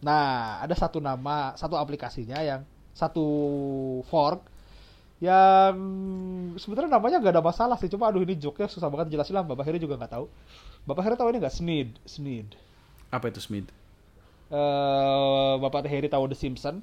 Nah 0.03 0.59
ada 0.59 0.75
satu 0.75 0.99
nama 0.99 1.55
satu 1.55 1.79
aplikasinya 1.79 2.43
yang 2.43 2.67
satu 2.91 3.23
fork 4.11 4.43
yang 5.23 5.77
sebenarnya 6.59 6.91
namanya 6.91 7.17
nggak 7.23 7.35
ada 7.39 7.45
masalah 7.45 7.77
sih 7.79 7.89
cuma 7.89 8.11
aduh 8.11 8.23
ini 8.23 8.35
joke 8.37 8.67
susah 8.67 8.91
banget 8.91 9.15
jelasin 9.15 9.35
lah 9.39 9.45
Bapak 9.47 9.65
Heri 9.67 9.79
juga 9.79 9.95
nggak 9.97 10.13
tahu 10.13 10.27
Bapak 10.85 11.03
Heri 11.07 11.17
tahu 11.17 11.29
ini 11.33 11.39
nggak 11.43 11.55
Sneed 11.55 11.89
Sneed 12.05 12.49
Apa 13.15 13.31
itu 13.31 13.41
Smith? 13.41 13.71
eh 14.53 15.55
Bapak 15.63 15.85
Heri 15.89 16.09
tahu 16.09 16.25
The 16.33 16.37
Simpsons 16.39 16.83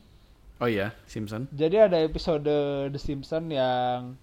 Oh 0.61 0.69
iya, 0.69 0.93
Simpson. 1.09 1.49
Jadi 1.51 1.75
ada 1.81 1.97
episode 1.99 2.45
The 2.93 2.99
Simpsons 3.01 3.49
yang 3.49 4.15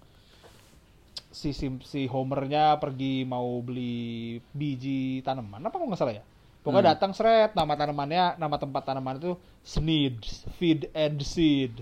si 1.29 1.49
Sim 1.53 1.79
si 1.85 2.09
Homernya 2.09 2.81
pergi 2.81 3.21
mau 3.27 3.61
beli 3.61 4.39
biji 4.59 5.21
tanaman 5.21 5.61
apa 5.67 5.75
nggak 5.77 5.99
salah 5.99 6.15
ya? 6.17 6.23
Pokoknya 6.63 6.83
Hmm. 6.83 6.91
datang 6.95 7.11
seret 7.15 7.51
nama 7.55 7.73
tanamannya 7.79 8.23
nama 8.41 8.55
tempat 8.59 8.83
tanaman 8.87 9.15
itu 9.21 9.31
Sneed 9.63 10.15
Feed 10.57 10.81
and 10.95 11.21
Seed 11.23 11.73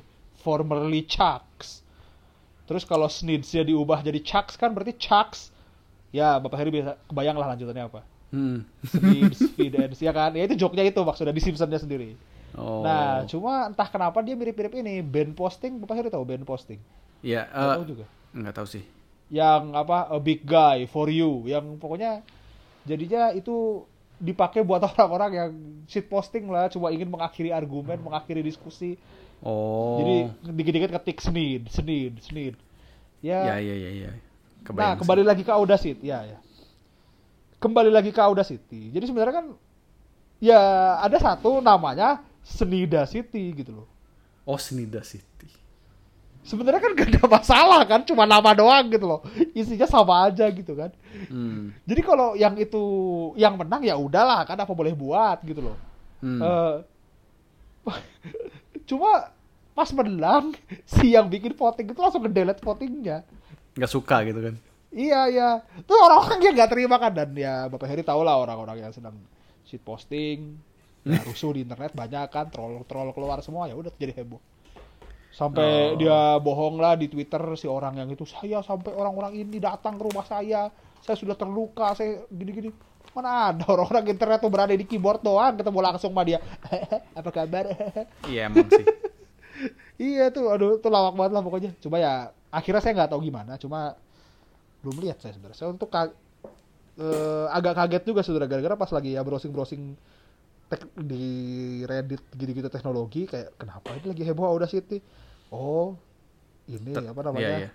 formerly 0.43 1.01
Chucks. 1.07 1.81
Terus 2.67 2.83
kalau 2.83 3.07
Sneedsnya 3.07 3.63
diubah 3.63 4.03
jadi 4.03 4.19
Chucks 4.19 4.59
kan 4.59 4.75
berarti 4.75 4.93
Chucks 4.99 5.55
ya 6.11 6.35
Bapak 6.37 6.59
Heri 6.59 6.71
bisa 6.75 6.99
kebayang 7.07 7.39
lah 7.39 7.55
lanjutannya 7.55 7.87
apa. 7.87 8.01
Hmm. 8.27 8.67
Sneeds, 8.83 9.39
and 9.55 9.95
Seed 9.95 10.03
ya 10.03 10.11
kan? 10.11 10.35
Ya 10.35 10.43
itu 10.43 10.59
joke-nya 10.59 10.83
itu 10.83 10.99
maksudnya 10.99 11.31
di 11.31 11.39
Simpsons-nya 11.39 11.79
sendiri. 11.79 12.19
Oh. 12.59 12.83
Nah, 12.83 13.23
cuma 13.23 13.71
entah 13.71 13.87
kenapa 13.87 14.19
dia 14.19 14.35
mirip-mirip 14.35 14.75
ini. 14.75 14.99
Band 14.99 15.31
posting, 15.35 15.79
Bapak 15.79 15.95
Heri 15.95 16.09
tahu 16.11 16.23
band 16.27 16.43
posting? 16.43 16.79
ya 17.25 17.49
Nggak 17.49 17.65
eh, 17.65 17.75
tahu 17.79 17.85
juga. 17.87 18.05
nggak 18.35 18.55
tahu 18.55 18.67
sih. 18.67 18.83
Yang 19.31 19.63
apa? 19.73 19.97
A 20.11 20.17
big 20.19 20.43
guy 20.43 20.85
for 20.91 21.07
you. 21.07 21.47
Yang 21.47 21.79
pokoknya 21.79 22.19
jadinya 22.83 23.31
itu 23.31 23.87
dipakai 24.19 24.65
buat 24.65 24.83
orang-orang 24.91 25.31
yang 25.31 25.51
shit 25.87 26.11
posting 26.11 26.51
lah, 26.51 26.67
cuma 26.67 26.91
ingin 26.91 27.07
mengakhiri 27.07 27.55
argumen, 27.55 27.99
mengakhiri 28.03 28.43
diskusi. 28.43 28.99
Oh. 29.39 29.97
Jadi 29.99 30.15
dikit-dikit 30.51 30.91
ketik 30.93 31.17
senid, 31.19 31.69
senid, 31.69 32.17
senid. 32.19 32.55
ya 33.19 33.41
Ya. 33.43 33.55
ya 33.57 33.75
ya 33.75 33.89
ya. 33.91 34.09
nah, 34.09 34.17
Kebayang 34.63 34.93
sih. 34.93 34.99
kembali 35.01 35.23
lagi 35.23 35.43
ke 35.43 35.51
Audacity, 35.51 36.03
ya 36.03 36.19
ya. 36.23 36.37
Kembali 37.57 37.89
lagi 37.89 38.09
ke 38.09 38.19
Audacity. 38.19 38.89
Jadi 38.89 39.05
sebenarnya 39.05 39.35
kan 39.35 39.45
ya 40.37 40.61
ada 40.99 41.17
satu 41.17 41.57
namanya 41.59 42.21
Senida 42.41 43.05
City 43.05 43.53
gitu 43.53 43.73
loh. 43.73 43.87
Oh, 44.43 44.57
Snida 44.57 45.01
City. 45.01 45.25
sebenarnya 46.41 46.79
kan 46.79 46.95
gak 46.95 47.11
ada 47.11 47.27
masalah 47.27 47.83
kan 47.83 48.07
cuma 48.07 48.23
nama 48.23 48.55
doang 48.55 48.87
gitu 48.87 49.03
loh 49.03 49.19
isinya 49.51 49.83
sama 49.83 50.31
aja 50.31 50.47
gitu 50.47 50.79
kan 50.79 50.95
Hmm. 51.27 51.75
jadi 51.83 51.99
kalau 51.99 52.39
yang 52.39 52.55
itu 52.55 52.79
yang 53.35 53.59
menang 53.59 53.83
ya 53.83 53.99
udahlah 53.99 54.47
kan 54.47 54.55
apa 54.55 54.71
boleh 54.71 54.95
buat 54.95 55.43
gitu 55.43 55.59
loh 55.59 55.75
Hmm. 56.23 56.39
Eh, 56.39 56.75
cuma 58.87 59.29
pas 59.75 59.89
menang 59.93 60.55
si 60.97 61.13
yang 61.13 61.29
bikin 61.29 61.53
voting 61.53 61.91
itu 61.91 61.99
langsung 61.99 62.23
nge-delete 62.25 62.63
votingnya. 62.63 63.21
Nggak 63.77 63.91
suka 63.91 64.25
gitu 64.25 64.39
kan. 64.41 64.55
iya 64.89 65.29
iya. 65.29 65.49
Tuh 65.85 65.93
orang-orang 65.93 66.39
yang 66.41 66.53
nggak 66.57 66.71
terima 66.73 66.95
kan 66.97 67.13
dan 67.13 67.29
ya 67.37 67.67
bapak 67.69 67.85
Heri 67.91 68.01
tahu 68.01 68.25
lah 68.25 68.39
orang-orang 68.41 68.81
yang 68.81 68.91
sedang 68.95 69.13
shit 69.67 69.83
posting 69.83 70.57
ya, 71.05 71.19
rusuh 71.27 71.53
di 71.53 71.67
internet 71.67 71.91
banyak 71.93 72.31
kan 72.31 72.47
troll 72.49 72.81
troll 72.87 73.11
keluar 73.13 73.43
semua 73.45 73.67
ya 73.69 73.75
udah 73.77 73.91
jadi 73.99 74.15
heboh. 74.17 74.41
Sampai 75.29 75.93
Oh. 75.93 75.99
dia 76.01 76.41
bohong 76.41 76.81
lah 76.81 76.97
di 76.97 77.05
Twitter 77.11 77.37
si 77.53 77.69
orang 77.69 78.01
yang 78.01 78.09
itu 78.09 78.25
saya 78.25 78.65
sampai 78.65 78.89
orang-orang 78.95 79.37
ini 79.37 79.61
datang 79.61 79.99
ke 79.99 80.03
rumah 80.09 80.25
saya 80.25 80.73
saya 81.05 81.13
sudah 81.13 81.37
terluka 81.37 81.93
saya 81.93 82.25
gini-gini 82.33 82.73
mana 83.17 83.49
ada 83.49 83.65
orang-orang 83.65 84.13
internet 84.13 84.37
tuh 84.37 84.51
berada 84.53 84.73
di 84.73 84.85
keyboard 84.85 85.25
doang 85.25 85.57
ketemu 85.57 85.79
langsung 85.81 86.13
sama 86.13 86.21
dia 86.21 86.37
apa 87.19 87.29
kabar 87.33 87.65
Iya 88.29 88.45
emang 88.45 88.69
sih. 88.69 88.85
iya 90.13 90.29
tuh 90.29 90.53
aduh 90.53 90.77
tuh 90.77 90.93
lawak 90.93 91.17
banget 91.17 91.31
lah 91.33 91.41
pokoknya 91.41 91.71
cuma 91.81 91.97
ya 91.97 92.29
akhirnya 92.53 92.81
saya 92.85 92.93
nggak 92.93 93.09
tahu 93.11 93.21
gimana 93.25 93.57
cuma 93.57 93.97
belum 94.85 95.01
lihat 95.01 95.17
saya 95.17 95.33
sebenarnya. 95.33 95.57
Saya 95.57 95.73
untuk 95.73 95.89
ka- 95.89 96.13
eh, 96.97 97.45
agak 97.49 97.73
kaget 97.75 98.03
juga 98.05 98.21
saudara 98.21 98.45
gara-gara 98.45 98.77
pas 98.77 98.93
lagi 98.93 99.17
ya 99.17 99.25
browsing 99.25 99.49
browsing 99.49 99.83
tek- 100.69 100.93
di 100.95 101.25
Reddit 101.83 102.21
gitu-gitu 102.37 102.69
teknologi 102.69 103.25
kayak 103.25 103.57
kenapa 103.57 103.97
ini 103.97 104.05
lagi 104.13 104.23
heboh 104.23 104.45
Audacity? 104.45 105.01
Oh 105.49 105.97
ini 106.69 106.93
Ter- 106.93 107.09
apa 107.09 107.21
namanya? 107.25 107.41
Iya, 107.41 107.57
iya. 107.65 107.71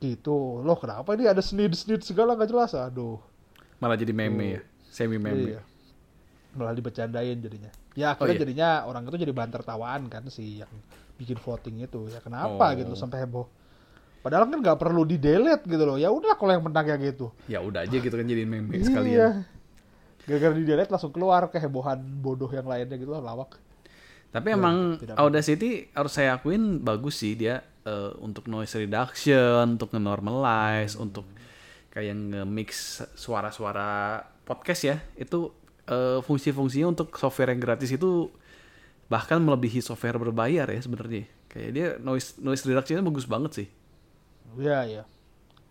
Gitu 0.00 0.60
loh 0.60 0.76
kenapa 0.76 1.12
ini 1.16 1.24
ada 1.28 1.40
snid 1.40 1.72
snid 1.76 2.00
segala 2.00 2.32
nggak 2.36 2.50
jelas 2.50 2.72
aduh. 2.72 3.20
Malah 3.84 3.96
jadi 3.96 4.12
meme 4.12 4.32
Tuh. 4.40 4.48
ya. 4.50 4.60
Semi 4.88 5.18
meme. 5.18 5.44
Iya. 5.50 5.60
Malah 6.54 6.72
dibercandain 6.72 7.36
jadinya. 7.36 7.68
Ya 7.92 8.10
Oh, 8.10 8.12
akhirnya 8.16 8.32
iya. 8.32 8.42
jadinya 8.42 8.68
orang 8.84 9.02
itu 9.04 9.16
jadi 9.20 9.32
bahan 9.32 9.52
tertawaan 9.52 10.02
kan 10.08 10.24
si 10.26 10.58
yang 10.58 10.72
bikin 11.14 11.36
voting 11.36 11.78
itu. 11.78 12.08
Ya 12.08 12.18
kenapa 12.18 12.64
Oh. 12.64 12.74
gitu 12.74 12.94
sampai 12.94 13.20
heboh. 13.20 13.46
Padahal 14.18 14.48
kan 14.48 14.56
nggak 14.56 14.78
perlu 14.78 15.04
di 15.04 15.14
delete 15.14 15.68
gitu 15.68 15.84
loh. 15.84 15.94
Ya 15.94 16.08
udah 16.08 16.32
kalau 16.32 16.50
yang 16.50 16.64
menang 16.64 16.86
ya 16.86 16.96
gitu. 16.96 17.28
Ya 17.44 17.60
udah 17.60 17.84
aja 17.84 17.92
gitu 17.92 18.10
kan 18.10 18.24
jadi 18.24 18.42
meme 18.42 18.72
Iya. 18.72 18.84
sekalian. 18.86 19.32
Gara-gara 20.24 20.54
di 20.54 20.64
delete 20.64 20.88
langsung 20.88 21.12
keluar 21.12 21.46
kehebohan 21.46 22.00
bodoh 22.18 22.48
yang 22.48 22.64
lainnya 22.64 22.96
gitu 22.96 23.12
lah 23.12 23.20
lawak. 23.20 23.60
Tapi 24.32 24.50
Ya, 24.50 24.56
emang 24.56 24.96
Audacity 25.14 25.92
harus 25.92 26.10
saya 26.10 26.34
akuin 26.34 26.80
bagus 26.80 27.20
sih 27.20 27.34
dia 27.34 27.60
eh, 27.84 28.10
untuk 28.16 28.48
noise 28.48 28.72
reduction, 28.74 29.76
untuk 29.76 29.92
nge-normalize, 29.92 30.96
Hmm. 30.96 31.04
untuk 31.04 31.28
kayak 31.94 32.14
nge-mix 32.14 33.00
suara-suara 33.14 34.20
podcast 34.42 34.82
ya. 34.84 34.96
Itu 35.14 35.54
eh, 35.86 36.18
fungsi-fungsinya 36.20 36.90
untuk 36.90 37.14
software 37.14 37.54
yang 37.54 37.62
gratis 37.62 37.94
itu 37.94 38.28
bahkan 39.06 39.38
melebihi 39.38 39.78
software 39.78 40.18
berbayar 40.18 40.66
ya 40.66 40.80
sebenarnya. 40.82 41.30
Kayak 41.46 41.70
dia 41.70 41.88
noise 42.02 42.34
noise 42.42 42.66
reduction 42.66 43.00
bagus 43.06 43.24
banget 43.30 43.52
sih. 43.62 43.68
Iya 44.58 44.78
ya. 44.90 45.02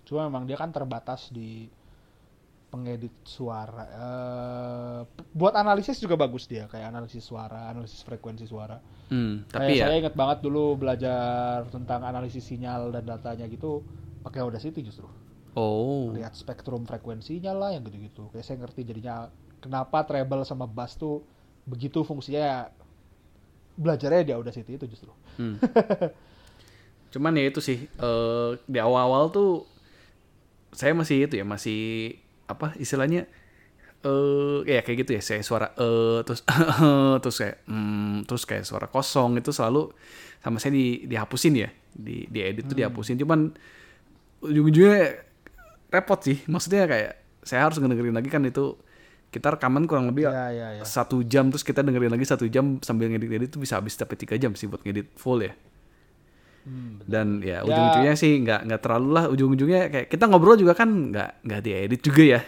Cuma 0.08 0.28
memang 0.32 0.48
dia 0.48 0.56
kan 0.56 0.72
terbatas 0.72 1.28
di 1.28 1.68
pengedit 2.74 3.14
suara. 3.22 3.86
Eh, 3.86 5.00
buat 5.30 5.54
analisis 5.54 6.02
juga 6.02 6.18
bagus 6.18 6.50
dia 6.50 6.66
kayak 6.66 6.90
analisis 6.90 7.22
suara, 7.22 7.70
analisis 7.70 8.02
frekuensi 8.02 8.50
suara. 8.50 8.82
Hmm, 9.14 9.46
Kayak 9.46 9.54
tapi 9.54 9.74
ya 9.78 9.86
saya 9.86 9.98
ingat 10.02 10.16
banget 10.18 10.38
dulu 10.42 10.74
belajar 10.80 11.70
tentang 11.70 12.02
analisis 12.02 12.42
sinyal 12.42 12.90
dan 12.90 13.06
datanya 13.06 13.46
gitu 13.46 13.86
pakai 14.26 14.42
Audacity 14.42 14.82
justru. 14.82 15.06
Oh. 15.58 16.14
Lihat 16.14 16.34
spektrum 16.38 16.86
frekuensinya 16.86 17.54
lah 17.54 17.70
yang 17.74 17.86
gitu-gitu. 17.86 18.30
Kayak 18.34 18.46
saya 18.46 18.58
ngerti 18.62 18.82
jadinya 18.86 19.30
kenapa 19.64 20.04
treble 20.04 20.44
sama 20.44 20.68
bass 20.68 21.00
tuh 21.00 21.24
begitu 21.64 22.04
fungsinya 22.04 22.68
belajarnya 23.80 24.22
di 24.28 24.34
Audacity 24.36 24.78
itu 24.78 24.86
justru. 24.90 25.12
Hmm. 25.40 25.58
Cuman 27.14 27.38
ya 27.38 27.46
itu 27.50 27.62
sih 27.62 27.86
eh, 27.86 28.50
di 28.66 28.80
awal-awal 28.82 29.30
tuh 29.30 29.66
saya 30.74 30.98
masih 30.98 31.30
itu 31.30 31.38
ya 31.38 31.46
masih 31.46 32.14
apa 32.50 32.74
istilahnya 32.82 33.30
eh 34.04 34.60
ya 34.68 34.84
kayak 34.84 35.08
gitu 35.08 35.12
ya 35.16 35.22
saya 35.24 35.40
suara 35.46 35.72
eh 35.80 36.20
terus 36.28 36.44
terus 37.24 37.36
kayak 37.40 37.58
hmm, 37.72 38.28
terus 38.28 38.44
kayak 38.44 38.66
suara 38.68 38.92
kosong 38.92 39.40
itu 39.40 39.56
selalu 39.56 39.96
sama 40.44 40.60
saya 40.60 40.76
di 40.76 41.08
dihapusin 41.08 41.56
ya 41.56 41.70
di 41.96 42.28
di 42.28 42.40
edit 42.44 42.68
tuh 42.68 42.76
dihapusin 42.76 43.16
cuman 43.16 43.56
ujung-ujungnya 44.44 45.24
repot 45.94 46.20
sih. 46.26 46.42
Maksudnya 46.50 46.90
kayak 46.90 47.14
saya 47.46 47.70
harus 47.70 47.78
ngedengerin 47.78 48.16
lagi 48.18 48.34
kan 48.34 48.42
itu 48.42 48.74
kita 49.34 49.58
rekaman 49.58 49.90
kurang 49.90 50.14
lebih 50.14 50.30
Iya 50.30 50.46
iya 50.54 50.68
iya. 50.78 50.84
satu 50.86 51.26
jam 51.26 51.50
terus 51.50 51.66
kita 51.66 51.82
dengerin 51.82 52.14
lagi 52.14 52.26
satu 52.26 52.46
jam 52.46 52.78
sambil 52.86 53.10
ngedit-ngedit 53.10 53.50
itu 53.50 53.58
bisa 53.58 53.82
habis 53.82 53.98
sampai 53.98 54.14
tiga 54.14 54.38
jam 54.38 54.54
sih 54.54 54.70
buat 54.70 54.86
ngedit 54.86 55.14
full 55.18 55.42
ya. 55.42 55.54
Hmm, 56.64 57.04
dan 57.04 57.44
ya 57.44 57.60
ujung-ujungnya 57.60 58.16
sih 58.16 58.40
nggak 58.40 58.72
nggak 58.72 58.80
terlalu 58.80 59.10
lah. 59.12 59.26
Ujung-ujungnya 59.28 59.92
kayak 59.92 60.08
kita 60.08 60.32
ngobrol 60.32 60.56
juga 60.56 60.72
kan 60.72 61.12
nggak 61.12 61.44
nggak 61.44 61.60
diedit 61.60 62.00
juga 62.00 62.24
ya. 62.24 62.40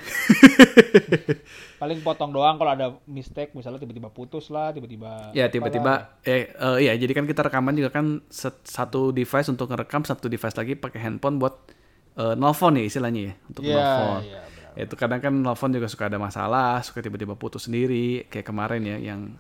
Paling 1.84 2.00
potong 2.00 2.32
doang 2.32 2.56
kalau 2.56 2.72
ada 2.72 2.88
mistake 3.12 3.52
misalnya 3.52 3.84
tiba-tiba 3.84 4.08
putus 4.08 4.48
lah, 4.48 4.72
tiba-tiba 4.72 5.36
ya 5.36 5.52
tiba-tiba 5.52 6.24
eh 6.24 6.48
eh, 6.48 6.78
ya 6.88 6.96
jadi 6.96 7.12
kan 7.12 7.28
kita 7.28 7.44
rekaman 7.44 7.76
juga 7.76 7.92
kan 7.92 8.24
satu 8.64 9.12
device 9.12 9.52
untuk 9.52 9.68
ngerekam 9.68 10.08
satu 10.08 10.32
device 10.32 10.56
lagi 10.56 10.80
pakai 10.80 11.00
handphone 11.04 11.36
buat 11.36 11.75
eh, 12.16 12.36
nelfon 12.36 12.74
ya 12.76 12.84
istilahnya 12.84 13.22
ya 13.22 13.34
untuk 13.46 13.62
Iya, 13.64 13.76
nelfon. 13.76 14.22
iya, 14.24 14.40
benar. 14.46 14.84
itu 14.84 14.94
kadang 14.96 15.20
kan 15.20 15.34
nelfon 15.34 15.72
juga 15.72 15.88
suka 15.88 16.08
ada 16.08 16.18
masalah 16.18 16.80
suka 16.80 17.00
tiba-tiba 17.00 17.36
putus 17.36 17.68
sendiri 17.68 18.28
kayak 18.28 18.44
kemarin 18.46 18.84
ya 18.84 18.98
yang 19.00 19.36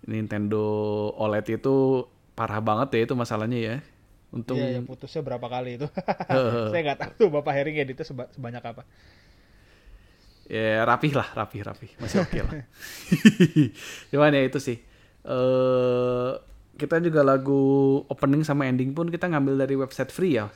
Nintendo 0.00 0.64
OLED 1.14 1.60
itu 1.60 2.04
parah 2.32 2.58
banget 2.58 2.88
ya 2.96 3.00
itu 3.04 3.14
masalahnya 3.14 3.58
ya. 3.60 3.76
Untung 4.30 4.56
Iya, 4.56 4.78
yang 4.78 4.86
putusnya 4.86 5.20
berapa 5.20 5.42
kali 5.44 5.76
itu. 5.76 5.84
Saya 6.72 6.80
nggak 6.80 6.98
tahu 6.98 7.12
tuh 7.18 7.28
Bapak 7.30 7.52
Heri 7.52 7.74
ngeditnya 7.74 8.06
seba- 8.06 8.30
sebanyak 8.30 8.62
apa. 8.62 8.82
ya 10.46 10.82
rapih 10.82 11.14
lah 11.14 11.28
rapih 11.30 11.62
rapih. 11.62 11.90
Masih 11.98 12.22
oke 12.22 12.38
lah. 12.40 12.52
Cuman 14.10 14.32
ya 14.32 14.42
itu 14.42 14.58
sih. 14.58 14.78
Eh 15.22 16.30
kita 16.74 16.96
juga 16.98 17.20
lagu 17.20 17.60
opening 18.08 18.40
sama 18.40 18.64
ending 18.64 18.90
pun 18.90 19.06
kita 19.06 19.28
ngambil 19.28 19.60
dari 19.60 19.76
website 19.76 20.08
free 20.08 20.34
ya 20.34 20.48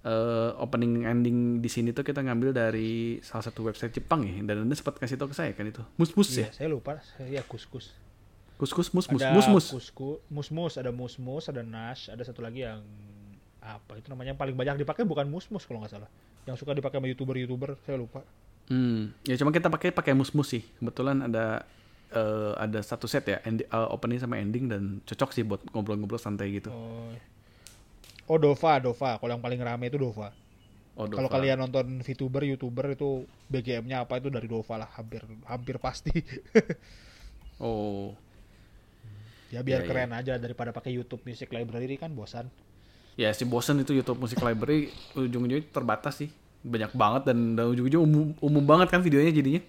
Eh, 0.00 0.50
opening 0.56 1.04
ending 1.04 1.36
di 1.60 1.68
sini 1.68 1.92
tuh 1.92 2.00
kita 2.00 2.24
ngambil 2.24 2.56
dari 2.56 3.20
salah 3.20 3.44
satu 3.44 3.60
website 3.62 3.92
Jepang 3.92 4.24
ya 4.24 4.40
dan 4.40 4.64
anda 4.64 4.72
sempat 4.72 4.96
kasih 4.96 5.14
tau 5.14 5.28
ke 5.28 5.36
saya 5.36 5.52
kan 5.52 5.60
itu 5.62 5.84
mus 5.94 6.08
mus 6.10 6.32
Iya, 6.32 6.48
ya 6.48 6.48
saya 6.50 6.68
lupa. 6.68 7.04
Saya 7.14 7.44
kus-kus. 7.44 7.92
kus 8.56 8.72
kus 8.72 8.88
mus 8.90 9.04
mus 9.06 9.20
ada 9.20 9.28
mus 9.30 9.44
mus 9.46 9.66
kusku- 9.70 10.20
mus-mus, 10.28 10.76
ada 10.76 10.88
mus-mus, 10.88 11.44
ada 11.46 11.60
nash, 11.60 12.08
ada 12.08 12.20
satu 12.20 12.40
lagi 12.40 12.60
yang 12.62 12.80
apa 13.58 13.92
itu 13.94 14.08
namanya 14.08 14.32
yang 14.32 14.40
paling 14.40 14.56
banyak 14.56 14.80
dipakai 14.80 15.04
bukan 15.04 15.28
mus-mus 15.28 15.64
kalau 15.64 15.84
nggak 15.84 15.92
salah. 15.92 16.08
Yang 16.42 16.56
suka 16.58 16.72
dipakai 16.72 16.96
sama 16.96 17.04
youtuber-youtuber, 17.06 17.76
saya 17.82 17.96
lupa. 17.96 18.24
hmm 18.68 19.20
ya 19.22 19.36
cuma 19.36 19.50
kita 19.50 19.66
pakai 19.66 19.90
pakai 19.90 20.14
mus 20.14 20.30
mus 20.30 20.48
sih 20.48 20.64
kebetulan 20.78 21.20
ada 21.22 21.66
eh, 22.08 22.52
ada 22.56 22.80
satu 22.80 23.04
set 23.04 23.26
ya 23.26 23.36
endi- 23.42 23.66
eh, 23.66 23.88
opening 23.90 24.16
sama 24.16 24.38
ending 24.38 24.64
dan 24.64 24.82
cocok 25.02 25.28
sih 25.30 25.42
buat 25.42 25.60
ngobrol-ngobrol 25.68 26.16
santai 26.16 26.54
gitu 26.54 26.70
Oh, 26.70 27.12
oh 28.30 28.38
Dova, 28.38 28.78
Dova. 28.78 29.18
Kalau 29.18 29.32
yang 29.34 29.42
paling 29.42 29.58
rame 29.58 29.90
itu 29.90 29.98
Dova. 29.98 30.30
Oh, 30.94 31.06
Kalau 31.10 31.26
Dova. 31.26 31.34
kalian 31.34 31.58
nonton 31.58 31.98
VTuber, 32.06 32.46
YouTuber 32.46 32.94
itu 32.94 33.26
BGM-nya 33.50 34.06
apa 34.06 34.22
itu 34.22 34.30
dari 34.30 34.46
Dova 34.46 34.86
lah, 34.86 34.90
hampir 34.94 35.22
hampir 35.46 35.76
pasti. 35.82 36.14
oh 37.62 38.14
ya 39.50 39.60
biar 39.66 39.82
Iya, 39.82 39.88
keren 39.90 40.10
aja 40.14 40.38
daripada 40.38 40.70
pakai 40.70 40.94
YouTube 40.94 41.26
Music 41.26 41.50
Library 41.50 41.98
kan 41.98 42.14
bosan. 42.14 42.46
ya 43.18 43.34
si 43.34 43.42
bosen 43.44 43.82
itu 43.82 43.92
YouTube 43.92 44.22
Music 44.22 44.38
Library 44.40 44.88
ujung-ujungnya 45.12 45.66
terbatas 45.74 46.22
sih 46.22 46.30
banyak 46.62 46.94
banget 46.94 47.22
dan, 47.32 47.58
dan 47.58 47.66
ujung-ujungnya 47.68 48.00
umum, 48.00 48.26
umum 48.38 48.64
banget 48.64 48.88
kan 48.94 49.02
videonya 49.02 49.34
jadinya 49.34 49.60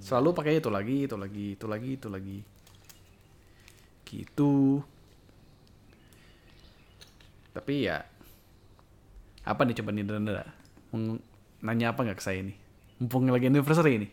selalu 0.00 0.32
pakai 0.32 0.62
itu 0.62 0.70
lagi 0.72 0.96
itu 1.04 1.16
lagi 1.18 1.44
itu 1.58 1.66
lagi 1.66 1.88
itu 1.98 2.08
lagi 2.08 2.38
gitu 4.06 4.80
tapi 7.60 7.84
ya 7.84 8.00
apa 9.44 9.60
nih 9.68 9.76
coba 9.84 9.92
nih 9.92 10.04
Danda 10.08 10.48
Mau 10.96 11.20
nanya 11.60 11.92
apa 11.92 12.08
nggak 12.08 12.16
ke 12.16 12.24
saya 12.24 12.40
nih 12.40 12.56
mumpung 12.96 13.28
lagi 13.28 13.52
anniversary 13.52 14.00
ini 14.00 14.08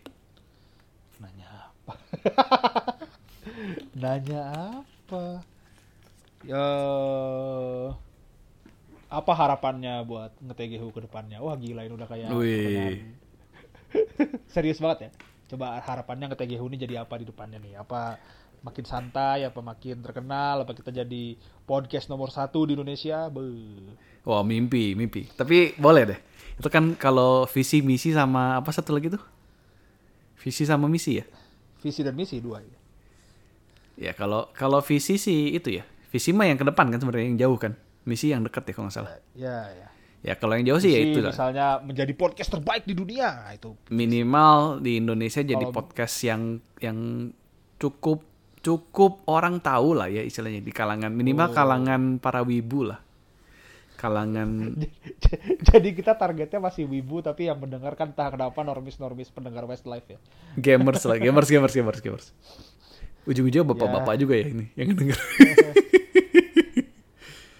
Nanya 1.23 1.47
apa? 1.47 1.93
Nanya 4.03 4.41
apa? 4.75 5.23
Ya 6.43 6.67
apa 9.07 9.31
harapannya 9.31 10.03
buat 10.03 10.35
nge-TGHU 10.43 10.91
ke 10.91 11.07
depannya? 11.07 11.39
Wah 11.39 11.55
gila 11.55 11.87
ini 11.87 11.95
udah 11.95 12.05
kayak 12.11 12.27
serius 14.53 14.83
banget 14.83 15.07
ya. 15.07 15.09
Coba 15.55 15.79
harapannya 15.79 16.29
nge-TGHU 16.29 16.67
ini 16.67 16.77
jadi 16.77 17.01
apa 17.01 17.15
di 17.17 17.25
depannya 17.25 17.57
nih? 17.57 17.79
Apa 17.79 18.19
makin 18.59 18.83
santai, 18.83 19.43
apa 19.43 19.59
makin 19.59 19.99
terkenal, 19.99 20.61
apa 20.61 20.71
kita 20.71 20.89
jadi 20.91 21.35
podcast 21.63 22.07
nomor 22.07 22.29
satu 22.29 22.63
di 22.63 22.73
Indonesia? 22.73 23.27
Beuh. 23.27 23.93
wah 24.21 24.43
mimpi 24.43 24.91
mimpi 24.91 25.23
tapi 25.31 25.71
boleh 25.75 26.03
deh 26.05 26.19
itu 26.55 26.67
kan 26.67 26.93
kalau 26.93 27.47
visi 27.47 27.79
misi 27.79 28.11
sama 28.11 28.59
apa 28.59 28.69
satu 28.69 28.91
lagi 28.91 29.07
tuh 29.07 29.23
visi 30.37 30.63
sama 30.63 30.85
misi 30.85 31.17
ya 31.17 31.25
Visi 31.77 32.01
dan 32.01 32.11
misi 32.11 32.41
dua. 32.41 32.57
ya. 32.59 32.77
Ya 33.97 34.11
kalau 34.11 34.49
kalau 34.51 34.81
visi 34.81 35.15
sih 35.15 35.53
itu 35.53 35.69
ya. 35.71 35.85
Visi 36.09 36.33
mah 36.33 36.45
yang 36.45 36.57
ke 36.57 36.65
depan 36.65 36.89
kan 36.89 36.97
sebenarnya 36.97 37.27
yang 37.27 37.39
jauh 37.39 37.57
kan. 37.57 37.77
Misi 38.03 38.29
yang 38.29 38.41
dekat 38.41 38.65
ya 38.65 38.73
kalau 38.73 38.89
nggak 38.89 38.97
salah. 38.97 39.13
Ya, 39.33 39.57
ya. 39.69 39.87
Ya 40.21 40.33
kalau 40.33 40.57
yang 40.57 40.65
jauh 40.65 40.81
sih 40.81 40.89
ya 40.89 40.99
itu 41.03 41.21
lah. 41.21 41.29
misalnya 41.29 41.67
menjadi 41.79 42.13
podcast 42.13 42.49
terbaik 42.49 42.83
di 42.83 42.93
dunia. 42.93 43.45
Itu 43.53 43.77
Minimal 43.89 44.81
di 44.81 44.97
Indonesia 44.97 45.39
jadi 45.39 45.53
Kalau- 45.55 45.71
podcast 45.71 46.15
yang 46.23 46.41
yang 46.81 46.97
cukup 47.77 48.25
cukup 48.67 49.23
orang 49.25 49.63
tahu 49.63 49.95
lah 49.95 50.11
ya 50.11 50.19
istilahnya 50.19 50.59
di 50.59 50.69
kalangan 50.69 51.07
minimal 51.09 51.47
Oh. 51.47 51.55
kalangan 51.55 52.01
para 52.19 52.43
wibu 52.43 52.83
lah. 52.83 52.99
Kalangan 53.95 54.75
Jadi 55.71 55.89
kita 55.91 56.13
targetnya 56.13 56.59
masih 56.59 56.83
wibu 56.85 57.17
tapi 57.19 57.47
yang 57.47 57.57
mendengarkan 57.57 58.11
entah 58.11 58.27
kenapa 58.27 58.59
normis-normis 58.61 59.31
pendengar 59.31 59.63
Westlife 59.65 60.05
ya. 60.05 60.19
gamers 60.53 61.01
lah, 61.01 61.15
gamers 61.15 61.47
gamers 61.47 61.71
gamers 61.71 61.99
gamers. 61.99 62.27
Ujung-ujungnya 63.23 63.63
bapak-bapak 63.65 64.15
juga 64.17 64.35
ya 64.35 64.45
ini 64.47 64.65
yang 64.75 64.91
denger. 64.93 65.17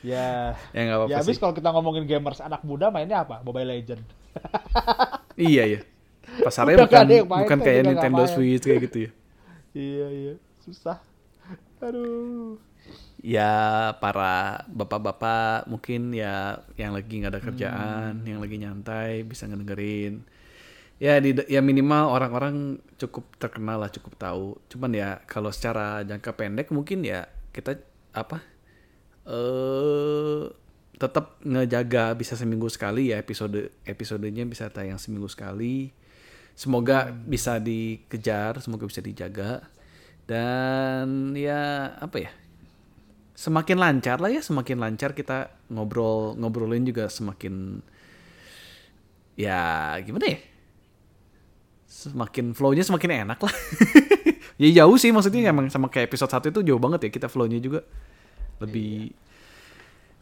Ya. 0.05 0.55
Ya 0.71 0.81
nggak 0.83 0.97
apa-apa 0.97 1.11
Ya 1.11 1.17
habis 1.19 1.35
kalau 1.35 1.51
kita 1.51 1.67
ngomongin 1.67 2.07
gamers 2.07 2.39
anak 2.39 2.63
muda 2.63 2.87
mainnya 2.87 3.27
apa? 3.27 3.43
Mobile 3.43 3.75
Legend. 3.75 4.03
Iya 5.35 5.63
ya. 5.67 5.79
Pasarnya 6.39 6.79
Udah 6.79 6.87
bukan 6.87 7.05
bukan 7.27 7.43
kan 7.45 7.59
kayak 7.59 7.81
Nintendo. 7.83 8.23
Switch 8.23 8.63
kayak 8.63 8.87
gitu 8.87 8.97
ya. 9.03 9.11
iya 9.75 10.07
iya, 10.07 10.33
susah. 10.67 10.99
Aduh. 11.79 12.59
Ya 13.23 13.91
para 14.03 14.63
bapak-bapak 14.69 15.65
mungkin 15.71 16.11
ya 16.11 16.61
yang 16.75 16.91
lagi 16.91 17.23
nggak 17.23 17.33
ada 17.33 17.41
kerjaan, 17.41 18.13
yang 18.27 18.43
lagi 18.43 18.59
nyantai 18.59 19.23
bisa 19.23 19.47
ngedengerin. 19.47 20.27
Ya 20.97 21.17
di 21.21 21.33
ya 21.47 21.61
minimal 21.61 22.09
orang-orang 22.13 22.81
cukup 22.99 23.25
terkenal 23.39 23.81
lah, 23.81 23.89
cukup 23.89 24.13
tahu. 24.19 24.59
Cuman 24.69 24.91
ya 24.93 25.21
kalau 25.25 25.49
secara 25.49 26.03
jangka 26.05 26.31
pendek 26.35 26.69
mungkin 26.69 27.05
ya 27.05 27.25
kita 27.55 27.79
apa 28.13 28.41
eh 29.27 30.45
tetap 30.97 31.37
ngejaga 31.45 32.17
bisa 32.17 32.33
seminggu 32.33 32.65
sekali 32.73 33.13
ya 33.13 33.21
episode 33.21 33.69
episodenya 33.85 34.45
bisa 34.49 34.69
tayang 34.73 34.97
seminggu 34.97 35.29
sekali. 35.29 35.93
Semoga 36.57 37.13
bisa 37.13 37.61
dikejar, 37.61 38.57
semoga 38.65 38.89
bisa 38.89 38.97
dijaga. 38.97 39.61
Dan 40.27 41.31
ya 41.39 41.95
apa 41.97 42.17
ya? 42.19 42.31
Semakin 43.37 43.77
lancar 43.79 44.19
lah 44.19 44.27
ya, 44.27 44.43
semakin 44.43 44.77
lancar 44.77 45.15
kita 45.15 45.55
ngobrol 45.71 46.35
ngobrolin 46.35 46.83
juga 46.83 47.07
semakin 47.07 47.79
ya 49.39 49.95
gimana 50.03 50.35
ya? 50.35 50.39
Semakin 51.87 52.51
flow-nya 52.51 52.83
semakin 52.83 53.23
enak 53.23 53.39
lah. 53.39 53.55
ya 54.61 54.83
jauh 54.83 54.97
sih 54.99 55.15
maksudnya 55.15 55.47
emang 55.47 55.71
sama 55.71 55.87
kayak 55.87 56.11
episode 56.11 56.33
1 56.33 56.51
itu 56.51 56.59
jauh 56.67 56.81
banget 56.81 57.07
ya 57.07 57.09
kita 57.13 57.31
flow-nya 57.31 57.63
juga 57.63 57.87
lebih 58.59 59.13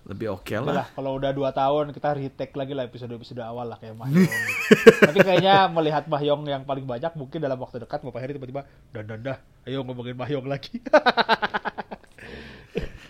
lebih 0.06 0.30
oke 0.32 0.54
Udah 0.54 0.62
lah. 0.62 0.76
lah, 0.86 0.88
kalau 0.94 1.18
udah 1.18 1.34
dua 1.34 1.50
tahun 1.50 1.90
kita 1.90 2.14
retake 2.14 2.54
lagi 2.54 2.78
lah 2.78 2.86
episode-episode 2.86 3.42
awal 3.42 3.66
lah 3.66 3.82
kayak 3.82 3.98
Mahyong. 3.98 4.30
Tapi 5.10 5.20
kayaknya 5.20 5.66
melihat 5.68 6.06
Mahyong 6.06 6.46
yang 6.46 6.62
paling 6.62 6.86
banyak 6.86 7.10
mungkin 7.18 7.42
dalam 7.42 7.58
waktu 7.58 7.82
dekat 7.82 8.06
Bapak 8.06 8.22
Heri 8.22 8.38
tiba-tiba 8.38 8.70
dah 8.94 9.02
dah 9.02 9.18
dah, 9.18 9.38
ayo 9.66 9.82
ngomongin 9.82 10.14
Mahyong 10.14 10.46
lagi. 10.46 10.78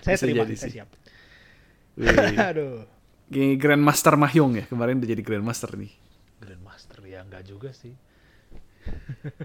saya 0.07 0.15
Bisa 0.15 0.23
terima, 0.23 0.47
jadi 0.47 0.55
saya 0.55 0.63
sih. 0.63 0.71
siap. 0.79 0.89
Aduh. 2.55 2.87
Grandmaster 3.59 4.15
Mahyong 4.15 4.55
ya 4.55 4.63
kemarin 4.69 4.95
udah 5.01 5.09
jadi 5.11 5.19
Grandmaster 5.19 5.75
nih. 5.75 5.91
Grandmaster 6.39 7.03
ya 7.03 7.27
enggak 7.27 7.43
juga 7.43 7.75
sih. 7.75 7.91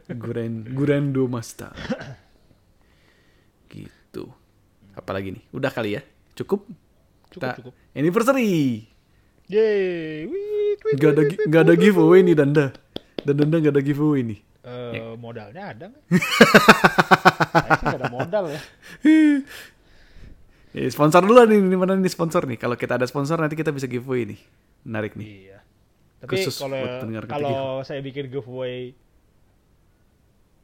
Grand 0.06 0.70
Grando 0.70 1.26
Master. 1.26 1.74
gitu. 3.66 4.30
Apalagi 4.92 5.32
nih? 5.34 5.42
Udah 5.50 5.72
kali 5.72 5.96
ya? 5.96 6.04
Cukup? 6.36 6.68
Cukup 7.30 7.40
Kita 7.40 7.48
cukup. 7.56 7.72
anniversary. 7.92 8.86
Yeay. 9.46 10.26
Wih, 10.26 10.78
tweet, 10.78 10.94
Gak 10.94 11.10
ada 11.10 11.22
gak 11.26 11.62
ada 11.64 11.74
giveaway 11.74 12.22
nih 12.22 12.34
Danda. 12.34 12.70
Dan 13.20 13.34
Danda 13.36 13.56
gak 13.58 13.74
ada 13.74 13.82
giveaway 13.82 14.22
nih. 14.22 14.40
Eh, 14.60 15.14
modalnya 15.16 15.72
ada 15.72 15.84
nggak? 15.88 16.02
Sih 17.80 17.84
nggak 17.88 17.98
ada 17.98 18.12
modal 18.12 18.44
ya. 18.46 18.60
Eh, 20.70 20.86
sponsor 20.86 21.26
dulu 21.26 21.42
nih, 21.42 21.58
ini 21.58 21.74
mana 21.74 21.96
nih 21.96 22.06
sponsor 22.06 22.46
nih? 22.46 22.54
Kalau 22.54 22.78
kita 22.78 22.94
ada 22.94 23.08
sponsor 23.08 23.40
nanti 23.40 23.58
kita 23.58 23.72
bisa 23.72 23.90
giveaway 23.90 24.28
nih. 24.28 24.40
Menarik 24.86 25.18
nih. 25.18 25.26
Iya. 25.48 25.58
Tapi 26.20 26.30
Khusus 26.36 26.54
kalau 26.54 26.76
buat 26.76 27.00
pendengar 27.00 27.24
ketiga. 27.24 27.34
kalau 27.40 27.58
saya 27.82 28.00
bikin 28.04 28.28
giveaway 28.28 28.92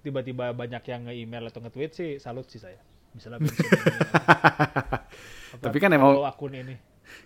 tiba-tiba 0.02 0.52
banyak 0.52 0.82
yang 0.84 1.00
nge-email 1.08 1.44
atau 1.48 1.58
nge-tweet 1.58 1.90
sih 1.90 2.10
salut 2.20 2.46
sih 2.46 2.60
saya. 2.60 2.78
Misalnya 3.16 3.40
apa, 3.46 5.08
Tapi 5.56 5.78
kan 5.80 5.90
emang- 5.90 6.20
akun 6.22 6.52
ini. 6.52 6.76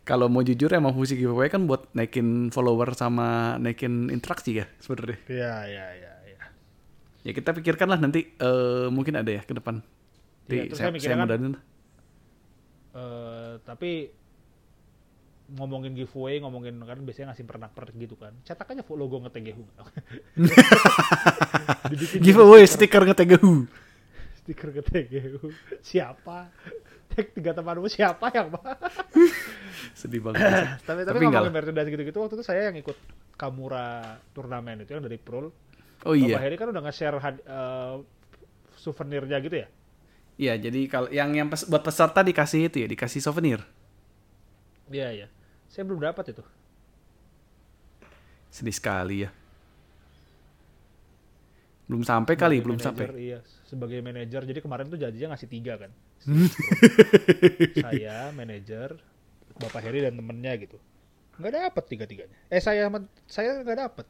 Kalau 0.01 0.31
mau 0.31 0.41
jujur 0.41 0.71
emang 0.71 0.95
fungsi 0.95 1.19
giveaway 1.19 1.51
kan 1.51 1.67
buat 1.67 1.91
naikin 1.93 2.49
follower 2.49 2.95
sama 2.95 3.59
naikin 3.59 4.09
interaksi 4.09 4.63
ya 4.63 4.67
sebenarnya. 4.79 5.19
Iya, 5.27 5.55
iya, 5.67 5.87
iya, 5.99 6.13
iya. 6.31 6.39
Ya 7.21 7.33
kita 7.35 7.51
pikirkan 7.53 7.91
lah 7.91 7.99
nanti 7.99 8.31
eh, 8.31 8.87
mungkin 8.89 9.19
ada 9.19 9.29
ya 9.29 9.43
ke 9.43 9.53
depan. 9.53 9.83
Nanti 10.47 10.57
terus 10.71 10.79
saya, 10.79 10.89
saya 10.95 11.01
saya 11.01 11.17
kan- 11.19 11.27
mudahin. 11.27 11.55
Eh, 12.91 13.53
tapi 13.63 13.91
ngomongin 15.51 15.93
giveaway, 15.99 16.39
ngomongin 16.39 16.79
kan 16.81 16.99
biasanya 17.03 17.35
ngasih 17.35 17.45
pernak-pernik 17.45 17.97
gitu 17.99 18.15
kan. 18.15 18.33
Cetak 18.47 18.71
aja 18.71 18.83
logo 18.87 19.19
ngetegehu. 19.21 19.65
Giveaway 22.25 22.65
stiker 22.67 23.03
ngetegehu. 23.03 23.67
Stiker 24.51 24.75
ngetegehu. 24.75 25.55
Siapa? 25.79 26.51
Tag 27.11 27.27
tiga 27.35 27.55
temanmu 27.55 27.87
siapa 27.87 28.35
yang 28.35 28.51
Sedih 29.95 30.19
banget. 30.19 30.43
tapi 30.91 31.07
tapi, 31.07 31.23
Tapi 31.23 31.25
ngomongin 31.31 31.55
merchandise 31.55 31.91
gitu-gitu 31.91 32.19
waktu 32.19 32.35
itu 32.35 32.45
saya 32.47 32.71
yang 32.71 32.77
ikut 32.83 32.99
Kamura 33.39 34.19
turnamen 34.35 34.83
itu 34.83 34.91
yang 34.91 35.07
dari 35.07 35.23
Prul. 35.23 35.55
Oh 36.03 36.15
iya. 36.19 36.43
Heri 36.43 36.59
kan 36.59 36.75
udah 36.75 36.83
nge-share 36.83 37.19
eh, 37.23 37.95
souvenirnya 38.75 39.39
gitu 39.39 39.57
ya. 39.63 39.69
Iya, 40.41 40.55
jadi 40.57 40.81
kalau 40.89 41.09
yang 41.13 41.31
yang 41.37 41.49
pes- 41.53 41.69
buat 41.69 41.85
peserta 41.85 42.25
dikasih 42.25 42.73
itu 42.73 42.81
ya, 42.83 42.89
dikasih 42.89 43.21
souvenir. 43.21 43.61
Iya 44.91 45.09
iya. 45.13 45.27
Saya 45.71 45.87
belum 45.87 46.03
dapat 46.03 46.33
itu. 46.35 46.43
Sedih 48.51 48.75
sekali 48.75 49.29
ya. 49.29 49.31
Belum 51.91 52.07
sampai 52.07 52.39
kali, 52.39 52.63
belum 52.63 52.79
sampai. 52.79 53.11
Iya, 53.19 53.43
sebagai 53.67 53.99
manajer. 53.99 54.47
Jadi 54.47 54.63
kemarin 54.63 54.87
tuh 54.87 54.95
janjinya 54.95 55.35
ngasih 55.35 55.51
tiga 55.51 55.75
kan. 55.75 55.91
saya, 57.91 58.31
manajer, 58.31 58.95
Bapak 59.59 59.83
Heri 59.83 60.07
dan 60.07 60.15
temennya 60.15 60.55
gitu. 60.55 60.79
Nggak 61.43 61.53
dapet 61.59 61.85
tiga-tiganya. 61.91 62.37
Eh 62.47 62.63
saya 62.63 62.87
saya 63.27 63.67
nggak 63.67 63.79
dapet. 63.91 64.07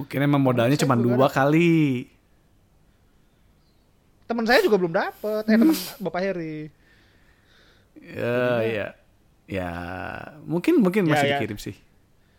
Mungkin 0.00 0.18
emang 0.24 0.40
modalnya 0.40 0.80
cuma 0.80 0.96
dua 0.96 1.28
kali. 1.28 2.08
Temen 4.24 4.48
saya 4.48 4.64
juga 4.64 4.80
belum 4.80 4.96
dapet. 4.96 5.44
Eh 5.44 5.60
temen 5.60 5.76
Bapak 6.00 6.20
Heri. 6.24 6.72
Ya, 8.00 8.64
ya. 8.64 8.86
Ya, 9.44 9.70
mungkin 10.48 10.80
mungkin 10.80 11.04
Ya, 11.04 11.10
masih 11.12 11.28
ya. 11.28 11.32
dikirim 11.36 11.58
sih. 11.60 11.76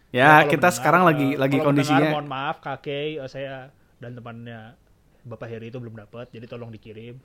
Ya, 0.09 0.41
Ya, 0.41 0.49
kita 0.49 0.73
mendengar, 0.73 0.73
sekarang 0.73 1.01
eh, 1.01 1.07
lagi 1.13 1.27
lagi 1.37 1.57
kalau 1.61 1.69
mendengar, 1.69 2.01
kondisinya 2.01 2.09
mohon 2.17 2.27
maaf 2.31 2.57
kakek 2.65 3.21
eh, 3.21 3.29
saya 3.29 3.69
dan 4.05 4.13
temannya 4.13 4.77
Bapak 5.25 5.49
Heri 5.49 5.73
itu 5.73 5.81
belum 5.81 5.97
dapat, 5.97 6.29
jadi 6.29 6.45
tolong 6.45 6.69
dikirim. 6.69 7.17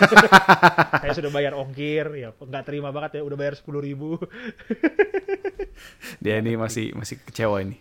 saya 1.00 1.12
sudah 1.16 1.32
bayar 1.32 1.56
ongkir, 1.56 2.04
ya 2.20 2.36
nggak 2.36 2.64
terima 2.68 2.92
banget 2.92 3.16
ya, 3.16 3.22
udah 3.24 3.32
bayar 3.40 3.56
sepuluh 3.56 3.80
ribu. 3.80 4.20
dia 6.20 6.44
ini 6.44 6.60
masih 6.60 6.92
masih 6.92 7.16
kecewa 7.24 7.64
ini. 7.64 7.80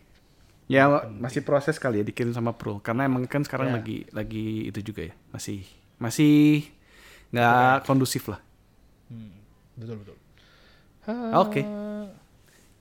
Ya 0.72 0.88
masih 1.12 1.44
proses 1.44 1.76
kali 1.76 2.00
ya 2.00 2.06
dikirim 2.08 2.32
sama 2.32 2.56
Pro 2.56 2.80
karena 2.80 3.04
emang 3.04 3.28
kan 3.28 3.44
sekarang 3.44 3.76
Ya. 3.76 3.84
lagi 3.84 4.08
lagi 4.16 4.72
itu 4.72 4.80
juga 4.80 5.12
ya 5.12 5.14
masih 5.36 5.68
masih 6.00 6.64
nggak 7.36 7.84
kondusif 7.84 8.32
lah. 8.32 8.40
Hmm, 9.12 9.36
betul 9.76 10.00
betul. 10.00 10.16
Oke. 11.36 11.68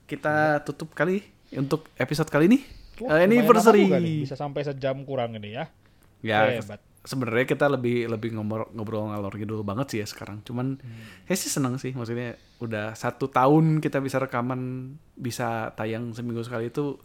Kita 0.07 0.63
tutup 0.63 0.95
kali 0.95 1.27
untuk 1.59 1.91
episode 1.99 2.31
kali 2.31 2.47
ini. 2.47 2.59
Wah, 2.99 3.15
Eh, 3.15 3.25
anniversary. 3.25 3.87
nih, 3.87 4.21
bisa 4.21 4.33
sampai 4.33 4.61
sejam 4.61 5.01
kurang 5.01 5.33
ini 5.33 5.53
ya. 5.53 5.65
Ya 6.21 6.45
Hebat. 6.53 6.79
sebenarnya 7.03 7.43
kita 7.45 7.67
lebih 7.67 8.07
lebih 8.07 8.31
ngobrol 8.31 8.71
ngobrol 8.71 9.09
ngalor 9.09 9.33
ngidul 9.33 9.59
banget 9.61 9.87
sih 9.89 9.99
ya 9.99 10.05
sekarang. 10.05 10.39
Cuman 10.41 10.77
Hmm. 10.77 11.03
saya 11.25 11.35
sih 11.35 11.49
seneng 11.49 11.75
sih 11.75 11.91
maksudnya 11.91 12.33
udah 12.57 12.93
satu 12.93 13.27
tahun 13.27 13.77
kita 13.77 13.99
bisa 13.99 14.17
rekaman 14.17 14.93
bisa 15.11 15.73
tayang 15.73 16.11
seminggu 16.11 16.39
sekali 16.41 16.69
itu 16.69 16.95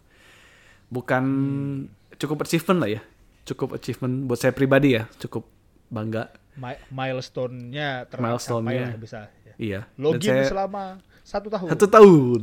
bukan 0.87 1.23
Hmm. 1.25 2.15
cukup 2.15 2.41
achievement 2.41 2.79
lah 2.79 2.89
ya. 2.91 3.01
Cukup 3.43 3.73
achievement 3.73 4.23
buat 4.23 4.37
saya 4.37 4.51
pribadi 4.51 4.93
ya. 4.93 5.09
Cukup 5.17 5.49
bangga. 5.87 6.29
Mi- 6.55 6.79
Milestone-nya 6.89 8.05
tercapai 8.05 8.23
Milestone-nya. 8.25 8.85
lah 8.85 8.97
bisa. 8.97 9.19
Ya. 9.43 9.53
Iya. 9.57 9.79
Dan 9.89 9.99
Login 9.99 10.31
saya- 10.33 10.47
selama 10.47 10.83
satu 11.21 11.47
tahun. 11.49 11.69
Satu 11.69 11.85
tahun. 11.87 12.41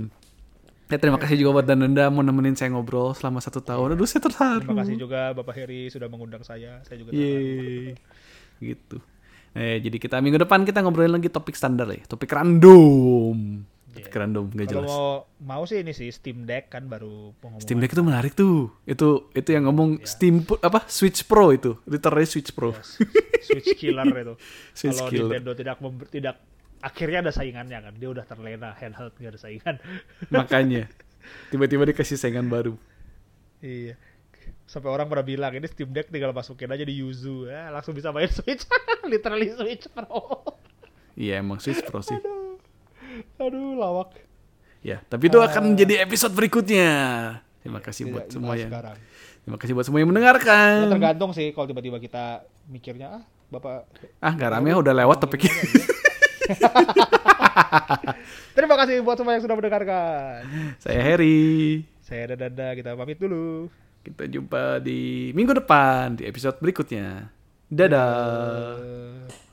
Ya, 0.86 1.02
terima 1.02 1.18
kasih 1.18 1.34
juga 1.34 1.58
buat 1.58 1.66
Dananda 1.66 2.06
mau 2.08 2.22
nemenin 2.22 2.54
saya 2.54 2.70
ngobrol 2.70 3.10
selama 3.10 3.42
satu 3.42 3.58
tahun. 3.58 3.98
Aduh, 3.98 4.06
saya 4.06 4.22
terharu. 4.22 4.62
Terima 4.62 4.78
kasih 4.86 4.94
juga 4.94 5.20
Bapak 5.34 5.54
Heri 5.58 5.90
sudah 5.90 6.06
mengundang 6.06 6.46
saya. 6.46 6.78
Saya 6.86 7.02
juga 7.02 7.10
terharu. 7.10 7.98
Gitu. 8.62 8.96
Eh, 9.56 9.80
jadi 9.82 9.96
kita 9.98 10.22
minggu 10.22 10.38
depan 10.38 10.62
kita 10.62 10.84
ngobrolin 10.84 11.10
lagi 11.10 11.26
topik 11.26 11.58
standar 11.58 11.90
ya. 11.90 12.06
Topik 12.06 12.30
random. 12.30 13.66
Topik 13.96 14.12
random, 14.12 14.52
gak 14.52 14.68
Kalau 14.68 14.84
jelas. 14.84 14.88
mau 14.92 15.08
mau 15.40 15.62
sih 15.64 15.80
ini 15.80 15.96
sih 15.96 16.12
Steam 16.12 16.44
Deck 16.44 16.68
kan 16.68 16.84
baru 16.84 17.32
pengumuman. 17.40 17.64
Steam 17.64 17.80
Deck 17.80 17.96
itu 17.96 18.04
menarik 18.04 18.36
tuh. 18.36 18.68
Itu 18.84 19.32
itu 19.32 19.48
yang 19.56 19.66
ngomong 19.66 20.04
Steam 20.04 20.44
pu- 20.44 20.60
apa 20.60 20.84
Switch 20.86 21.24
Pro 21.24 21.48
itu. 21.50 21.80
Literally 21.88 22.28
Switch 22.28 22.52
Pro. 22.52 22.76
Switch 23.42 23.72
killer 23.74 24.04
itu. 24.12 24.34
Switch 24.78 25.00
Kalau. 25.00 25.32
Nintendo 25.32 25.56
tidak 25.56 25.80
tidak 26.12 26.36
akhirnya 26.86 27.18
ada 27.20 27.32
saingannya 27.34 27.78
kan. 27.82 27.92
Dia 27.98 28.08
udah 28.08 28.22
terlena 28.22 28.70
handheld 28.72 29.10
nggak 29.18 29.32
ada 29.34 29.40
saingan. 29.40 29.74
Makanya 30.30 30.86
tiba-tiba 31.50 31.82
dikasih 31.84 32.14
saingan 32.14 32.46
baru. 32.46 32.78
iya. 33.58 33.98
Sampai 34.62 34.90
orang 34.90 35.06
pada 35.06 35.22
bilang 35.22 35.54
ini 35.54 35.66
Steam 35.66 35.90
Deck 35.90 36.10
tinggal 36.10 36.30
masukin 36.30 36.66
aja 36.66 36.82
di 36.82 36.98
Yuzu 36.98 37.46
ya, 37.46 37.70
langsung 37.70 37.94
bisa 37.94 38.10
main 38.10 38.30
Switch. 38.36 38.62
Literally 39.02 39.50
Switch 39.50 39.86
Pro. 39.90 40.42
Iya 41.14 41.38
emang 41.38 41.58
Switch 41.58 41.82
Pro 41.82 41.98
sih. 41.98 42.18
Aduh, 43.38 43.74
lawak. 43.74 44.14
Ya, 44.82 45.02
tapi 45.06 45.26
itu 45.26 45.38
akan 45.38 45.74
menjadi 45.74 46.02
episode 46.02 46.30
berikutnya. 46.30 46.90
Terima 47.62 47.82
kasih 47.82 48.06
Tidak 48.06 48.14
buat 48.14 48.26
semua 48.28 48.54
yang 48.54 48.70
sekarang. 48.70 48.96
Terima 49.42 49.58
kasih 49.58 49.72
buat 49.74 49.86
semua 49.86 49.98
yang 49.98 50.06
Ya, 50.06 50.12
mendengarkan. 50.14 50.74
tergantung 50.90 51.30
sih 51.30 51.46
kalau 51.50 51.66
tiba-tiba 51.66 51.98
kita 51.98 52.24
mikirnya 52.66 53.06
ah 53.18 53.22
bapak 53.48 53.86
Ah, 54.18 54.30
nggak 54.30 54.50
rame 54.52 54.74
udah 54.74 54.94
lewat 54.94 55.22
topiknya. 55.22 55.54
terima 58.56 58.74
kasih 58.78 59.02
buat 59.02 59.18
semua 59.18 59.34
yang 59.34 59.44
sudah 59.44 59.56
mendengarkan 59.58 60.46
Saya 60.78 61.00
Harry. 61.02 61.82
saya 62.02 62.38
Dada 62.38 62.78
kita 62.78 62.94
pamit 62.94 63.18
dulu 63.18 63.66
Kita 64.06 64.30
jumpa 64.30 64.78
di 64.78 65.34
minggu 65.34 65.58
depan 65.58 66.14
di 66.14 66.30
episode 66.30 66.62
berikutnya. 66.62 67.26
Dadah. 67.66 68.78
Eh, 68.78 69.45